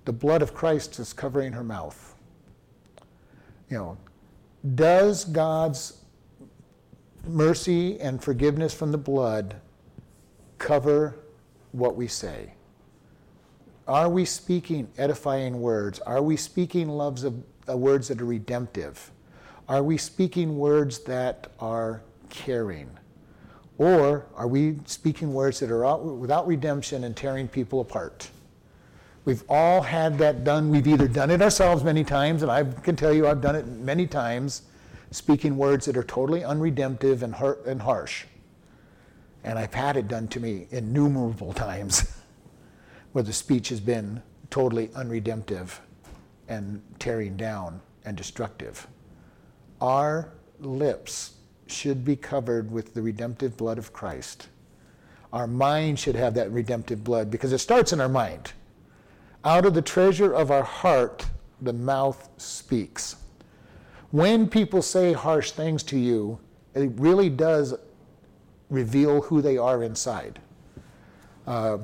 The 0.05 0.13
blood 0.13 0.41
of 0.41 0.53
Christ 0.53 0.97
is 0.99 1.11
covering 1.11 1.51
her 1.51 1.65
mouth. 1.65 2.15
You 3.69 3.77
know, 3.77 3.97
does 4.75 5.25
God's 5.25 6.01
mercy 7.27 7.99
and 7.99 8.23
forgiveness 8.23 8.73
from 8.73 8.93
the 8.93 8.97
blood 8.97 9.55
cover 10.59 11.19
what 11.73 11.97
we 11.97 12.07
say? 12.07 12.53
Are 13.85 14.07
we 14.07 14.23
speaking 14.23 14.87
edifying 14.97 15.59
words? 15.59 15.99
Are 15.99 16.21
we 16.21 16.37
speaking 16.37 16.87
loves 16.87 17.25
of, 17.25 17.43
uh, 17.67 17.75
words 17.75 18.07
that 18.07 18.21
are 18.21 18.25
redemptive? 18.25 19.11
Are 19.67 19.81
we 19.81 19.97
speaking 19.97 20.57
words 20.57 20.99
that 21.05 21.47
are 21.59 22.01
caring? 22.29 22.89
Or 23.77 24.25
are 24.35 24.47
we 24.47 24.77
speaking 24.85 25.33
words 25.33 25.59
that 25.59 25.71
are 25.71 25.85
out, 25.85 26.03
without 26.03 26.47
redemption 26.47 27.03
and 27.03 27.15
tearing 27.15 27.47
people 27.47 27.81
apart? 27.81 28.29
We've 29.25 29.43
all 29.49 29.81
had 29.81 30.19
that 30.19 30.43
done. 30.43 30.69
We've 30.69 30.87
either 30.87 31.07
done 31.07 31.31
it 31.31 31.41
ourselves 31.41 31.83
many 31.83 32.03
times, 32.03 32.43
and 32.43 32.51
I 32.51 32.63
can 32.63 32.95
tell 32.95 33.11
you 33.11 33.27
I've 33.27 33.41
done 33.41 33.55
it 33.55 33.67
many 33.67 34.05
times, 34.05 34.61
speaking 35.09 35.57
words 35.57 35.85
that 35.87 35.97
are 35.97 36.03
totally 36.03 36.43
unredemptive 36.43 37.23
and, 37.23 37.33
and 37.65 37.81
harsh. 37.81 38.25
And 39.43 39.57
I've 39.57 39.73
had 39.73 39.97
it 39.97 40.07
done 40.07 40.27
to 40.29 40.39
me 40.39 40.67
innumerable 40.69 41.53
times 41.67 42.15
where 43.13 43.23
the 43.23 43.33
speech 43.33 43.69
has 43.69 43.79
been 43.79 44.21
totally 44.51 44.91
unredemptive 44.95 45.81
and 46.47 46.83
tearing 46.99 47.35
down 47.35 47.81
and 48.05 48.15
destructive. 48.15 48.87
Our 49.81 50.31
lips 50.59 51.33
should 51.67 52.05
be 52.05 52.15
covered 52.15 52.71
with 52.71 52.93
the 52.93 53.01
redemptive 53.01 53.57
blood 53.57 53.77
of 53.77 53.91
Christ. 53.91 54.47
Our 55.33 55.47
mind 55.47 55.99
should 55.99 56.15
have 56.15 56.33
that 56.35 56.51
redemptive 56.51 57.03
blood 57.03 57.29
because 57.29 57.51
it 57.51 57.57
starts 57.57 57.91
in 57.91 57.99
our 57.99 58.09
mind. 58.09 58.53
Out 59.43 59.65
of 59.65 59.73
the 59.73 59.81
treasure 59.81 60.33
of 60.33 60.49
our 60.49 60.63
heart, 60.63 61.25
the 61.61 61.73
mouth 61.73 62.29
speaks. 62.37 63.17
When 64.11 64.47
people 64.47 64.81
say 64.81 65.13
harsh 65.13 65.51
things 65.51 65.83
to 65.83 65.97
you, 65.97 66.39
it 66.73 66.91
really 66.97 67.29
does 67.29 67.73
reveal 68.69 69.21
who 69.21 69.41
they 69.41 69.57
are 69.57 69.83
inside. 69.83 70.39
Uh, 71.45 71.79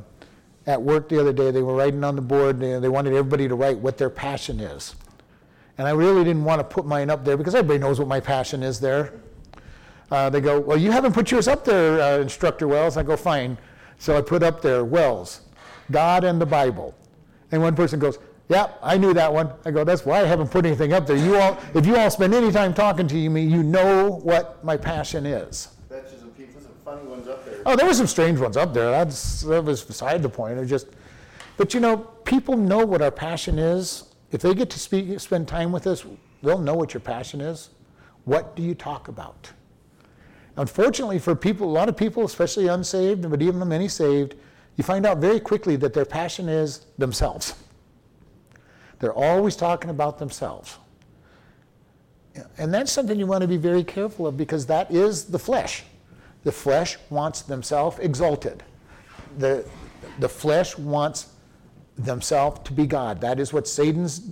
at 0.65 0.81
work 0.81 1.09
the 1.09 1.19
other 1.19 1.33
day, 1.33 1.51
they 1.51 1.61
were 1.61 1.75
writing 1.75 2.03
on 2.03 2.15
the 2.15 2.21
board, 2.21 2.59
they, 2.59 2.79
they 2.79 2.89
wanted 2.89 3.13
everybody 3.13 3.47
to 3.47 3.55
write 3.55 3.77
what 3.77 3.97
their 3.97 4.09
passion 4.09 4.59
is. 4.59 4.95
And 5.77 5.87
I 5.87 5.91
really 5.91 6.23
didn't 6.23 6.43
want 6.43 6.59
to 6.59 6.63
put 6.63 6.85
mine 6.85 7.09
up 7.09 7.23
there 7.25 7.37
because 7.37 7.55
everybody 7.55 7.79
knows 7.79 7.99
what 7.99 8.07
my 8.07 8.19
passion 8.19 8.61
is 8.63 8.79
there. 8.79 9.13
Uh, 10.11 10.29
they 10.29 10.41
go, 10.41 10.59
Well, 10.59 10.77
you 10.77 10.91
haven't 10.91 11.13
put 11.13 11.31
yours 11.31 11.47
up 11.47 11.63
there, 11.63 12.01
uh, 12.01 12.19
Instructor 12.19 12.67
Wells. 12.67 12.97
I 12.97 13.03
go, 13.03 13.15
Fine. 13.15 13.57
So 13.97 14.17
I 14.17 14.21
put 14.21 14.43
up 14.43 14.61
there, 14.61 14.83
Wells, 14.83 15.41
God 15.89 16.23
and 16.23 16.41
the 16.41 16.45
Bible. 16.45 16.93
And 17.51 17.61
one 17.61 17.75
person 17.75 17.99
goes, 17.99 18.19
Yeah, 18.49 18.71
I 18.83 18.97
knew 18.97 19.13
that 19.13 19.31
one. 19.31 19.51
I 19.65 19.71
go, 19.71 19.83
That's 19.85 20.05
why 20.05 20.19
I 20.21 20.25
haven't 20.25 20.51
put 20.51 20.65
anything 20.65 20.91
up 20.91 21.07
there. 21.07 21.15
You 21.15 21.37
all, 21.37 21.57
if 21.73 21.85
you 21.85 21.95
all 21.95 22.09
spend 22.09 22.33
any 22.33 22.51
time 22.51 22.73
talking 22.73 23.07
to 23.07 23.29
me, 23.29 23.43
you 23.43 23.63
know 23.63 24.19
what 24.23 24.63
my 24.65 24.75
passion 24.75 25.25
is. 25.25 25.69
That's 25.87 26.11
just 26.11 26.21
some, 26.21 26.33
some 26.61 26.71
funny 26.83 27.07
ones 27.07 27.27
up 27.29 27.45
there. 27.45 27.61
Oh, 27.65 27.77
there 27.77 27.85
were 27.85 27.93
some 27.93 28.07
strange 28.07 28.39
ones 28.39 28.57
up 28.57 28.73
there. 28.73 28.91
That's, 28.91 29.41
that 29.41 29.63
was 29.63 29.81
beside 29.81 30.21
the 30.21 30.29
point. 30.29 30.59
It 30.59 30.65
just, 30.65 30.87
but 31.55 31.73
you 31.73 31.79
know, 31.79 31.97
people 32.25 32.57
know 32.57 32.85
what 32.85 33.01
our 33.01 33.11
passion 33.11 33.57
is 33.57 34.10
if 34.31 34.41
they 34.41 34.53
get 34.53 34.69
to 34.71 34.79
speak, 34.79 35.19
spend 35.19 35.47
time 35.47 35.71
with 35.71 35.87
us, 35.87 36.05
they'll 36.41 36.59
know 36.59 36.75
what 36.75 36.93
your 36.93 37.01
passion 37.01 37.41
is. 37.41 37.69
What 38.25 38.55
do 38.55 38.63
you 38.63 38.75
talk 38.75 39.07
about? 39.07 39.51
Unfortunately, 40.57 41.19
for 41.19 41.35
people, 41.35 41.67
a 41.67 41.71
lot 41.71 41.89
of 41.89 41.97
people, 41.97 42.23
especially 42.25 42.67
unsaved, 42.67 43.29
but 43.29 43.41
even 43.41 43.65
many 43.67 43.87
saved, 43.87 44.35
you 44.77 44.83
find 44.83 45.05
out 45.05 45.17
very 45.17 45.39
quickly 45.39 45.75
that 45.77 45.93
their 45.93 46.05
passion 46.05 46.49
is 46.49 46.85
themselves. 46.97 47.55
They're 48.99 49.13
always 49.13 49.55
talking 49.55 49.89
about 49.89 50.19
themselves. 50.19 50.77
And 52.57 52.73
that's 52.73 52.91
something 52.91 53.17
you 53.17 53.27
want 53.27 53.41
to 53.41 53.47
be 53.47 53.57
very 53.57 53.83
careful 53.83 54.27
of 54.27 54.37
because 54.37 54.65
that 54.67 54.91
is 54.91 55.25
the 55.25 55.39
flesh. 55.39 55.83
The 56.43 56.51
flesh 56.51 56.97
wants 57.09 57.41
themselves 57.41 57.99
exalted. 57.99 58.63
The, 59.37 59.65
the 60.19 60.29
flesh 60.29 60.77
wants 60.77 61.30
themselves 61.97 62.61
to 62.65 62.73
be 62.73 62.85
God. 62.85 63.21
That 63.21 63.39
is 63.39 63.53
what 63.53 63.67
Satan's 63.67 64.31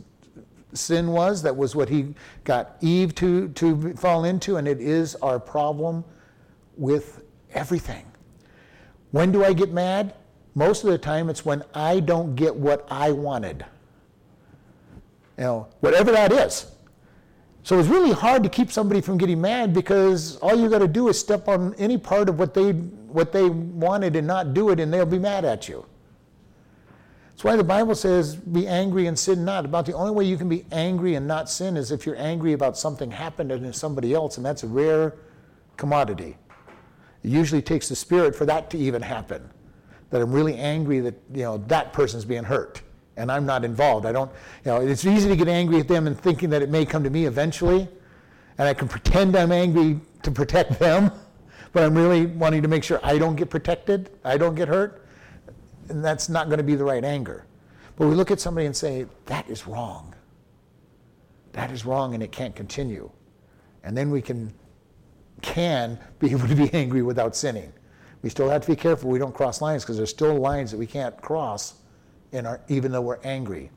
sin 0.74 1.12
was. 1.12 1.41
That 1.43 1.56
was 1.56 1.76
what 1.76 1.89
he 1.89 2.13
got 2.43 2.78
Eve 2.82 3.15
to, 3.15 3.50
to 3.50 3.93
fall 3.95 4.26
into, 4.26 4.58
and 4.58 4.67
it 4.67 4.80
is 4.80 5.15
our 5.15 5.39
problem 5.39 6.04
with 6.78 7.22
everything. 7.54 8.06
When 9.12 9.32
do 9.32 9.43
I 9.43 9.54
get 9.54 9.72
mad? 9.72 10.13
Most 10.56 10.84
of 10.84 10.89
the 10.89 10.98
time, 10.98 11.30
it's 11.30 11.45
when 11.45 11.63
I 11.74 12.00
don't 12.00 12.36
get 12.36 12.56
what 12.56 12.88
I 12.91 13.12
wanted. 13.12 13.65
You 15.38 15.43
know, 15.43 15.67
whatever 15.80 16.12
that 16.12 16.32
is. 16.32 16.72
So 17.63 17.78
it's 17.78 17.88
really 17.88 18.12
hard 18.12 18.43
to 18.43 18.50
keep 18.50 18.72
somebody 18.72 19.02
from 19.02 19.17
getting 19.17 19.39
mad 19.41 19.74
because 19.74 20.38
all 20.38 20.56
you 20.56 20.69
got 20.69 20.80
to 20.80 20.88
do 20.88 21.08
is 21.08 21.19
step 21.19 21.48
on 21.48 21.74
any 21.76 21.98
part 21.98 22.30
of 22.30 22.39
what 22.39 22.54
they 22.54 22.72
what 22.72 23.32
they 23.32 23.50
wanted 23.50 24.15
and 24.15 24.28
not 24.28 24.54
do 24.54 24.69
it, 24.69 24.80
and 24.80 24.93
they'll 24.93 25.06
be 25.06 25.19
mad 25.19 25.45
at 25.45 25.67
you. 25.67 25.86
That's 27.39 27.45
why 27.45 27.56
the 27.56 27.63
Bible 27.63 27.95
says, 27.95 28.36
be 28.36 28.67
angry 28.67 29.08
and 29.08 29.17
sin 29.17 29.45
not. 29.45 29.63
About 29.63 29.86
the 29.86 29.93
only 29.93 30.12
way 30.12 30.25
you 30.25 30.36
can 30.36 30.49
be 30.49 30.65
angry 30.73 31.15
and 31.15 31.25
not 31.25 31.49
sin 31.49 31.78
is 31.78 31.89
if 31.89 32.06
you're 32.06 32.17
angry 32.17 32.52
about 32.52 32.78
something 32.78 33.10
happened 33.10 33.52
to 33.52 33.71
somebody 33.71 34.13
else, 34.13 34.36
and 34.36 34.45
that's 34.45 34.63
a 34.63 34.67
rare 34.67 35.15
commodity. 35.78 36.36
It 37.23 37.30
usually 37.30 37.62
takes 37.62 37.88
the 37.88 37.95
spirit 37.95 38.36
for 38.36 38.45
that 38.47 38.69
to 38.71 38.78
even 38.78 39.02
happen. 39.02 39.49
That 40.10 40.21
I'm 40.21 40.34
really 40.34 40.56
angry 40.56 40.99
that 40.99 41.13
you 41.34 41.43
know 41.43 41.60
that 41.67 41.93
person's 41.93 42.25
being 42.25 42.43
hurt 42.43 42.82
and 43.15 43.32
I'm 43.32 43.46
not 43.46 43.63
involved. 43.63 44.06
I 44.06 44.12
don't, 44.12 44.29
you 44.65 44.71
know, 44.71 44.81
it's 44.81 45.06
easy 45.06 45.29
to 45.29 45.35
get 45.37 45.48
angry 45.48 45.79
at 45.79 45.87
them 45.87 46.08
and 46.08 46.19
thinking 46.19 46.50
that 46.50 46.62
it 46.62 46.69
may 46.69 46.85
come 46.85 47.06
to 47.06 47.10
me 47.10 47.25
eventually, 47.25 47.87
and 48.58 48.67
I 48.67 48.73
can 48.73 48.90
pretend 48.90 49.37
I'm 49.37 49.54
angry 49.54 50.02
to 50.23 50.31
protect 50.31 50.77
them, 50.77 51.10
but 51.71 51.83
I'm 51.83 51.96
really 51.96 52.25
wanting 52.25 52.63
to 52.63 52.67
make 52.67 52.83
sure 52.83 53.00
I 53.02 53.17
don't 53.17 53.37
get 53.37 53.50
protected, 53.50 54.10
I 54.25 54.37
don't 54.37 54.56
get 54.56 54.67
hurt 54.67 55.06
and 55.90 56.04
that's 56.04 56.29
not 56.29 56.48
going 56.48 56.58
to 56.58 56.63
be 56.63 56.75
the 56.75 56.83
right 56.83 57.04
anger. 57.04 57.46
But 57.96 58.08
we 58.08 58.15
look 58.15 58.31
at 58.31 58.40
somebody 58.40 58.65
and 58.65 58.75
say, 58.75 59.06
that 59.25 59.50
is 59.50 59.67
wrong. 59.67 60.13
That 61.52 61.71
is 61.71 61.85
wrong 61.85 62.13
and 62.13 62.23
it 62.23 62.31
can't 62.31 62.56
continue. 62.56 63.10
And 63.83 63.98
then 63.98 64.10
we 64.10 64.21
can 64.21 64.54
can 65.42 65.98
be 66.19 66.31
able 66.31 66.48
to 66.48 66.56
be 66.56 66.73
angry 66.73 67.02
without 67.02 67.35
sinning. 67.35 67.71
We 68.21 68.29
still 68.29 68.50
have 68.50 68.62
to 68.63 68.67
be 68.67 68.75
careful 68.75 69.10
we 69.10 69.19
don't 69.19 69.33
cross 69.33 69.62
lines 69.62 69.83
because 69.83 69.98
there's 69.98 70.10
still 70.10 70.35
lines 70.35 70.71
that 70.71 70.77
we 70.77 70.85
can't 70.85 71.15
cross 71.21 71.75
in 72.31 72.46
our, 72.46 72.60
even 72.67 72.92
though 72.92 73.02
we're 73.02 73.19
angry. 73.23 73.71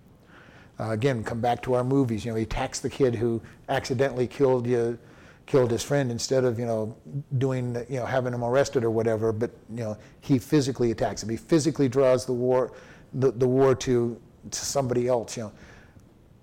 Uh, 0.81 0.91
again, 0.91 1.23
come 1.23 1.41
back 1.41 1.63
to 1.63 1.75
our 1.75 1.85
movies. 1.85 2.25
You 2.25 2.33
know, 2.33 2.37
he 2.37 2.43
attacks 2.43 2.81
the 2.81 2.91
kid 2.91 3.15
who 3.15 3.41
accidentally 3.69 4.27
killed 4.27 4.67
you, 4.67 4.99
killed 5.47 5.71
his 5.71 5.83
friend 5.83 6.11
instead 6.11 6.45
of 6.45 6.59
you 6.59 6.67
know 6.67 6.97
doing 7.39 7.75
you 7.89 7.99
know 7.99 8.07
having 8.07 8.33
him 8.33 8.45
arrested 8.45 8.85
or 8.85 8.91
whatever. 8.91 9.33
But 9.33 9.51
you 9.71 9.85
know 9.85 9.99
he 10.21 10.39
physically 10.39 10.91
attacks 10.91 11.23
him. 11.23 11.29
He 11.29 11.37
physically 11.37 11.89
draws 11.89 12.27
the 12.27 12.33
war 12.33 12.73
the, 13.15 13.31
the 13.33 13.49
war 13.49 13.75
to 13.75 14.21
to 14.51 14.65
somebody 14.65 15.09
else. 15.09 15.37
You 15.37 15.45
know 15.45 15.53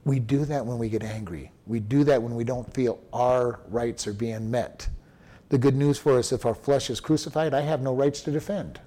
we 0.05 0.19
do 0.19 0.45
that 0.45 0.65
when 0.65 0.77
we 0.77 0.89
get 0.89 1.03
angry. 1.03 1.51
We 1.67 1.79
do 1.79 2.03
that 2.05 2.21
when 2.21 2.35
we 2.35 2.43
don't 2.43 2.71
feel 2.73 2.99
our 3.13 3.59
rights 3.69 4.07
are 4.07 4.13
being 4.13 4.49
met. 4.49 4.87
The 5.49 5.57
good 5.57 5.75
news 5.75 5.97
for 5.97 6.17
us 6.17 6.31
if 6.31 6.45
our 6.45 6.55
flesh 6.55 6.89
is 6.89 6.99
crucified, 6.99 7.53
I 7.53 7.61
have 7.61 7.81
no 7.81 7.93
rights 7.93 8.21
to 8.21 8.31
defend. 8.31 8.79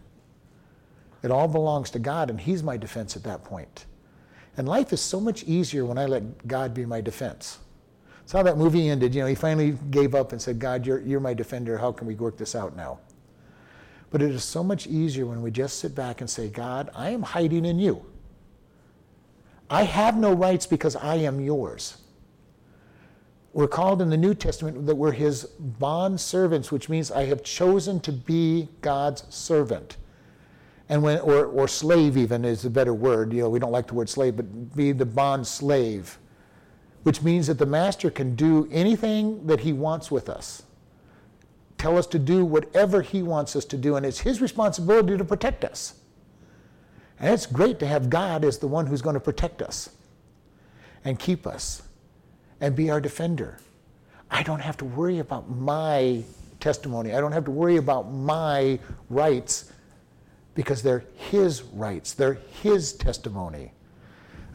It 1.22 1.30
all 1.30 1.48
belongs 1.48 1.90
to 1.90 1.98
God, 1.98 2.30
and 2.30 2.40
He's 2.40 2.62
my 2.62 2.76
defense 2.76 3.16
at 3.16 3.22
that 3.24 3.44
point. 3.44 3.86
And 4.56 4.68
life 4.68 4.92
is 4.92 5.00
so 5.00 5.20
much 5.20 5.44
easier 5.44 5.84
when 5.84 5.98
I 5.98 6.06
let 6.06 6.46
God 6.46 6.74
be 6.74 6.84
my 6.84 7.00
defense. 7.00 7.58
How 8.30 8.42
that 8.42 8.56
movie 8.56 8.88
ended. 8.88 9.14
You 9.14 9.22
know, 9.22 9.26
he 9.26 9.34
finally 9.34 9.76
gave 9.90 10.14
up 10.14 10.32
and 10.32 10.40
said, 10.40 10.58
God, 10.58 10.86
you're, 10.86 11.00
you're 11.00 11.20
my 11.20 11.34
defender. 11.34 11.76
How 11.76 11.92
can 11.92 12.06
we 12.06 12.14
work 12.14 12.38
this 12.38 12.54
out 12.54 12.74
now? 12.74 12.98
But 14.10 14.22
it 14.22 14.30
is 14.30 14.44
so 14.44 14.62
much 14.62 14.86
easier 14.86 15.26
when 15.26 15.42
we 15.42 15.50
just 15.50 15.78
sit 15.78 15.94
back 15.94 16.20
and 16.20 16.30
say, 16.30 16.48
God, 16.48 16.90
I 16.94 17.10
am 17.10 17.22
hiding 17.22 17.64
in 17.64 17.78
you. 17.78 18.04
I 19.68 19.84
have 19.84 20.16
no 20.16 20.32
rights 20.34 20.66
because 20.66 20.96
I 20.96 21.16
am 21.16 21.40
yours. 21.40 21.96
We're 23.54 23.68
called 23.68 24.00
in 24.00 24.08
the 24.08 24.16
New 24.16 24.34
Testament 24.34 24.86
that 24.86 24.94
we're 24.94 25.12
his 25.12 25.44
bond 25.44 26.20
servants, 26.20 26.72
which 26.72 26.88
means 26.88 27.10
I 27.10 27.24
have 27.26 27.42
chosen 27.42 28.00
to 28.00 28.12
be 28.12 28.68
God's 28.80 29.24
servant. 29.34 29.96
And 30.88 31.02
when, 31.02 31.20
or, 31.20 31.46
or 31.46 31.68
slave 31.68 32.16
even 32.16 32.44
is 32.44 32.64
a 32.64 32.70
better 32.70 32.94
word. 32.94 33.32
You 33.32 33.42
know, 33.42 33.50
we 33.50 33.58
don't 33.58 33.72
like 33.72 33.86
the 33.86 33.94
word 33.94 34.08
slave, 34.08 34.36
but 34.36 34.74
be 34.74 34.92
the 34.92 35.06
bond 35.06 35.46
slave, 35.46 36.18
which 37.02 37.22
means 37.22 37.46
that 37.48 37.58
the 37.58 37.66
master 37.66 38.10
can 38.10 38.34
do 38.34 38.68
anything 38.70 39.46
that 39.46 39.60
he 39.60 39.72
wants 39.72 40.10
with 40.10 40.28
us. 40.28 40.62
Tell 41.78 41.98
us 41.98 42.06
to 42.08 42.18
do 42.18 42.44
whatever 42.44 43.02
he 43.02 43.22
wants 43.22 43.56
us 43.56 43.64
to 43.66 43.76
do, 43.76 43.96
and 43.96 44.06
it's 44.06 44.20
his 44.20 44.40
responsibility 44.40 45.16
to 45.16 45.24
protect 45.24 45.64
us. 45.64 45.94
And 47.18 47.32
it's 47.32 47.46
great 47.46 47.78
to 47.80 47.86
have 47.86 48.08
God 48.08 48.44
as 48.44 48.58
the 48.58 48.68
one 48.68 48.86
who's 48.86 49.02
going 49.02 49.14
to 49.14 49.20
protect 49.20 49.62
us 49.62 49.90
and 51.04 51.18
keep 51.18 51.46
us 51.46 51.82
and 52.60 52.76
be 52.76 52.90
our 52.90 53.00
defender. 53.00 53.58
I 54.30 54.42
don't 54.42 54.60
have 54.60 54.76
to 54.78 54.84
worry 54.84 55.18
about 55.18 55.50
my 55.50 56.22
testimony. 56.60 57.12
I 57.12 57.20
don't 57.20 57.32
have 57.32 57.44
to 57.46 57.50
worry 57.50 57.76
about 57.76 58.12
my 58.12 58.78
rights 59.10 59.72
because 60.54 60.82
they're 60.82 61.04
his 61.16 61.62
rights, 61.62 62.14
they're 62.14 62.38
his 62.62 62.92
testimony. 62.92 63.72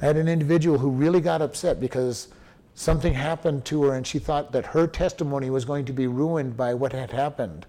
I 0.02 0.06
had 0.06 0.18
an 0.18 0.28
individual 0.28 0.78
who 0.78 0.90
really 0.90 1.22
got 1.22 1.42
upset 1.42 1.80
because 1.80 2.30
something 2.78 3.16
happened 3.16 3.66
to 3.66 3.84
her 3.84 3.96
and 3.96 4.06
she 4.06 4.20
thought 4.20 4.52
that 4.52 4.64
her 4.64 4.86
testimony 4.86 5.50
was 5.50 5.66
going 5.66 5.84
to 5.84 5.92
be 5.92 6.06
ruined 6.06 6.56
by 6.56 6.76
what 6.76 6.94
had 6.94 7.10
happened. 7.12 7.66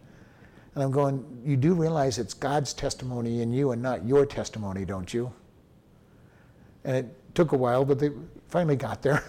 And 0.74 0.84
I'm 0.84 0.90
going, 0.90 1.24
you 1.42 1.56
do 1.56 1.72
realize 1.72 2.18
it's 2.18 2.34
God's 2.34 2.74
testimony 2.74 3.40
in 3.40 3.50
you 3.50 3.70
and 3.70 3.80
not 3.80 4.04
your 4.04 4.26
testimony, 4.26 4.84
don't 4.84 5.12
you? 5.14 5.32
And 6.84 6.94
it 6.94 7.34
took 7.34 7.52
a 7.52 7.56
while, 7.56 7.86
but 7.86 7.98
they 7.98 8.10
finally 8.48 8.76
got 8.76 9.00
there. 9.00 9.24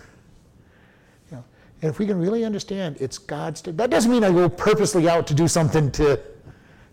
you 1.32 1.38
know, 1.38 1.46
and 1.82 1.90
if 1.90 1.98
we 1.98 2.06
can 2.06 2.20
really 2.20 2.44
understand 2.44 2.98
it's 3.00 3.18
God's, 3.18 3.62
that 3.62 3.90
doesn't 3.90 4.12
mean 4.12 4.26
I 4.26 4.32
go 4.32 4.50
purposely 4.50 5.08
out 5.08 5.28
to 5.28 5.34
do 5.34 5.48
something 5.48 5.92
to, 5.94 6.20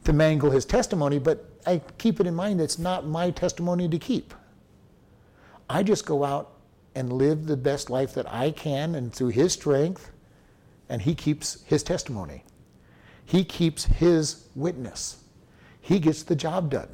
to 0.04 0.12
mangle 0.12 0.52
his 0.52 0.64
testimony, 0.64 1.18
but 1.18 1.44
I 1.66 1.80
keep 1.98 2.20
it 2.20 2.28
in 2.28 2.36
mind 2.36 2.60
it's 2.60 2.78
not 2.78 3.04
my 3.04 3.32
testimony 3.32 3.88
to 3.88 3.98
keep. 3.98 4.32
I 5.68 5.82
just 5.82 6.06
go 6.06 6.22
out 6.22 6.55
and 6.96 7.12
live 7.12 7.46
the 7.46 7.56
best 7.56 7.90
life 7.90 8.14
that 8.14 8.26
I 8.32 8.50
can 8.50 8.94
and 8.94 9.12
through 9.12 9.28
his 9.28 9.52
strength, 9.52 10.10
and 10.88 11.02
he 11.02 11.14
keeps 11.14 11.62
his 11.64 11.82
testimony. 11.82 12.42
He 13.26 13.44
keeps 13.44 13.84
his 13.84 14.46
witness. 14.54 15.22
He 15.82 16.00
gets 16.00 16.22
the 16.22 16.34
job 16.34 16.70
done. 16.70 16.88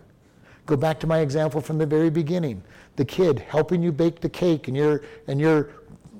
Go 0.66 0.76
back 0.76 0.98
to 1.00 1.06
my 1.06 1.20
example 1.20 1.60
from 1.60 1.78
the 1.78 1.86
very 1.86 2.10
beginning. 2.10 2.62
The 2.96 3.04
kid 3.04 3.38
helping 3.38 3.82
you 3.82 3.92
bake 3.92 4.20
the 4.20 4.28
cake 4.28 4.68
and 4.68 4.76
you're 4.76 5.02
and 5.28 5.40
you're, 5.40 5.70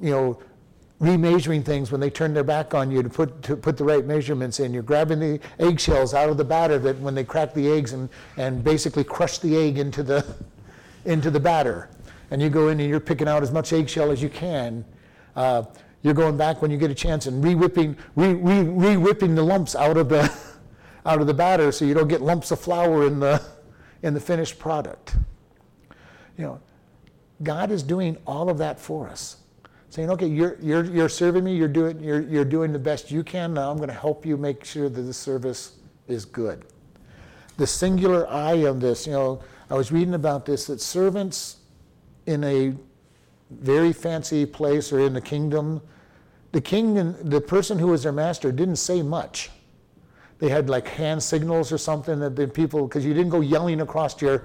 you 0.01 0.11
know, 0.11 0.41
remeasuring 1.01 1.65
things 1.65 1.91
when 1.91 2.01
they 2.01 2.11
turn 2.11 2.33
their 2.33 2.45
back 2.45 2.75
on 2.75 2.91
you 2.91 3.03
to 3.03 3.09
put 3.09 3.43
to 3.43 3.57
put 3.57 3.77
the 3.77 3.85
right 3.85 4.07
measurements 4.07 4.61
in. 4.61 4.73
You're 4.73 4.83
grabbing 4.83 5.19
the 5.19 5.41
eggshells 5.59 6.15
out 6.15 6.29
of 6.29 6.37
the 6.37 6.45
batter 6.45 6.79
that 6.79 6.99
when 7.01 7.15
they 7.15 7.25
crack 7.25 7.53
the 7.53 7.69
eggs 7.69 7.93
and, 7.93 8.09
and 8.37 8.63
basically 8.63 9.03
crush 9.03 9.39
the 9.39 9.57
egg 9.57 9.79
into 9.79 10.03
the 10.03 10.25
into 11.05 11.31
the 11.31 11.41
batter. 11.41 11.89
And 12.33 12.41
you 12.41 12.49
go 12.49 12.69
in 12.69 12.81
and 12.81 12.89
you're 12.89 12.99
picking 12.99 13.29
out 13.29 13.43
as 13.43 13.53
much 13.53 13.75
eggshell 13.75 14.11
as 14.11 14.23
you 14.23 14.31
can. 14.31 14.87
Uh, 15.37 15.65
you're 16.01 16.15
going 16.15 16.39
back 16.39 16.63
when 16.63 16.71
you 16.71 16.79
get 16.79 16.91
a 16.91 16.95
chance 16.95 17.27
and 17.27 17.45
re-whipping, 17.45 17.95
re, 18.17 18.33
re, 18.33 18.63
re-whipping 18.63 19.35
the 19.35 19.43
lumps 19.43 19.77
out 19.77 19.99
of 19.99 20.09
the, 20.09 20.33
out 21.07 21.21
of 21.21 21.27
the 21.27 21.35
batter 21.35 21.71
so 21.71 21.85
you 21.85 21.93
don't 21.93 22.09
get 22.09 22.23
lumps 22.23 22.51
of 22.51 22.59
flour 22.59 23.07
in 23.07 23.21
the, 23.21 23.43
in 24.03 24.15
the 24.15 24.21
finished 24.21 24.59
product. 24.59 25.15
You 26.39 26.45
know, 26.45 26.61
God 27.43 27.71
is 27.71 27.83
doing 27.83 28.17
all 28.27 28.49
of 28.49 28.57
that 28.57 28.81
for 28.81 29.11
us. 29.11 29.37
Saying, 29.91 30.09
okay, 30.13 30.27
you're, 30.27 30.57
you're, 30.63 30.87
you're 30.87 31.11
serving 31.11 31.45
me, 31.45 31.55
you're 31.55 31.69
doing, 31.69 32.03
you're, 32.03 32.23
you're 32.23 32.47
doing 32.47 32.73
the 32.73 32.79
best 32.79 33.11
you 33.11 33.23
can. 33.23 33.53
Now 33.53 33.71
I'm 33.71 33.77
going 33.77 33.91
to 33.91 33.95
help 33.95 34.25
you 34.25 34.39
make 34.39 34.65
sure 34.65 34.89
that 34.89 35.03
the 35.03 35.13
service 35.13 35.77
is 36.09 36.25
good. 36.25 36.65
The 37.59 37.67
singular 37.67 38.27
I 38.27 38.55
of 38.55 38.81
this, 38.81 39.07
you 39.07 39.13
know, 39.13 39.43
I 39.69 39.75
was 39.75 39.93
reading 39.93 40.15
about 40.15 40.47
this 40.47 40.69
that 40.69 40.81
servants 40.81 41.59
in 42.27 42.45
a 42.45 42.75
very 43.51 43.93
fancy 43.93 44.47
place 44.47 44.93
or 44.93 45.01
in 45.01 45.13
the 45.13 45.21
kingdom 45.21 45.83
the 46.53 46.61
king 46.61 46.99
and 46.99 47.17
the 47.19 47.41
person 47.41 47.79
who 47.79 47.89
was 47.89 48.03
their 48.03 48.13
master 48.13 48.53
didn't 48.53 48.77
say 48.77 49.03
much. 49.03 49.51
They 50.39 50.51
had 50.51 50.69
like 50.69 50.87
hand 50.87 51.23
signals 51.23 51.73
or 51.73 51.79
something 51.79 52.21
that 52.21 52.37
the 52.37 52.47
people, 52.47 52.87
because 52.87 53.05
you 53.05 53.15
didn't 53.15 53.31
go 53.31 53.41
yelling 53.41 53.81
across 53.81 54.21
your 54.21 54.45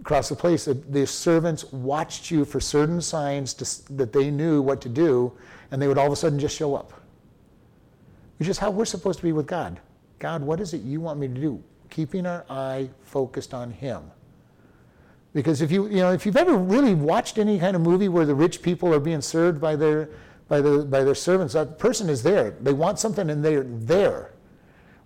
across 0.00 0.28
the 0.28 0.36
place. 0.36 0.64
The 0.64 1.06
servants 1.06 1.64
watched 1.72 2.30
you 2.30 2.44
for 2.44 2.60
certain 2.60 3.00
signs 3.00 3.54
to, 3.54 3.94
that 3.94 4.12
they 4.12 4.30
knew 4.30 4.62
what 4.62 4.80
to 4.82 4.88
do, 4.88 5.32
and 5.70 5.80
they 5.80 5.86
would 5.86 5.98
all 5.98 6.06
of 6.06 6.12
a 6.12 6.16
sudden 6.16 6.38
just 6.38 6.56
show 6.56 6.74
up. 6.74 6.92
Which 8.38 8.48
is 8.48 8.58
how 8.58 8.70
we're 8.70 8.84
supposed 8.84 9.18
to 9.18 9.24
be 9.24 9.32
with 9.32 9.46
God. 9.46 9.80
God, 10.18 10.42
what 10.42 10.60
is 10.60 10.72
it 10.74 10.82
you 10.82 11.00
want 11.00 11.20
me 11.20 11.28
to 11.28 11.34
do? 11.34 11.62
Keeping 11.90 12.26
our 12.26 12.44
eye 12.48 12.88
focused 13.02 13.54
on 13.54 13.70
Him. 13.70 14.10
Because 15.38 15.62
if 15.62 15.70
you, 15.70 15.86
you 15.86 15.98
know, 15.98 16.12
if 16.12 16.26
you've 16.26 16.36
ever 16.36 16.56
really 16.56 16.94
watched 16.94 17.38
any 17.38 17.58
kind 17.58 17.76
of 17.76 17.82
movie 17.82 18.08
where 18.08 18.26
the 18.26 18.34
rich 18.34 18.60
people 18.60 18.92
are 18.92 19.00
being 19.00 19.20
served 19.20 19.60
by 19.60 19.76
their 19.76 20.08
by, 20.48 20.60
the, 20.60 20.84
by 20.84 21.04
their 21.04 21.14
servants. 21.14 21.54
That 21.54 21.78
person 21.78 22.08
is 22.08 22.22
there. 22.22 22.52
They 22.62 22.72
want 22.72 22.98
something 22.98 23.30
and 23.30 23.44
they're 23.44 23.64
there. 23.64 24.32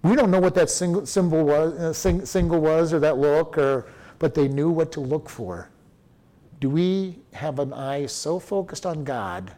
We 0.02 0.16
don't 0.16 0.30
know 0.30 0.40
what 0.40 0.54
that 0.54 0.70
single, 0.70 1.04
symbol 1.06 1.44
was, 1.44 1.74
uh, 1.74 1.92
sing, 1.92 2.24
single 2.24 2.60
was 2.60 2.92
or 2.92 3.00
that 3.00 3.18
look, 3.18 3.58
or, 3.58 3.86
but 4.18 4.34
they 4.34 4.48
knew 4.48 4.70
what 4.70 4.90
to 4.92 5.00
look 5.00 5.28
for. 5.28 5.68
Do 6.60 6.70
we 6.70 7.18
have 7.32 7.58
an 7.58 7.72
eye 7.72 8.06
so 8.06 8.38
focused 8.38 8.86
on 8.86 9.04
God 9.04 9.52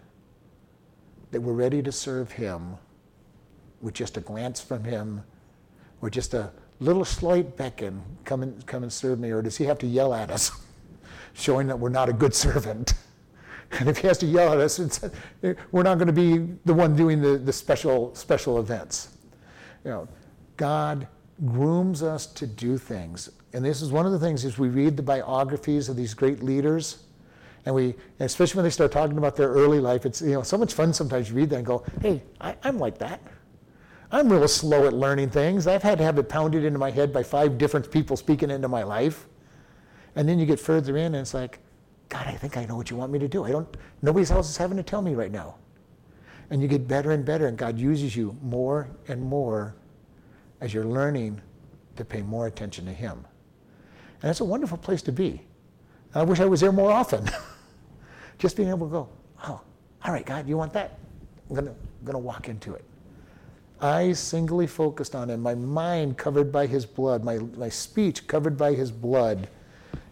that 1.30 1.40
we're 1.40 1.52
ready 1.52 1.82
to 1.82 1.92
serve 1.92 2.32
Him 2.32 2.76
with 3.80 3.94
just 3.94 4.16
a 4.16 4.20
glance 4.20 4.60
from 4.60 4.84
Him 4.84 5.22
or 6.00 6.10
just 6.10 6.34
a 6.34 6.50
little 6.80 7.04
slight 7.04 7.56
beckon, 7.56 8.02
come 8.24 8.42
and, 8.42 8.66
come 8.66 8.82
and 8.82 8.92
serve 8.92 9.18
me? 9.18 9.30
Or 9.30 9.42
does 9.42 9.56
He 9.56 9.64
have 9.64 9.78
to 9.78 9.86
yell 9.86 10.12
at 10.14 10.30
us, 10.30 10.50
showing 11.34 11.66
that 11.66 11.78
we're 11.78 11.90
not 11.90 12.08
a 12.08 12.12
good 12.12 12.34
servant? 12.34 12.94
And 13.80 13.88
if 13.88 13.98
he 13.98 14.06
has 14.06 14.18
to 14.18 14.26
yell 14.26 14.52
at 14.52 14.58
us, 14.58 14.78
we're 15.72 15.82
not 15.82 15.98
going 15.98 16.06
to 16.06 16.12
be 16.12 16.54
the 16.64 16.74
one 16.74 16.94
doing 16.94 17.20
the, 17.20 17.38
the 17.38 17.52
special, 17.52 18.14
special 18.14 18.60
events. 18.60 19.16
You 19.84 19.90
know, 19.90 20.08
God 20.56 21.08
grooms 21.46 22.02
us 22.02 22.26
to 22.26 22.46
do 22.46 22.78
things. 22.78 23.30
And 23.52 23.64
this 23.64 23.82
is 23.82 23.90
one 23.90 24.06
of 24.06 24.12
the 24.12 24.18
things 24.18 24.44
as 24.44 24.58
we 24.58 24.68
read 24.68 24.96
the 24.96 25.02
biographies 25.02 25.88
of 25.88 25.96
these 25.96 26.14
great 26.14 26.42
leaders, 26.42 27.04
and 27.66 27.74
we, 27.74 27.94
especially 28.20 28.58
when 28.58 28.64
they 28.64 28.70
start 28.70 28.92
talking 28.92 29.16
about 29.16 29.36
their 29.36 29.48
early 29.48 29.80
life, 29.80 30.04
it's 30.04 30.20
you 30.20 30.32
know 30.32 30.42
so 30.42 30.58
much 30.58 30.74
fun 30.74 30.92
sometimes 30.92 31.30
you 31.30 31.36
read 31.36 31.50
that 31.50 31.56
and 31.56 31.66
go, 31.66 31.84
hey, 32.02 32.22
I, 32.40 32.56
I'm 32.62 32.78
like 32.78 32.98
that. 32.98 33.20
I'm 34.12 34.30
real 34.30 34.46
slow 34.46 34.86
at 34.86 34.92
learning 34.92 35.30
things. 35.30 35.66
I've 35.66 35.82
had 35.82 35.98
to 35.98 36.04
have 36.04 36.18
it 36.18 36.28
pounded 36.28 36.64
into 36.64 36.78
my 36.78 36.90
head 36.90 37.12
by 37.12 37.22
five 37.22 37.56
different 37.56 37.90
people 37.90 38.16
speaking 38.16 38.50
into 38.50 38.68
my 38.68 38.82
life. 38.82 39.26
And 40.16 40.28
then 40.28 40.38
you 40.38 40.46
get 40.46 40.60
further 40.60 40.96
in 40.96 41.06
and 41.06 41.16
it's 41.16 41.34
like, 41.34 41.58
God, 42.08 42.26
I 42.26 42.32
think 42.32 42.56
I 42.56 42.64
know 42.64 42.76
what 42.76 42.90
you 42.90 42.96
want 42.96 43.10
me 43.12 43.18
to 43.18 43.28
do. 43.28 43.44
I 43.44 43.50
don't, 43.50 43.66
nobody 44.02 44.30
else 44.30 44.48
is 44.48 44.56
having 44.56 44.76
to 44.76 44.82
tell 44.82 45.02
me 45.02 45.14
right 45.14 45.32
now. 45.32 45.56
And 46.50 46.60
you 46.62 46.68
get 46.68 46.86
better 46.86 47.12
and 47.12 47.24
better, 47.24 47.46
and 47.46 47.56
God 47.56 47.78
uses 47.78 48.14
you 48.14 48.36
more 48.42 48.88
and 49.08 49.20
more 49.20 49.74
as 50.60 50.72
you're 50.74 50.84
learning 50.84 51.40
to 51.96 52.04
pay 52.04 52.22
more 52.22 52.46
attention 52.46 52.84
to 52.84 52.92
Him. 52.92 53.24
And 54.22 54.30
it's 54.30 54.40
a 54.40 54.44
wonderful 54.44 54.78
place 54.78 55.02
to 55.02 55.12
be. 55.12 55.40
I 56.14 56.22
wish 56.22 56.40
I 56.40 56.44
was 56.44 56.60
there 56.60 56.70
more 56.70 56.92
often. 56.92 57.28
Just 58.38 58.56
being 58.56 58.68
able 58.68 58.86
to 58.86 58.92
go, 58.92 59.08
oh, 59.44 59.60
all 60.04 60.12
right, 60.12 60.24
God, 60.24 60.48
you 60.48 60.56
want 60.56 60.72
that? 60.74 60.98
I'm 61.48 61.56
going 61.56 61.74
to 62.06 62.18
walk 62.18 62.48
into 62.48 62.74
it. 62.74 62.84
Eyes 63.80 64.18
singly 64.18 64.66
focused 64.66 65.14
on 65.14 65.30
Him, 65.30 65.40
my 65.40 65.54
mind 65.54 66.16
covered 66.16 66.52
by 66.52 66.66
His 66.66 66.86
blood, 66.86 67.24
my, 67.24 67.38
my 67.38 67.68
speech 67.68 68.26
covered 68.26 68.56
by 68.56 68.74
His 68.74 68.90
blood. 68.90 69.48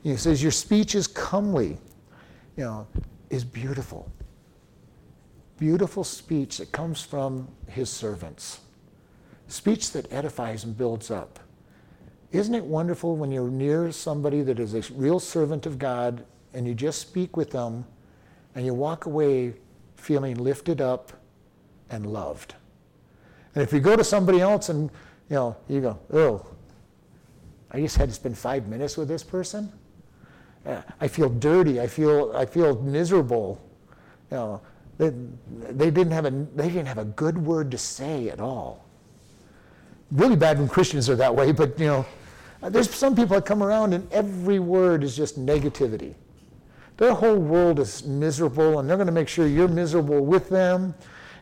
He 0.03 0.17
says, 0.17 0.43
Your 0.43 0.53
speech 0.53 0.95
is 0.95 1.07
comely 1.07 1.79
you 2.57 2.65
know, 2.65 2.87
is 3.31 3.45
beautiful. 3.45 4.11
beautiful 5.59 6.03
speech 6.03 6.59
that 6.59 6.73
comes 6.73 7.01
from 7.03 7.49
his 7.69 7.89
servants, 7.89 8.61
speech 9.47 9.93
that 9.93 10.13
edifies 10.13 10.65
and 10.65 10.77
builds 10.77 11.11
up. 11.11 11.39
Isn't 12.33 12.55
it 12.55 12.65
wonderful 12.65 13.17
when 13.17 13.31
you're 13.31 13.51
near 13.51 13.93
somebody 13.93 14.43
that 14.43 14.59
is 14.59 14.75
a 14.75 14.83
real 14.95 15.21
servant 15.21 15.67
of 15.67 15.79
God 15.79 16.25
and 16.53 16.67
you 16.67 16.75
just 16.75 17.01
speak 17.01 17.37
with 17.37 17.51
them 17.51 17.85
and 18.55 18.67
you 18.67 18.75
walk 18.75 19.07
away 19.07 19.55
feeling 19.97 20.37
lifted 20.37 20.81
up 20.81 21.13
and 21.91 22.07
loved? 22.07 22.55
And 23.55 23.63
if 23.63 23.73
you 23.73 23.81
go 23.81 23.95
to 23.95 24.05
somebody 24.05 24.41
else 24.41 24.69
and 24.69 24.91
you 25.31 25.37
know, 25.37 25.57
you 25.69 25.81
go, 25.81 25.99
oh, 26.13 26.45
I 27.73 27.81
just 27.81 27.97
had 27.97 28.09
to 28.11 28.15
spend 28.15 28.37
five 28.37 28.69
minutes 28.69 28.97
with 28.97 29.09
this 29.09 29.23
person. 29.25 29.73
I 31.01 31.09
feel 31.09 31.29
dirty. 31.29 31.81
I 31.81 31.87
feel 31.87 32.33
I 32.37 32.47
feel 32.47 32.81
miserable. 32.83 33.61
You 34.31 34.37
know, 34.37 34.61
they, 34.99 35.13
they 35.73 35.91
didn't 35.91 36.13
have 36.13 36.27
a 36.27 36.31
they 36.31 36.69
didn't 36.69 36.87
have 36.87 36.99
a 36.99 37.05
good 37.05 37.37
word 37.37 37.71
to 37.73 37.79
say 37.79 38.29
at 38.29 38.41
all. 38.41 38.85
Really 40.13 40.37
bad 40.37 40.59
when 40.59 40.69
Christians 40.69 41.09
are 41.09 41.17
that 41.17 41.35
way, 41.35 41.53
but 41.53 41.79
you 41.81 41.87
know, 41.87 42.07
there's 42.63 42.95
some 42.95 43.17
people 43.17 43.35
that 43.35 43.47
come 43.47 43.63
around 43.63 43.95
and 43.95 44.11
every 44.13 44.59
word 44.59 45.03
is 45.03 45.17
just 45.17 45.45
negativity. 45.45 46.15
Their 46.99 47.15
whole 47.15 47.39
world 47.39 47.81
is 47.81 48.05
miserable, 48.05 48.79
and 48.79 48.89
they're 48.89 48.99
going 48.99 49.07
to 49.07 49.13
make 49.13 49.29
sure 49.29 49.47
you're 49.47 49.67
miserable 49.67 50.21
with 50.21 50.49
them. 50.49 50.95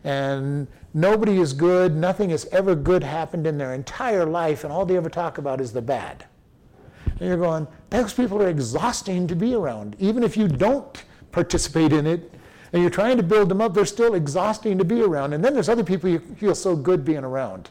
And 0.04 0.66
nobody 0.94 1.38
is 1.38 1.52
good. 1.52 1.94
Nothing 1.94 2.30
has 2.30 2.46
ever 2.46 2.74
good 2.74 3.02
happened 3.02 3.46
in 3.46 3.58
their 3.58 3.74
entire 3.74 4.24
life, 4.24 4.64
and 4.64 4.72
all 4.72 4.84
they 4.84 4.96
ever 4.96 5.10
talk 5.10 5.38
about 5.38 5.60
is 5.60 5.72
the 5.72 5.82
bad. 5.82 6.26
And 7.06 7.28
you're 7.28 7.36
going, 7.36 7.66
those 7.90 8.14
people 8.14 8.42
are 8.42 8.48
exhausting 8.48 9.26
to 9.26 9.36
be 9.36 9.54
around. 9.54 9.96
Even 9.98 10.22
if 10.22 10.36
you 10.36 10.48
don't 10.48 11.04
participate 11.32 11.92
in 11.92 12.06
it 12.06 12.32
and 12.72 12.80
you're 12.82 12.90
trying 12.90 13.16
to 13.16 13.22
build 13.22 13.48
them 13.48 13.60
up, 13.60 13.74
they're 13.74 13.84
still 13.84 14.14
exhausting 14.14 14.78
to 14.78 14.84
be 14.84 15.02
around. 15.02 15.32
And 15.32 15.44
then 15.44 15.52
there's 15.52 15.68
other 15.68 15.84
people 15.84 16.08
you 16.08 16.18
feel 16.18 16.54
so 16.54 16.74
good 16.74 17.04
being 17.04 17.24
around 17.24 17.68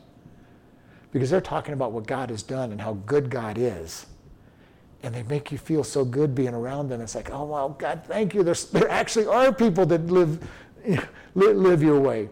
because 1.11 1.29
they're 1.29 1.41
talking 1.41 1.73
about 1.73 1.91
what 1.91 2.05
God 2.05 2.29
has 2.29 2.43
done 2.43 2.71
and 2.71 2.79
how 2.79 2.93
good 3.05 3.29
God 3.29 3.57
is. 3.57 4.05
And 5.01 5.15
they 5.15 5.23
make 5.23 5.51
you 5.51 5.57
feel 5.57 5.83
so 5.83 6.03
good 6.03 6.35
being 6.35 6.53
around 6.53 6.89
them. 6.89 7.01
It's 7.01 7.15
like, 7.15 7.31
oh, 7.31 7.45
wow, 7.45 7.75
God, 7.79 8.03
thank 8.05 8.33
you. 8.33 8.43
There's, 8.43 8.65
there 8.65 8.89
actually 8.89 9.25
are 9.25 9.53
people 9.53 9.85
that 9.87 10.07
live, 10.07 10.47
live 11.35 11.81
your 11.81 11.99
way. 11.99 12.29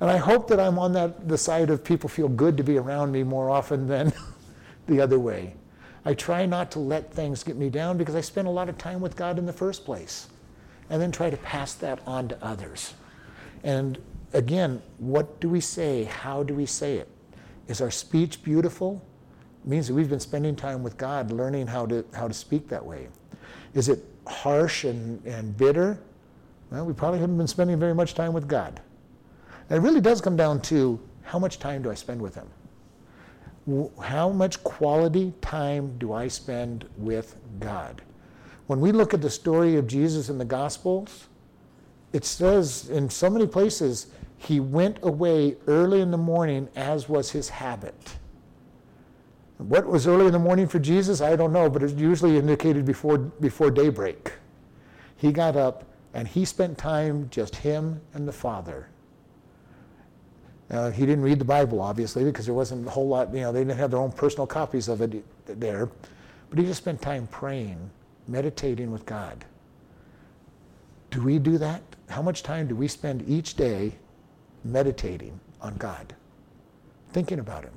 And 0.00 0.10
I 0.10 0.16
hope 0.16 0.48
that 0.48 0.60
I'm 0.60 0.78
on 0.78 0.92
that, 0.92 1.28
the 1.28 1.38
side 1.38 1.70
of 1.70 1.82
people 1.82 2.08
feel 2.08 2.28
good 2.28 2.56
to 2.56 2.62
be 2.62 2.78
around 2.78 3.10
me 3.10 3.24
more 3.24 3.50
often 3.50 3.86
than 3.86 4.12
the 4.86 5.00
other 5.00 5.18
way. 5.18 5.54
I 6.04 6.14
try 6.14 6.46
not 6.46 6.70
to 6.72 6.78
let 6.78 7.12
things 7.12 7.42
get 7.42 7.56
me 7.56 7.68
down 7.68 7.98
because 7.98 8.14
I 8.14 8.20
spend 8.20 8.46
a 8.46 8.50
lot 8.50 8.68
of 8.68 8.78
time 8.78 9.00
with 9.00 9.16
God 9.16 9.38
in 9.38 9.46
the 9.46 9.52
first 9.52 9.84
place. 9.84 10.28
And 10.88 11.02
then 11.02 11.12
try 11.12 11.28
to 11.28 11.36
pass 11.36 11.74
that 11.74 12.00
on 12.06 12.28
to 12.28 12.44
others. 12.44 12.94
And 13.62 13.98
again, 14.32 14.80
what 14.98 15.40
do 15.40 15.48
we 15.48 15.60
say? 15.60 16.04
How 16.04 16.42
do 16.42 16.54
we 16.54 16.64
say 16.64 16.96
it? 16.96 17.08
Is 17.66 17.80
our 17.80 17.90
speech 17.90 18.42
beautiful? 18.42 19.04
It 19.64 19.68
means 19.68 19.88
that 19.88 19.94
we've 19.94 20.08
been 20.08 20.20
spending 20.20 20.56
time 20.56 20.82
with 20.82 20.96
God 20.96 21.30
learning 21.30 21.66
how 21.66 21.84
to, 21.86 22.04
how 22.14 22.28
to 22.28 22.32
speak 22.32 22.68
that 22.68 22.84
way. 22.84 23.08
Is 23.74 23.88
it 23.88 24.02
harsh 24.26 24.84
and, 24.84 25.22
and 25.26 25.54
bitter? 25.56 25.98
Well, 26.70 26.86
we 26.86 26.94
probably 26.94 27.20
haven't 27.20 27.36
been 27.36 27.46
spending 27.46 27.78
very 27.78 27.94
much 27.94 28.14
time 28.14 28.32
with 28.32 28.48
God. 28.48 28.80
And 29.68 29.78
it 29.78 29.86
really 29.86 30.00
does 30.00 30.20
come 30.20 30.36
down 30.36 30.60
to 30.62 31.00
how 31.22 31.38
much 31.38 31.58
time 31.58 31.82
do 31.82 31.90
I 31.90 31.94
spend 31.94 32.20
with 32.20 32.34
Him? 32.34 32.48
how 34.02 34.30
much 34.30 34.62
quality 34.64 35.32
time 35.42 35.98
do 35.98 36.12
I 36.12 36.28
spend 36.28 36.88
with 36.96 37.36
God? 37.60 38.00
When 38.66 38.80
we 38.80 38.92
look 38.92 39.12
at 39.12 39.20
the 39.20 39.30
story 39.30 39.76
of 39.76 39.86
Jesus 39.86 40.30
in 40.30 40.38
the 40.38 40.44
Gospels, 40.44 41.28
it 42.12 42.24
says 42.24 42.88
in 42.88 43.10
so 43.10 43.28
many 43.28 43.46
places, 43.46 44.06
he 44.38 44.60
went 44.60 44.98
away 45.02 45.56
early 45.66 46.00
in 46.00 46.10
the 46.10 46.18
morning 46.18 46.68
as 46.76 47.08
was 47.08 47.30
his 47.30 47.48
habit. 47.48 48.16
What 49.58 49.86
was 49.86 50.06
early 50.06 50.26
in 50.26 50.32
the 50.32 50.38
morning 50.38 50.68
for 50.68 50.78
Jesus? 50.78 51.20
I 51.20 51.34
don't 51.34 51.52
know, 51.52 51.68
but 51.68 51.82
it's 51.82 51.92
usually 51.94 52.38
indicated 52.38 52.84
before, 52.84 53.18
before 53.18 53.70
daybreak. 53.70 54.32
He 55.16 55.32
got 55.32 55.56
up 55.56 55.84
and 56.14 56.28
he 56.28 56.44
spent 56.44 56.78
time 56.78 57.28
just 57.30 57.56
him 57.56 58.00
and 58.14 58.26
the 58.26 58.32
Father. 58.32 58.88
Uh, 60.70 60.90
he 60.90 61.06
didn't 61.06 61.22
read 61.22 61.38
the 61.38 61.44
Bible, 61.44 61.80
obviously, 61.80 62.24
because 62.24 62.44
there 62.44 62.54
wasn't 62.54 62.86
a 62.86 62.90
whole 62.90 63.08
lot, 63.08 63.32
you 63.32 63.40
know, 63.40 63.52
they 63.52 63.60
didn't 63.60 63.78
have 63.78 63.90
their 63.90 64.00
own 64.00 64.12
personal 64.12 64.46
copies 64.46 64.88
of 64.88 65.00
it 65.00 65.24
there. 65.46 65.88
But 66.50 66.58
he 66.58 66.64
just 66.64 66.82
spent 66.82 67.00
time 67.00 67.26
praying, 67.28 67.90
meditating 68.26 68.90
with 68.90 69.06
God. 69.06 69.44
Do 71.10 71.22
we 71.22 71.38
do 71.38 71.56
that? 71.58 71.82
How 72.10 72.22
much 72.22 72.42
time 72.42 72.68
do 72.68 72.76
we 72.76 72.88
spend 72.88 73.26
each 73.26 73.54
day 73.54 73.92
meditating 74.64 75.38
on 75.60 75.76
God? 75.76 76.14
Thinking 77.12 77.38
about 77.38 77.64
Him, 77.64 77.72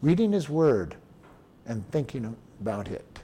reading 0.00 0.32
His 0.32 0.48
Word, 0.48 0.94
and 1.66 1.88
thinking 1.90 2.36
about 2.60 2.88
it. 2.88 3.20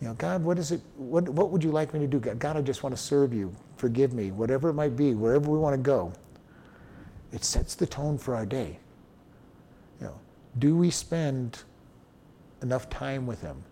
You 0.00 0.08
know, 0.08 0.14
God, 0.14 0.44
what 0.44 0.58
is 0.58 0.70
it? 0.70 0.80
What, 0.96 1.28
what 1.28 1.50
would 1.50 1.64
you 1.64 1.72
like 1.72 1.92
me 1.92 2.00
to 2.00 2.06
do? 2.06 2.20
God, 2.20 2.56
I 2.56 2.62
just 2.62 2.84
want 2.84 2.94
to 2.94 3.00
serve 3.00 3.34
you. 3.34 3.52
Forgive 3.76 4.12
me, 4.12 4.30
whatever 4.30 4.68
it 4.68 4.74
might 4.74 4.96
be, 4.96 5.14
wherever 5.14 5.50
we 5.50 5.58
want 5.58 5.74
to 5.74 5.82
go. 5.82 6.12
It 7.32 7.44
sets 7.44 7.74
the 7.74 7.86
tone 7.86 8.18
for 8.18 8.34
our 8.34 8.46
day. 8.46 8.78
You 10.00 10.06
know, 10.06 10.20
do 10.58 10.76
we 10.76 10.90
spend 10.90 11.62
enough 12.62 12.88
time 12.88 13.26
with 13.26 13.40
him? 13.40 13.62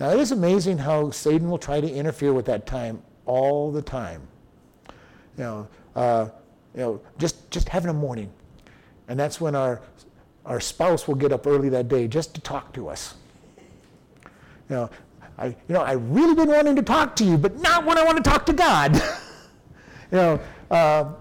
Now 0.00 0.10
it 0.10 0.18
is 0.18 0.32
amazing 0.32 0.78
how 0.78 1.10
Satan 1.10 1.48
will 1.48 1.58
try 1.58 1.80
to 1.80 1.90
interfere 1.90 2.32
with 2.32 2.46
that 2.46 2.66
time 2.66 3.02
all 3.26 3.70
the 3.70 3.82
time. 3.82 4.26
You 5.38 5.44
know, 5.44 5.68
uh, 5.94 6.28
you 6.74 6.80
know, 6.80 7.00
just 7.18 7.50
just 7.50 7.68
having 7.68 7.90
a 7.90 7.94
morning, 7.94 8.32
and 9.08 9.18
that's 9.18 9.40
when 9.40 9.54
our 9.54 9.80
our 10.44 10.60
spouse 10.60 11.06
will 11.06 11.14
get 11.14 11.32
up 11.32 11.46
early 11.46 11.68
that 11.70 11.88
day 11.88 12.08
just 12.08 12.34
to 12.34 12.40
talk 12.40 12.72
to 12.74 12.88
us. 12.88 13.14
You 14.68 14.76
know, 14.76 14.90
I 15.38 15.46
you 15.46 15.54
know 15.68 15.82
I 15.82 15.92
really 15.92 16.34
been 16.34 16.48
wanting 16.48 16.74
to 16.76 16.82
talk 16.82 17.14
to 17.16 17.24
you, 17.24 17.38
but 17.38 17.60
not 17.60 17.84
when 17.84 17.96
I 17.96 18.04
want 18.04 18.22
to 18.22 18.28
talk 18.28 18.44
to 18.46 18.52
God. 18.52 18.94
you 20.10 20.18
know. 20.18 20.40
Uh, 20.70 21.12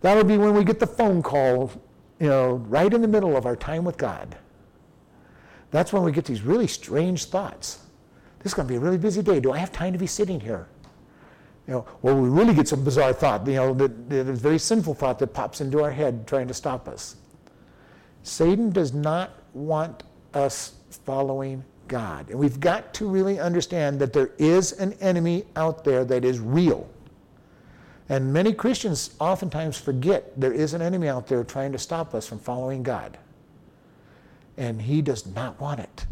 That'll 0.00 0.24
be 0.24 0.38
when 0.38 0.54
we 0.54 0.64
get 0.64 0.78
the 0.78 0.86
phone 0.86 1.22
call, 1.22 1.72
you 2.20 2.28
know, 2.28 2.54
right 2.68 2.92
in 2.92 3.02
the 3.02 3.08
middle 3.08 3.36
of 3.36 3.46
our 3.46 3.56
time 3.56 3.84
with 3.84 3.96
God. 3.96 4.36
That's 5.70 5.92
when 5.92 6.02
we 6.02 6.12
get 6.12 6.24
these 6.24 6.42
really 6.42 6.66
strange 6.66 7.26
thoughts. 7.26 7.80
This 8.38 8.52
is 8.52 8.54
going 8.54 8.68
to 8.68 8.72
be 8.72 8.76
a 8.76 8.80
really 8.80 8.98
busy 8.98 9.22
day. 9.22 9.40
Do 9.40 9.52
I 9.52 9.58
have 9.58 9.72
time 9.72 9.92
to 9.92 9.98
be 9.98 10.06
sitting 10.06 10.40
here? 10.40 10.68
You 11.66 11.74
know, 11.74 11.86
or 12.02 12.14
we 12.14 12.28
really 12.28 12.54
get 12.54 12.68
some 12.68 12.82
bizarre 12.82 13.12
thought, 13.12 13.46
you 13.46 13.54
know, 13.54 13.74
that, 13.74 13.90
very 13.90 14.58
sinful 14.58 14.94
thought 14.94 15.18
that 15.18 15.34
pops 15.34 15.60
into 15.60 15.82
our 15.82 15.90
head 15.90 16.26
trying 16.26 16.48
to 16.48 16.54
stop 16.54 16.88
us. 16.88 17.16
Satan 18.22 18.70
does 18.70 18.94
not 18.94 19.42
want 19.52 20.04
us 20.32 20.76
following 21.04 21.64
God. 21.88 22.30
And 22.30 22.38
we've 22.38 22.60
got 22.60 22.94
to 22.94 23.08
really 23.08 23.38
understand 23.38 23.98
that 24.00 24.12
there 24.12 24.30
is 24.38 24.72
an 24.72 24.94
enemy 24.94 25.44
out 25.56 25.84
there 25.84 26.04
that 26.04 26.24
is 26.24 26.38
real. 26.38 26.88
And 28.08 28.32
many 28.32 28.52
Christians 28.52 29.14
oftentimes 29.20 29.78
forget 29.78 30.38
there 30.40 30.52
is 30.52 30.72
an 30.72 30.80
enemy 30.80 31.08
out 31.08 31.26
there 31.26 31.44
trying 31.44 31.72
to 31.72 31.78
stop 31.78 32.14
us 32.14 32.26
from 32.26 32.38
following 32.38 32.82
God. 32.82 33.18
And 34.56 34.80
he 34.80 35.02
does 35.02 35.26
not 35.26 35.60
want 35.60 35.80
it. 35.80 36.06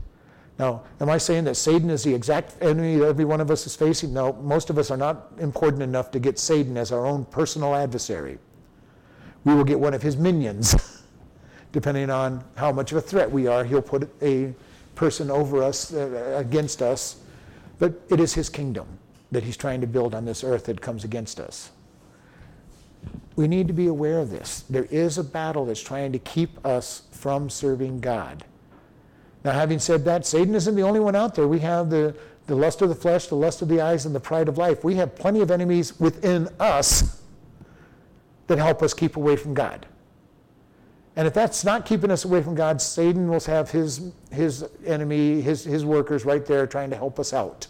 Now, 0.59 0.83
am 1.01 1.11
I 1.11 1.19
saying 1.19 1.45
that 1.45 1.57
Satan 1.57 1.91
is 1.91 2.03
the 2.03 2.15
exact 2.15 2.55
enemy 2.63 2.97
that 2.97 3.07
every 3.07 3.25
one 3.25 3.41
of 3.41 3.51
us 3.51 3.67
is 3.67 3.77
facing? 3.77 4.13
No, 4.13 4.33
most 4.35 4.71
of 4.71 4.79
us 4.79 4.91
are 4.91 4.97
not 4.97 5.33
important 5.39 5.83
enough 5.83 6.11
to 6.13 6.19
get 6.19 6.39
Satan 6.39 6.77
as 6.77 6.93
our 6.93 7.05
own 7.05 7.25
personal 7.27 7.75
adversary. 7.75 8.39
We 9.45 9.55
will 9.55 9.65
get 9.65 9.79
one 9.79 9.95
of 9.95 10.03
his 10.03 10.17
minions. 10.17 11.03
Depending 11.73 12.09
on 12.09 12.43
how 12.57 12.73
much 12.73 12.93
of 12.93 12.99
a 12.99 13.03
threat 13.03 13.31
we 13.31 13.47
are, 13.47 13.65
he'll 13.65 13.83
put 13.83 14.09
a 14.23 14.55
person 14.95 15.31
over 15.31 15.63
us, 15.63 15.93
uh, 15.93 16.35
against 16.39 16.81
us. 16.81 17.17
But 17.79 18.01
it 18.09 18.19
is 18.19 18.33
his 18.33 18.49
kingdom 18.49 18.87
that 19.31 19.43
he's 19.43 19.57
trying 19.57 19.83
to 19.83 19.87
build 19.87 20.15
on 20.15 20.25
this 20.25 20.43
earth 20.43 20.65
that 20.67 20.81
comes 20.81 21.05
against 21.05 21.39
us. 21.39 21.71
We 23.37 23.47
need 23.47 23.69
to 23.69 23.75
be 23.75 23.87
aware 23.87 24.19
of 24.19 24.31
this. 24.31 24.65
There 24.69 24.87
is 24.91 25.19
a 25.19 25.25
battle 25.25 25.67
that's 25.67 25.83
trying 25.83 26.13
to 26.13 26.19
keep 26.19 26.65
us 26.67 27.03
from 27.13 27.51
serving 27.51 28.01
God. 28.01 28.45
Now, 29.45 29.53
having 29.53 29.79
said 29.79 30.07
that, 30.07 30.27
Satan 30.27 30.55
isn't 30.55 30.75
the 30.75 30.83
only 30.83 31.01
one 31.01 31.15
out 31.15 31.35
there. 31.35 31.47
We 31.47 31.61
have 31.61 31.91
the, 31.91 32.17
the 32.47 32.57
lust 32.57 32.81
of 32.81 32.89
the 32.89 32.95
flesh, 32.95 33.27
the 33.27 33.37
lust 33.37 33.61
of 33.61 33.69
the 33.69 33.81
eyes, 33.81 34.07
and 34.07 34.15
the 34.15 34.21
pride 34.21 34.49
of 34.49 34.57
life. 34.57 34.83
We 34.83 34.95
have 34.97 35.15
plenty 35.15 35.43
of 35.43 35.51
enemies 35.51 36.01
within 36.01 36.49
us 36.59 37.23
that 38.47 38.57
help 38.59 38.83
us 38.83 38.95
keep 38.95 39.17
away 39.17 39.37
from 39.37 39.53
God. 39.53 39.87
And 41.15 41.27
if 41.27 41.35
that's 41.35 41.65
not 41.65 41.87
keeping 41.87 42.11
us 42.11 42.25
away 42.25 42.43
from 42.43 42.55
God, 42.55 42.81
Satan 42.81 43.29
will 43.29 43.41
have 43.41 43.71
his, 43.71 44.13
his 44.33 44.65
enemy, 44.85 45.43
his, 45.43 45.63
his 45.65 45.85
workers 45.85 46.25
right 46.25 46.45
there 46.45 46.67
trying 46.67 46.91
to 46.91 46.97
help 46.97 47.21
us 47.21 47.33
out 47.33 47.67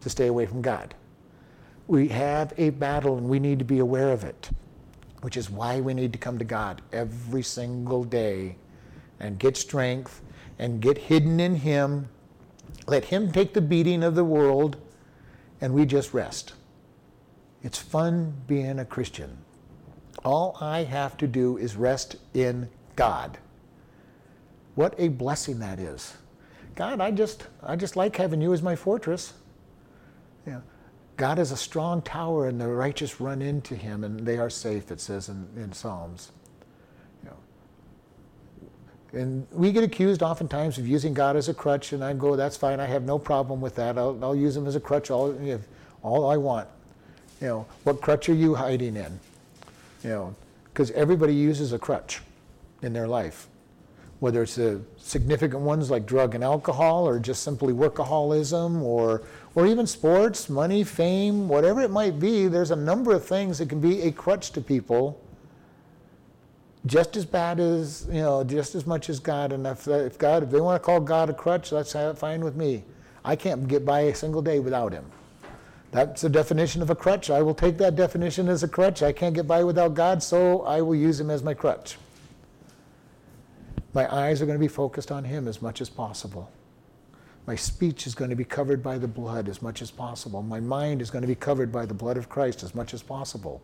to 0.00 0.10
stay 0.10 0.26
away 0.26 0.46
from 0.46 0.62
God. 0.62 0.94
We 1.86 2.08
have 2.08 2.52
a 2.56 2.70
battle 2.70 3.18
and 3.18 3.28
we 3.28 3.38
need 3.38 3.58
to 3.58 3.64
be 3.64 3.78
aware 3.78 4.10
of 4.10 4.24
it 4.24 4.50
which 5.26 5.36
is 5.36 5.50
why 5.50 5.80
we 5.80 5.92
need 5.92 6.12
to 6.12 6.18
come 6.20 6.38
to 6.38 6.44
God 6.44 6.80
every 6.92 7.42
single 7.42 8.04
day 8.04 8.54
and 9.18 9.40
get 9.40 9.56
strength 9.56 10.22
and 10.60 10.80
get 10.80 10.96
hidden 10.96 11.40
in 11.40 11.56
Him. 11.56 12.08
Let 12.86 13.06
Him 13.06 13.32
take 13.32 13.52
the 13.52 13.60
beating 13.60 14.04
of 14.04 14.14
the 14.14 14.22
world 14.22 14.76
and 15.60 15.74
we 15.74 15.84
just 15.84 16.14
rest. 16.14 16.52
It's 17.64 17.76
fun 17.76 18.34
being 18.46 18.78
a 18.78 18.84
Christian. 18.84 19.36
All 20.24 20.56
I 20.60 20.84
have 20.84 21.16
to 21.16 21.26
do 21.26 21.56
is 21.56 21.74
rest 21.74 22.14
in 22.32 22.68
God. 22.94 23.36
What 24.76 24.94
a 24.96 25.08
blessing 25.08 25.58
that 25.58 25.80
is. 25.80 26.14
God, 26.76 27.00
I 27.00 27.10
just, 27.10 27.48
I 27.64 27.74
just 27.74 27.96
like 27.96 28.14
having 28.14 28.40
you 28.40 28.52
as 28.52 28.62
my 28.62 28.76
fortress. 28.76 29.32
Yeah. 30.46 30.60
God 31.16 31.38
is 31.38 31.50
a 31.50 31.56
strong 31.56 32.02
tower, 32.02 32.46
and 32.46 32.60
the 32.60 32.68
righteous 32.68 33.20
run 33.20 33.40
into 33.40 33.74
him, 33.74 34.04
and 34.04 34.20
they 34.20 34.38
are 34.38 34.50
safe, 34.50 34.90
it 34.90 35.00
says 35.00 35.28
in, 35.28 35.48
in 35.56 35.72
Psalms. 35.72 36.30
You 37.22 37.30
know. 37.30 39.20
And 39.20 39.46
we 39.50 39.72
get 39.72 39.82
accused 39.82 40.22
oftentimes 40.22 40.76
of 40.78 40.86
using 40.86 41.14
God 41.14 41.36
as 41.36 41.48
a 41.48 41.54
crutch, 41.54 41.92
and 41.92 42.04
I 42.04 42.12
go, 42.12 42.36
that's 42.36 42.56
fine, 42.56 42.80
I 42.80 42.86
have 42.86 43.04
no 43.04 43.18
problem 43.18 43.60
with 43.60 43.74
that. 43.76 43.96
I'll, 43.96 44.22
I'll 44.22 44.36
use 44.36 44.56
him 44.56 44.66
as 44.66 44.76
a 44.76 44.80
crutch 44.80 45.10
all, 45.10 45.32
know, 45.32 45.60
all 46.02 46.28
I 46.30 46.36
want. 46.36 46.68
You 47.40 47.46
know, 47.46 47.66
what 47.84 48.00
crutch 48.00 48.28
are 48.28 48.34
you 48.34 48.54
hiding 48.54 48.96
in? 48.96 49.20
You 50.04 50.10
know, 50.10 50.36
because 50.64 50.90
everybody 50.92 51.34
uses 51.34 51.72
a 51.72 51.78
crutch 51.78 52.20
in 52.82 52.92
their 52.92 53.08
life 53.08 53.48
whether 54.20 54.42
it's 54.42 54.54
the 54.54 54.80
significant 54.96 55.60
ones 55.60 55.90
like 55.90 56.06
drug 56.06 56.34
and 56.34 56.42
alcohol 56.42 57.06
or 57.06 57.18
just 57.18 57.42
simply 57.42 57.72
workaholism 57.72 58.80
or, 58.80 59.22
or 59.54 59.66
even 59.66 59.86
sports, 59.86 60.48
money, 60.48 60.82
fame, 60.84 61.48
whatever 61.48 61.82
it 61.82 61.90
might 61.90 62.18
be, 62.18 62.48
there's 62.48 62.70
a 62.70 62.76
number 62.76 63.12
of 63.12 63.24
things 63.24 63.58
that 63.58 63.68
can 63.68 63.80
be 63.80 64.02
a 64.02 64.12
crutch 64.12 64.52
to 64.52 64.60
people 64.60 65.20
just 66.86 67.16
as 67.16 67.26
bad 67.26 67.58
as, 67.60 68.06
you 68.08 68.20
know, 68.20 68.44
just 68.44 68.74
as 68.74 68.86
much 68.86 69.10
as 69.10 69.18
God. 69.18 69.52
And 69.52 69.66
if, 69.66 69.86
if 69.88 70.18
God, 70.18 70.44
if 70.44 70.50
they 70.50 70.60
want 70.60 70.80
to 70.80 70.84
call 70.84 71.00
God 71.00 71.28
a 71.28 71.34
crutch, 71.34 71.70
that's 71.70 71.92
fine 72.18 72.42
with 72.42 72.56
me. 72.56 72.84
I 73.24 73.36
can't 73.36 73.66
get 73.66 73.84
by 73.84 74.00
a 74.02 74.14
single 74.14 74.40
day 74.40 74.60
without 74.60 74.92
him. 74.92 75.04
That's 75.90 76.22
the 76.22 76.28
definition 76.28 76.82
of 76.82 76.90
a 76.90 76.94
crutch. 76.94 77.28
I 77.28 77.42
will 77.42 77.54
take 77.54 77.76
that 77.78 77.96
definition 77.96 78.48
as 78.48 78.62
a 78.62 78.68
crutch. 78.68 79.02
I 79.02 79.12
can't 79.12 79.34
get 79.34 79.48
by 79.48 79.64
without 79.64 79.94
God, 79.94 80.22
so 80.22 80.62
I 80.62 80.80
will 80.80 80.94
use 80.94 81.18
him 81.18 81.30
as 81.30 81.42
my 81.42 81.54
crutch. 81.54 81.96
My 83.94 84.12
eyes 84.14 84.42
are 84.42 84.46
going 84.46 84.58
to 84.58 84.64
be 84.64 84.68
focused 84.68 85.10
on 85.10 85.24
Him 85.24 85.48
as 85.48 85.62
much 85.62 85.80
as 85.80 85.88
possible. 85.88 86.50
My 87.46 87.54
speech 87.54 88.06
is 88.06 88.14
going 88.14 88.30
to 88.30 88.36
be 88.36 88.44
covered 88.44 88.82
by 88.82 88.98
the 88.98 89.06
blood 89.06 89.48
as 89.48 89.62
much 89.62 89.80
as 89.80 89.90
possible. 89.90 90.42
My 90.42 90.58
mind 90.58 91.00
is 91.00 91.10
going 91.10 91.22
to 91.22 91.28
be 91.28 91.36
covered 91.36 91.70
by 91.70 91.86
the 91.86 91.94
blood 91.94 92.16
of 92.16 92.28
Christ 92.28 92.62
as 92.64 92.74
much 92.74 92.92
as 92.92 93.02
possible. 93.02 93.62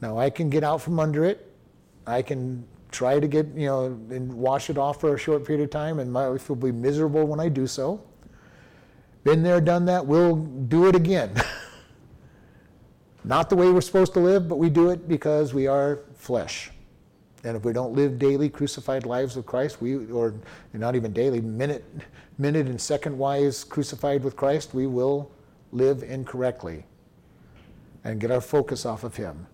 Now, 0.00 0.18
I 0.18 0.30
can 0.30 0.48
get 0.48 0.62
out 0.62 0.80
from 0.80 1.00
under 1.00 1.24
it. 1.24 1.52
I 2.06 2.22
can 2.22 2.64
try 2.90 3.18
to 3.18 3.26
get, 3.26 3.46
you 3.54 3.66
know, 3.66 3.84
and 3.84 4.32
wash 4.32 4.70
it 4.70 4.78
off 4.78 5.00
for 5.00 5.14
a 5.14 5.18
short 5.18 5.44
period 5.44 5.64
of 5.64 5.70
time, 5.70 5.98
and 5.98 6.10
my 6.12 6.26
life 6.26 6.48
will 6.48 6.56
be 6.56 6.72
miserable 6.72 7.26
when 7.26 7.40
I 7.40 7.48
do 7.48 7.66
so. 7.66 8.02
Been 9.24 9.42
there, 9.42 9.60
done 9.60 9.84
that, 9.86 10.06
we'll 10.06 10.36
do 10.36 10.86
it 10.86 10.94
again. 10.94 11.34
Not 13.24 13.50
the 13.50 13.56
way 13.56 13.70
we're 13.70 13.80
supposed 13.80 14.14
to 14.14 14.20
live, 14.20 14.48
but 14.48 14.56
we 14.56 14.70
do 14.70 14.90
it 14.90 15.08
because 15.08 15.52
we 15.52 15.66
are 15.66 16.00
flesh. 16.14 16.70
And 17.44 17.56
if 17.56 17.64
we 17.64 17.72
don't 17.72 17.94
live 17.94 18.18
daily 18.18 18.48
crucified 18.48 19.06
lives 19.06 19.36
with 19.36 19.46
Christ, 19.46 19.80
we 19.80 20.10
or 20.10 20.34
not 20.72 20.96
even 20.96 21.12
daily, 21.12 21.40
minute, 21.40 21.84
minute 22.36 22.66
and 22.66 22.80
second 22.80 23.16
wise 23.16 23.62
crucified 23.64 24.24
with 24.24 24.36
Christ, 24.36 24.74
we 24.74 24.86
will 24.86 25.30
live 25.70 26.02
incorrectly 26.02 26.84
and 28.04 28.20
get 28.20 28.30
our 28.30 28.40
focus 28.40 28.84
off 28.84 29.04
of 29.04 29.14
Him 29.14 29.46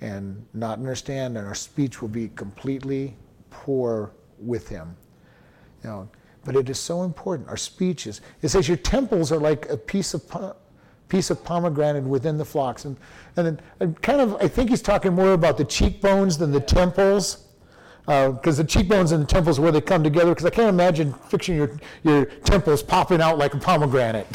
and 0.00 0.44
not 0.52 0.78
understand, 0.78 1.36
and 1.36 1.46
our 1.46 1.54
speech 1.54 2.00
will 2.02 2.08
be 2.08 2.28
completely 2.28 3.16
poor 3.50 4.12
with 4.38 4.68
Him. 4.68 4.96
You 5.82 5.90
know, 5.90 6.08
but 6.44 6.56
it 6.56 6.68
is 6.68 6.78
so 6.78 7.02
important. 7.02 7.48
Our 7.48 7.56
speech 7.56 8.06
is. 8.06 8.20
It 8.42 8.48
says 8.48 8.68
your 8.68 8.76
temples 8.76 9.32
are 9.32 9.40
like 9.40 9.68
a 9.70 9.76
piece 9.76 10.14
of 10.14 10.28
piece 11.14 11.30
of 11.30 11.44
pomegranate 11.44 12.02
within 12.02 12.36
the 12.36 12.44
flocks. 12.44 12.86
And, 12.86 12.96
and 13.36 13.60
then 13.78 13.94
kind 14.02 14.20
of, 14.20 14.34
I 14.40 14.48
think 14.48 14.68
he's 14.68 14.82
talking 14.82 15.12
more 15.12 15.32
about 15.32 15.56
the 15.56 15.64
cheekbones 15.64 16.36
than 16.36 16.50
the 16.50 16.60
temples. 16.60 17.44
Because 18.04 18.58
uh, 18.58 18.62
the 18.62 18.68
cheekbones 18.68 19.12
and 19.12 19.22
the 19.22 19.26
temples 19.26 19.60
where 19.60 19.70
they 19.70 19.80
come 19.80 20.02
together. 20.02 20.30
Because 20.30 20.44
I 20.44 20.50
can't 20.50 20.68
imagine 20.68 21.12
fixing 21.28 21.56
your, 21.56 21.70
your 22.02 22.24
temples 22.24 22.82
popping 22.82 23.20
out 23.20 23.38
like 23.38 23.54
a 23.54 23.58
pomegranate. 23.58 24.26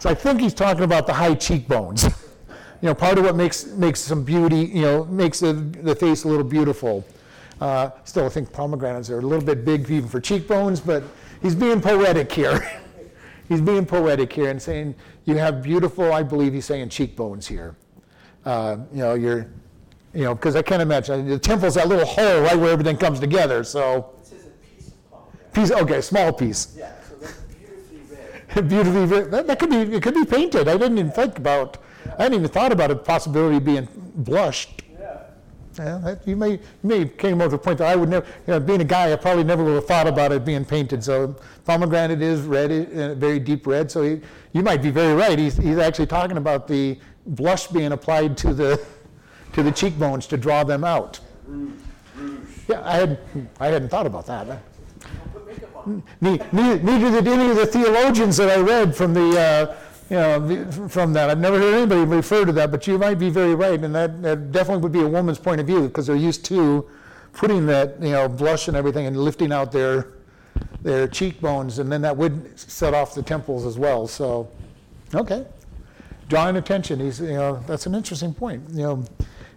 So 0.00 0.10
I 0.10 0.14
think 0.14 0.40
he's 0.40 0.54
talking 0.54 0.82
about 0.82 1.06
the 1.06 1.12
high 1.12 1.34
cheekbones. 1.34 2.02
you 2.04 2.88
know, 2.88 2.94
part 2.94 3.16
of 3.16 3.24
what 3.24 3.36
makes 3.36 3.66
makes 3.66 4.00
some 4.00 4.24
beauty, 4.24 4.64
you 4.64 4.82
know, 4.82 5.04
makes 5.04 5.38
the, 5.38 5.52
the 5.52 5.94
face 5.94 6.24
a 6.24 6.28
little 6.28 6.44
beautiful. 6.44 7.06
Uh, 7.60 7.90
still, 8.04 8.26
I 8.26 8.28
think 8.28 8.52
pomegranates 8.52 9.08
are 9.10 9.20
a 9.20 9.22
little 9.22 9.44
bit 9.44 9.64
big 9.64 9.88
even 9.88 10.08
for 10.08 10.20
cheekbones, 10.20 10.80
but 10.80 11.04
he's 11.42 11.54
being 11.54 11.80
poetic 11.80 12.32
here. 12.32 12.68
he's 13.48 13.60
being 13.60 13.86
poetic 13.86 14.32
here 14.32 14.50
and 14.50 14.60
saying 14.60 14.94
you 15.24 15.36
have 15.36 15.62
beautiful, 15.62 16.12
I 16.12 16.22
believe 16.22 16.52
he's 16.52 16.66
saying 16.66 16.88
cheekbones 16.90 17.46
here. 17.46 17.76
Uh, 18.44 18.78
you 18.92 18.98
know, 18.98 19.14
you're, 19.14 19.50
you 20.14 20.24
know, 20.24 20.34
because 20.34 20.56
I 20.56 20.62
can't 20.62 20.82
imagine 20.82 21.28
the 21.28 21.38
temple's 21.38 21.74
that 21.74 21.88
little 21.88 22.06
hole 22.06 22.40
right 22.40 22.56
where 22.58 22.70
everything 22.70 22.96
comes 22.96 23.20
together. 23.20 23.64
So. 23.64 24.14
Says 24.22 24.46
a 24.46 24.50
piece 24.50 24.88
of 24.88 25.10
pomegranate. 25.10 25.52
Piece, 25.52 25.70
okay, 25.70 26.00
small 26.00 26.32
piece. 26.32 26.76
Yeah, 26.76 26.92
so 27.08 27.16
that's 27.16 27.32
beautifully 27.32 28.16
red. 28.54 28.68
beautifully 28.68 29.04
red. 29.04 29.30
That, 29.30 29.46
that, 29.46 29.58
could 29.58 29.70
be. 29.70 29.76
It 29.76 30.02
could 30.02 30.14
be 30.14 30.24
painted. 30.24 30.68
I 30.68 30.76
didn't 30.78 30.98
even 30.98 31.12
think 31.12 31.38
about. 31.38 31.78
I 32.18 32.22
hadn't 32.22 32.38
even 32.38 32.48
thought 32.48 32.72
about 32.72 32.90
a 32.90 32.96
possibility 32.96 33.58
of 33.58 33.64
being 33.64 33.88
blushed. 34.16 34.82
Yeah, 35.78 36.16
you 36.26 36.34
may 36.34 36.52
you 36.52 36.60
may 36.82 37.08
came 37.08 37.40
over 37.40 37.50
to 37.50 37.56
the 37.56 37.58
point 37.58 37.78
that 37.78 37.86
I 37.86 37.94
would 37.94 38.08
never, 38.08 38.26
you 38.46 38.52
know, 38.52 38.60
being 38.60 38.80
a 38.80 38.84
guy, 38.84 39.12
I 39.12 39.16
probably 39.16 39.44
never 39.44 39.62
would 39.62 39.74
have 39.74 39.86
thought 39.86 40.08
about 40.08 40.32
it 40.32 40.44
being 40.44 40.64
painted. 40.64 41.04
So 41.04 41.36
pomegranate 41.64 42.20
is 42.20 42.40
red, 42.40 42.70
uh, 42.72 43.14
very 43.14 43.38
deep 43.38 43.66
red. 43.66 43.90
So 43.90 44.02
he, 44.02 44.20
you 44.52 44.62
might 44.62 44.82
be 44.82 44.90
very 44.90 45.14
right. 45.14 45.38
He's, 45.38 45.56
he's 45.56 45.78
actually 45.78 46.06
talking 46.06 46.36
about 46.36 46.66
the 46.66 46.98
blush 47.26 47.68
being 47.68 47.92
applied 47.92 48.36
to 48.38 48.52
the 48.52 48.84
to 49.52 49.62
the 49.62 49.70
cheekbones 49.70 50.26
to 50.28 50.36
draw 50.36 50.64
them 50.64 50.82
out. 50.82 51.20
Yeah, 52.68 52.82
I 52.84 52.96
had 52.96 53.18
I 53.60 53.66
hadn't 53.68 53.88
thought 53.88 54.06
about 54.06 54.26
that. 54.26 54.60
Neither, 56.20 56.46
neither 56.52 57.22
did 57.22 57.28
any 57.28 57.50
of 57.50 57.56
the 57.56 57.66
theologians 57.66 58.36
that 58.36 58.50
I 58.50 58.60
read 58.60 58.96
from 58.96 59.14
the. 59.14 59.40
Uh, 59.40 59.76
you 60.10 60.16
know, 60.16 60.70
from 60.88 61.12
that. 61.12 61.30
I've 61.30 61.38
never 61.38 61.58
heard 61.58 61.74
anybody 61.74 62.04
refer 62.04 62.44
to 62.44 62.52
that, 62.52 62.70
but 62.70 62.86
you 62.86 62.98
might 62.98 63.18
be 63.18 63.30
very 63.30 63.54
right, 63.54 63.82
and 63.82 63.94
that, 63.94 64.22
that 64.22 64.52
definitely 64.52 64.82
would 64.82 64.92
be 64.92 65.02
a 65.02 65.08
woman's 65.08 65.38
point 65.38 65.60
of 65.60 65.66
view 65.66 65.88
because 65.88 66.06
they're 66.06 66.16
used 66.16 66.44
to 66.46 66.88
putting 67.32 67.66
that, 67.66 68.00
you 68.00 68.10
know, 68.10 68.28
blush 68.28 68.68
and 68.68 68.76
everything 68.76 69.06
and 69.06 69.16
lifting 69.16 69.52
out 69.52 69.72
their 69.72 70.12
their 70.82 71.08
cheekbones, 71.08 71.78
and 71.78 71.90
then 71.90 72.00
that 72.02 72.16
would 72.16 72.58
set 72.58 72.94
off 72.94 73.14
the 73.14 73.22
temples 73.22 73.66
as 73.66 73.78
well. 73.78 74.06
So, 74.06 74.48
okay, 75.14 75.46
drawing 76.28 76.56
attention. 76.56 77.00
He's, 77.00 77.20
you 77.20 77.34
know, 77.34 77.62
that's 77.66 77.86
an 77.86 77.94
interesting 77.94 78.32
point. 78.34 78.62
You 78.70 78.82
know, 78.82 79.04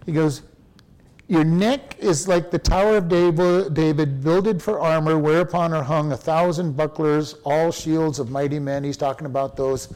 he 0.04 0.12
goes, 0.12 0.42
your 1.28 1.44
neck 1.44 1.96
is 1.98 2.28
like 2.28 2.50
the 2.50 2.58
Tower 2.58 2.96
of 2.96 3.08
David, 3.08 4.22
builded 4.22 4.62
for 4.62 4.80
armor, 4.80 5.18
whereupon 5.18 5.72
are 5.72 5.82
hung 5.82 6.12
a 6.12 6.16
thousand 6.16 6.76
bucklers, 6.76 7.34
all 7.44 7.70
shields 7.72 8.18
of 8.18 8.30
mighty 8.30 8.58
men. 8.58 8.84
He's 8.84 8.96
talking 8.96 9.26
about 9.26 9.56
those 9.56 9.94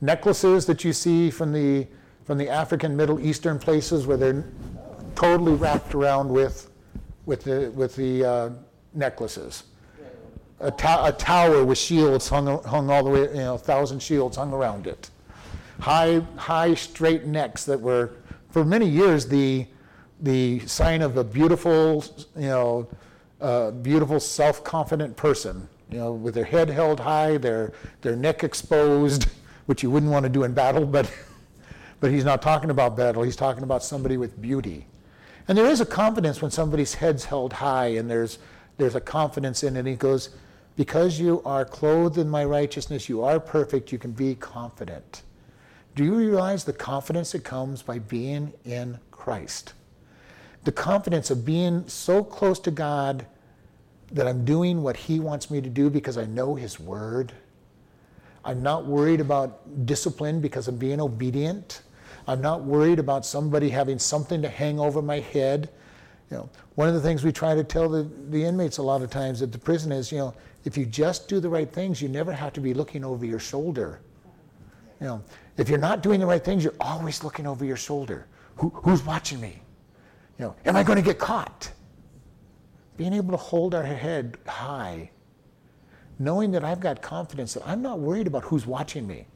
necklaces 0.00 0.66
that 0.66 0.84
you 0.84 0.92
see 0.92 1.30
from 1.30 1.52
the, 1.52 1.86
from 2.24 2.38
the 2.38 2.48
African 2.48 2.96
Middle 2.96 3.20
Eastern 3.20 3.58
places 3.58 4.06
where 4.06 4.16
they're 4.16 4.44
totally 5.14 5.54
wrapped 5.54 5.94
around 5.94 6.28
with, 6.28 6.70
with 7.26 7.42
the, 7.42 7.70
with 7.74 7.96
the 7.96 8.24
uh, 8.24 8.50
necklaces. 8.94 9.64
A, 10.60 10.70
ta- 10.70 11.06
a, 11.06 11.12
tower 11.12 11.64
with 11.64 11.78
shields 11.78 12.28
hung, 12.28 12.62
hung 12.64 12.90
all 12.90 13.04
the 13.04 13.10
way, 13.10 13.20
you 13.22 13.34
know, 13.34 13.54
a 13.54 13.58
thousand 13.58 14.02
shields 14.02 14.36
hung 14.36 14.52
around 14.52 14.86
it. 14.86 15.10
High, 15.80 16.20
high, 16.36 16.74
straight 16.74 17.26
necks 17.26 17.64
that 17.64 17.80
were, 17.80 18.10
for 18.50 18.64
many 18.64 18.88
years, 18.88 19.26
the, 19.26 19.66
the 20.20 20.60
sign 20.66 21.02
of 21.02 21.16
a 21.16 21.22
beautiful, 21.22 22.04
you 22.34 22.48
know, 22.48 22.88
uh, 23.40 23.70
beautiful, 23.70 24.18
self-confident 24.18 25.16
person. 25.16 25.68
You 25.90 25.98
know, 25.98 26.12
with 26.12 26.34
their 26.34 26.44
head 26.44 26.68
held 26.68 27.00
high, 27.00 27.38
their, 27.38 27.72
their 28.02 28.16
neck 28.16 28.42
exposed, 28.42 29.28
which 29.68 29.82
you 29.82 29.90
wouldn't 29.90 30.10
want 30.10 30.22
to 30.22 30.30
do 30.30 30.44
in 30.44 30.54
battle, 30.54 30.86
but, 30.86 31.12
but 32.00 32.10
he's 32.10 32.24
not 32.24 32.40
talking 32.40 32.70
about 32.70 32.96
battle. 32.96 33.22
He's 33.22 33.36
talking 33.36 33.62
about 33.62 33.84
somebody 33.84 34.16
with 34.16 34.40
beauty. 34.40 34.86
And 35.46 35.58
there 35.58 35.66
is 35.66 35.82
a 35.82 35.86
confidence 35.86 36.40
when 36.40 36.50
somebody's 36.50 36.94
head's 36.94 37.26
held 37.26 37.52
high 37.52 37.88
and 37.88 38.10
there's, 38.10 38.38
there's 38.78 38.94
a 38.94 39.00
confidence 39.00 39.62
in 39.62 39.76
it. 39.76 39.80
And 39.80 39.88
he 39.88 39.94
goes, 39.94 40.30
Because 40.74 41.20
you 41.20 41.42
are 41.44 41.66
clothed 41.66 42.16
in 42.16 42.30
my 42.30 42.46
righteousness, 42.46 43.10
you 43.10 43.22
are 43.22 43.38
perfect, 43.38 43.92
you 43.92 43.98
can 43.98 44.12
be 44.12 44.34
confident. 44.36 45.20
Do 45.94 46.02
you 46.02 46.14
realize 46.14 46.64
the 46.64 46.72
confidence 46.72 47.32
that 47.32 47.44
comes 47.44 47.82
by 47.82 47.98
being 47.98 48.54
in 48.64 48.98
Christ? 49.10 49.74
The 50.64 50.72
confidence 50.72 51.30
of 51.30 51.44
being 51.44 51.86
so 51.88 52.24
close 52.24 52.58
to 52.60 52.70
God 52.70 53.26
that 54.12 54.26
I'm 54.26 54.46
doing 54.46 54.82
what 54.82 54.96
He 54.96 55.20
wants 55.20 55.50
me 55.50 55.60
to 55.60 55.68
do 55.68 55.90
because 55.90 56.16
I 56.16 56.24
know 56.24 56.54
His 56.54 56.80
Word 56.80 57.34
I'm 58.48 58.62
not 58.62 58.86
worried 58.86 59.20
about 59.20 59.84
discipline 59.84 60.40
because 60.40 60.68
I'm 60.68 60.78
being 60.78 61.02
obedient. 61.02 61.82
I'm 62.26 62.40
not 62.40 62.64
worried 62.64 62.98
about 62.98 63.26
somebody 63.26 63.68
having 63.68 63.98
something 63.98 64.40
to 64.40 64.48
hang 64.48 64.80
over 64.80 65.02
my 65.02 65.20
head. 65.20 65.68
You 66.30 66.38
know, 66.38 66.50
one 66.74 66.88
of 66.88 66.94
the 66.94 67.00
things 67.02 67.22
we 67.22 67.30
try 67.30 67.54
to 67.54 67.62
tell 67.62 67.90
the, 67.90 68.08
the 68.30 68.42
inmates 68.42 68.78
a 68.78 68.82
lot 68.82 69.02
of 69.02 69.10
times 69.10 69.42
at 69.42 69.52
the 69.52 69.58
prison 69.58 69.92
is, 69.92 70.10
you 70.10 70.16
know, 70.16 70.34
if 70.64 70.78
you 70.78 70.86
just 70.86 71.28
do 71.28 71.40
the 71.40 71.48
right 71.48 71.70
things, 71.70 72.00
you 72.00 72.08
never 72.08 72.32
have 72.32 72.54
to 72.54 72.60
be 72.62 72.72
looking 72.72 73.04
over 73.04 73.26
your 73.26 73.38
shoulder. 73.38 74.00
You 74.98 75.08
know, 75.08 75.24
if 75.58 75.68
you're 75.68 75.76
not 75.76 76.02
doing 76.02 76.18
the 76.18 76.26
right 76.26 76.42
things, 76.42 76.64
you're 76.64 76.72
always 76.80 77.22
looking 77.22 77.46
over 77.46 77.66
your 77.66 77.76
shoulder. 77.76 78.28
Who, 78.56 78.70
who's 78.70 79.04
watching 79.04 79.42
me? 79.42 79.60
You 80.38 80.46
know, 80.46 80.56
am 80.64 80.74
I 80.74 80.84
going 80.84 80.96
to 80.96 81.04
get 81.04 81.18
caught? 81.18 81.70
Being 82.96 83.12
able 83.12 83.32
to 83.32 83.36
hold 83.36 83.74
our 83.74 83.82
head 83.82 84.38
high, 84.46 85.10
knowing 86.18 86.50
that 86.52 86.64
I've 86.64 86.80
got 86.80 87.02
confidence 87.02 87.54
that 87.54 87.66
I'm 87.66 87.82
not 87.82 87.98
worried 88.00 88.26
about 88.26 88.44
who's 88.44 88.66
watching 88.66 89.06
me. 89.06 89.26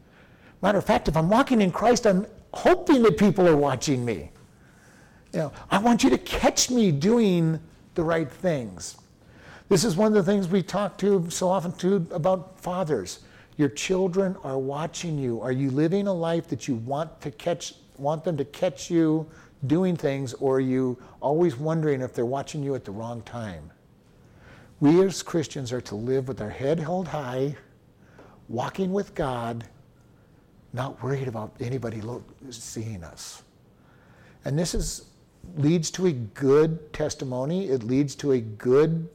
Matter 0.63 0.79
of 0.79 0.85
fact, 0.85 1.09
if 1.09 1.17
I'm 1.17 1.29
walking 1.29 1.61
in 1.61 1.73
Christ, 1.73 2.07
I'm 2.07 2.27
hoping 2.53 3.03
that 3.03 3.17
people 3.17 3.49
are 3.49 3.57
watching 3.57 4.05
me. 4.05 4.31
You 5.33 5.39
know, 5.39 5.53
I 5.71 5.79
want 5.79 6.05
you 6.05 6.11
to 6.11 6.19
catch 6.19 6.71
me 6.71 6.93
doing 6.93 7.59
the 7.95 8.03
right 8.03 8.31
things. 8.31 8.97
This 9.69 9.85
is 9.85 9.97
one 9.97 10.09
of 10.09 10.25
the 10.25 10.31
things 10.31 10.49
we 10.49 10.63
talk 10.63 10.99
to 10.99 11.29
so 11.31 11.49
often 11.49 11.73
too 11.73 12.07
about 12.11 12.61
fathers. 12.61 13.21
Your 13.57 13.71
children 13.71 14.37
are 14.45 14.59
watching 14.59 15.19
you. 15.19 15.41
Are 15.41 15.53
you 15.53 15.71
living 15.71 16.07
a 16.07 16.13
life 16.13 16.49
that 16.49 16.69
you 16.69 16.75
want 16.77 17.21
to 17.23 17.31
catch 17.31 17.75
want 17.99 18.25
them 18.25 18.37
to 18.37 18.45
catch 18.45 18.91
you 18.91 19.27
doing 19.67 19.97
things 19.97 20.35
or 20.35 20.57
are 20.57 20.61
you 20.61 20.99
always 21.21 21.57
wondering 21.57 22.01
if 22.01 22.15
they're 22.15 22.27
watching 22.27 22.63
you 22.63 22.75
at 22.75 22.85
the 22.85 22.91
wrong 22.91 23.23
time? 23.23 23.71
We 24.83 25.01
as 25.05 25.23
Christians 25.23 25.73
are 25.73 25.81
to 25.83 25.95
live 25.95 26.27
with 26.27 26.41
our 26.41 26.51
head 26.51 26.81
held 26.81 27.07
high, 27.07 27.55
walking 28.49 28.93
with 28.93 29.15
God, 29.15 29.63
not 30.73 31.01
worried 31.01 31.29
about 31.29 31.55
anybody 31.61 32.03
seeing 32.51 33.05
us. 33.05 33.45
And 34.45 34.59
this 34.59 34.75
is 34.75 35.05
leads 35.57 35.89
to 35.93 36.07
a 36.07 36.13
good 36.13 36.93
testimony. 36.93 37.69
It 37.69 37.85
leads 37.85 38.17
to 38.17 38.33
a 38.33 38.41
good 38.41 39.09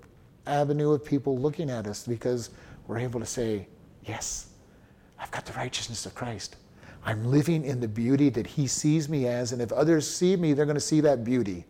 avenue 0.45 0.93
of 0.93 1.03
people 1.03 1.37
looking 1.37 1.69
at 1.69 1.85
us 1.85 2.07
because 2.07 2.51
we're 2.87 2.99
able 2.99 3.19
to 3.19 3.25
say, 3.25 3.67
Yes, 4.05 4.51
I've 5.19 5.31
got 5.31 5.45
the 5.45 5.51
righteousness 5.51 6.05
of 6.05 6.15
Christ. 6.15 6.55
I'm 7.03 7.25
living 7.25 7.65
in 7.65 7.81
the 7.81 7.89
beauty 7.89 8.29
that 8.29 8.47
He 8.47 8.67
sees 8.67 9.09
me 9.09 9.27
as, 9.27 9.51
and 9.51 9.61
if 9.61 9.73
others 9.73 10.09
see 10.09 10.37
me, 10.37 10.53
they're 10.53 10.65
going 10.65 10.75
to 10.75 10.79
see 10.79 11.01
that 11.01 11.25
beauty 11.25 11.65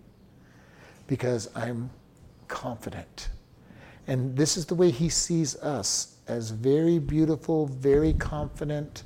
because 1.08 1.50
I'm 1.56 1.90
confident. 2.48 3.30
And 4.08 4.36
this 4.36 4.58
is 4.58 4.66
the 4.66 4.76
way 4.76 4.90
He 4.90 5.10
sees 5.10 5.56
us 5.58 6.18
as 6.28 6.50
very 6.50 7.00
beautiful, 7.00 7.68
very 7.68 8.14
confident. 8.14 9.04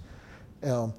Um, 0.63 0.93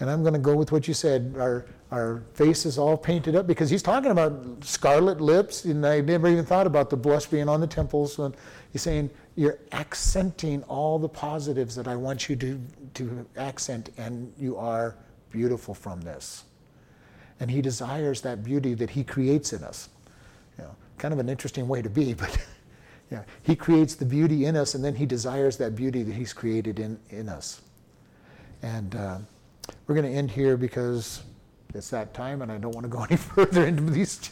and 0.00 0.10
I'm 0.10 0.22
going 0.22 0.34
to 0.34 0.40
go 0.40 0.54
with 0.54 0.72
what 0.72 0.86
you 0.86 0.94
said. 0.94 1.34
Our, 1.38 1.66
our 1.90 2.22
face 2.34 2.66
is 2.66 2.78
all 2.78 2.96
painted 2.96 3.34
up 3.34 3.46
because 3.46 3.70
he's 3.70 3.82
talking 3.82 4.10
about 4.10 4.62
scarlet 4.62 5.20
lips, 5.20 5.64
and 5.64 5.86
I 5.86 6.00
never 6.00 6.28
even 6.28 6.44
thought 6.44 6.66
about 6.66 6.90
the 6.90 6.96
blush 6.96 7.26
being 7.26 7.48
on 7.48 7.60
the 7.60 7.66
temples. 7.66 8.18
And 8.18 8.36
he's 8.72 8.82
saying 8.82 9.10
you're 9.36 9.58
accenting 9.72 10.62
all 10.64 10.98
the 10.98 11.08
positives 11.08 11.74
that 11.76 11.88
I 11.88 11.96
want 11.96 12.28
you 12.28 12.36
to, 12.36 12.60
to 12.94 13.26
accent, 13.36 13.90
and 13.96 14.32
you 14.38 14.56
are 14.56 14.96
beautiful 15.30 15.74
from 15.74 16.00
this. 16.00 16.44
And 17.40 17.50
he 17.50 17.62
desires 17.62 18.20
that 18.22 18.42
beauty 18.42 18.74
that 18.74 18.90
he 18.90 19.04
creates 19.04 19.52
in 19.52 19.62
us. 19.62 19.88
You 20.58 20.64
know, 20.64 20.76
kind 20.98 21.14
of 21.14 21.20
an 21.20 21.28
interesting 21.28 21.68
way 21.68 21.82
to 21.82 21.90
be, 21.90 22.14
but 22.14 22.36
yeah, 23.10 23.22
he 23.42 23.54
creates 23.54 23.94
the 23.94 24.04
beauty 24.04 24.46
in 24.46 24.56
us, 24.56 24.74
and 24.74 24.84
then 24.84 24.94
he 24.94 25.06
desires 25.06 25.56
that 25.58 25.76
beauty 25.76 26.02
that 26.02 26.14
he's 26.14 26.32
created 26.32 26.80
in, 26.80 26.98
in 27.10 27.28
us. 27.28 27.60
And 28.62 28.94
uh, 28.94 29.18
we're 29.86 29.94
going 29.94 30.10
to 30.10 30.16
end 30.16 30.30
here 30.30 30.56
because 30.56 31.22
it's 31.74 31.90
that 31.90 32.14
time, 32.14 32.42
and 32.42 32.50
I 32.50 32.58
don't 32.58 32.74
want 32.74 32.84
to 32.84 32.88
go 32.88 33.04
any 33.08 33.16
further 33.16 33.66
into 33.66 33.84
these. 33.84 34.30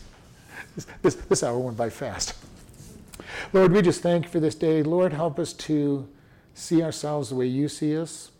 This, 0.74 0.86
this, 1.02 1.14
this 1.14 1.42
hour 1.42 1.58
went 1.58 1.76
by 1.76 1.90
fast. 1.90 2.34
Lord, 3.52 3.72
we 3.72 3.82
just 3.82 4.02
thank 4.02 4.24
you 4.24 4.30
for 4.30 4.40
this 4.40 4.54
day. 4.54 4.82
Lord, 4.82 5.12
help 5.12 5.38
us 5.38 5.52
to 5.52 6.08
see 6.54 6.82
ourselves 6.82 7.28
the 7.28 7.36
way 7.36 7.46
you 7.46 7.68
see 7.68 7.96
us. 7.96 8.32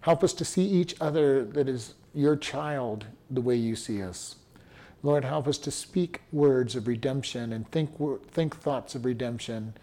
Help 0.00 0.22
us 0.22 0.32
to 0.34 0.44
see 0.44 0.64
each 0.64 0.94
other 1.00 1.44
that 1.44 1.68
is 1.68 1.94
your 2.14 2.36
child 2.36 3.06
the 3.30 3.40
way 3.40 3.56
you 3.56 3.74
see 3.76 4.02
us. 4.02 4.36
Lord, 5.04 5.22
help 5.22 5.46
us 5.46 5.58
to 5.58 5.70
speak 5.70 6.22
words 6.32 6.74
of 6.74 6.88
redemption 6.88 7.52
and 7.52 7.70
think, 7.70 7.90
think 8.28 8.56
thoughts 8.56 8.94
of 8.94 9.04
redemption 9.04 9.74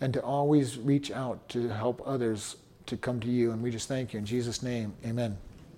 and 0.00 0.14
to 0.14 0.22
always 0.22 0.78
reach 0.78 1.10
out 1.10 1.46
to 1.50 1.68
help 1.68 2.02
others 2.06 2.56
to 2.86 2.96
come 2.96 3.20
to 3.20 3.28
you. 3.28 3.52
And 3.52 3.62
we 3.62 3.70
just 3.70 3.88
thank 3.88 4.14
you. 4.14 4.18
In 4.18 4.24
Jesus' 4.24 4.62
name, 4.62 4.94
amen. 5.04 5.36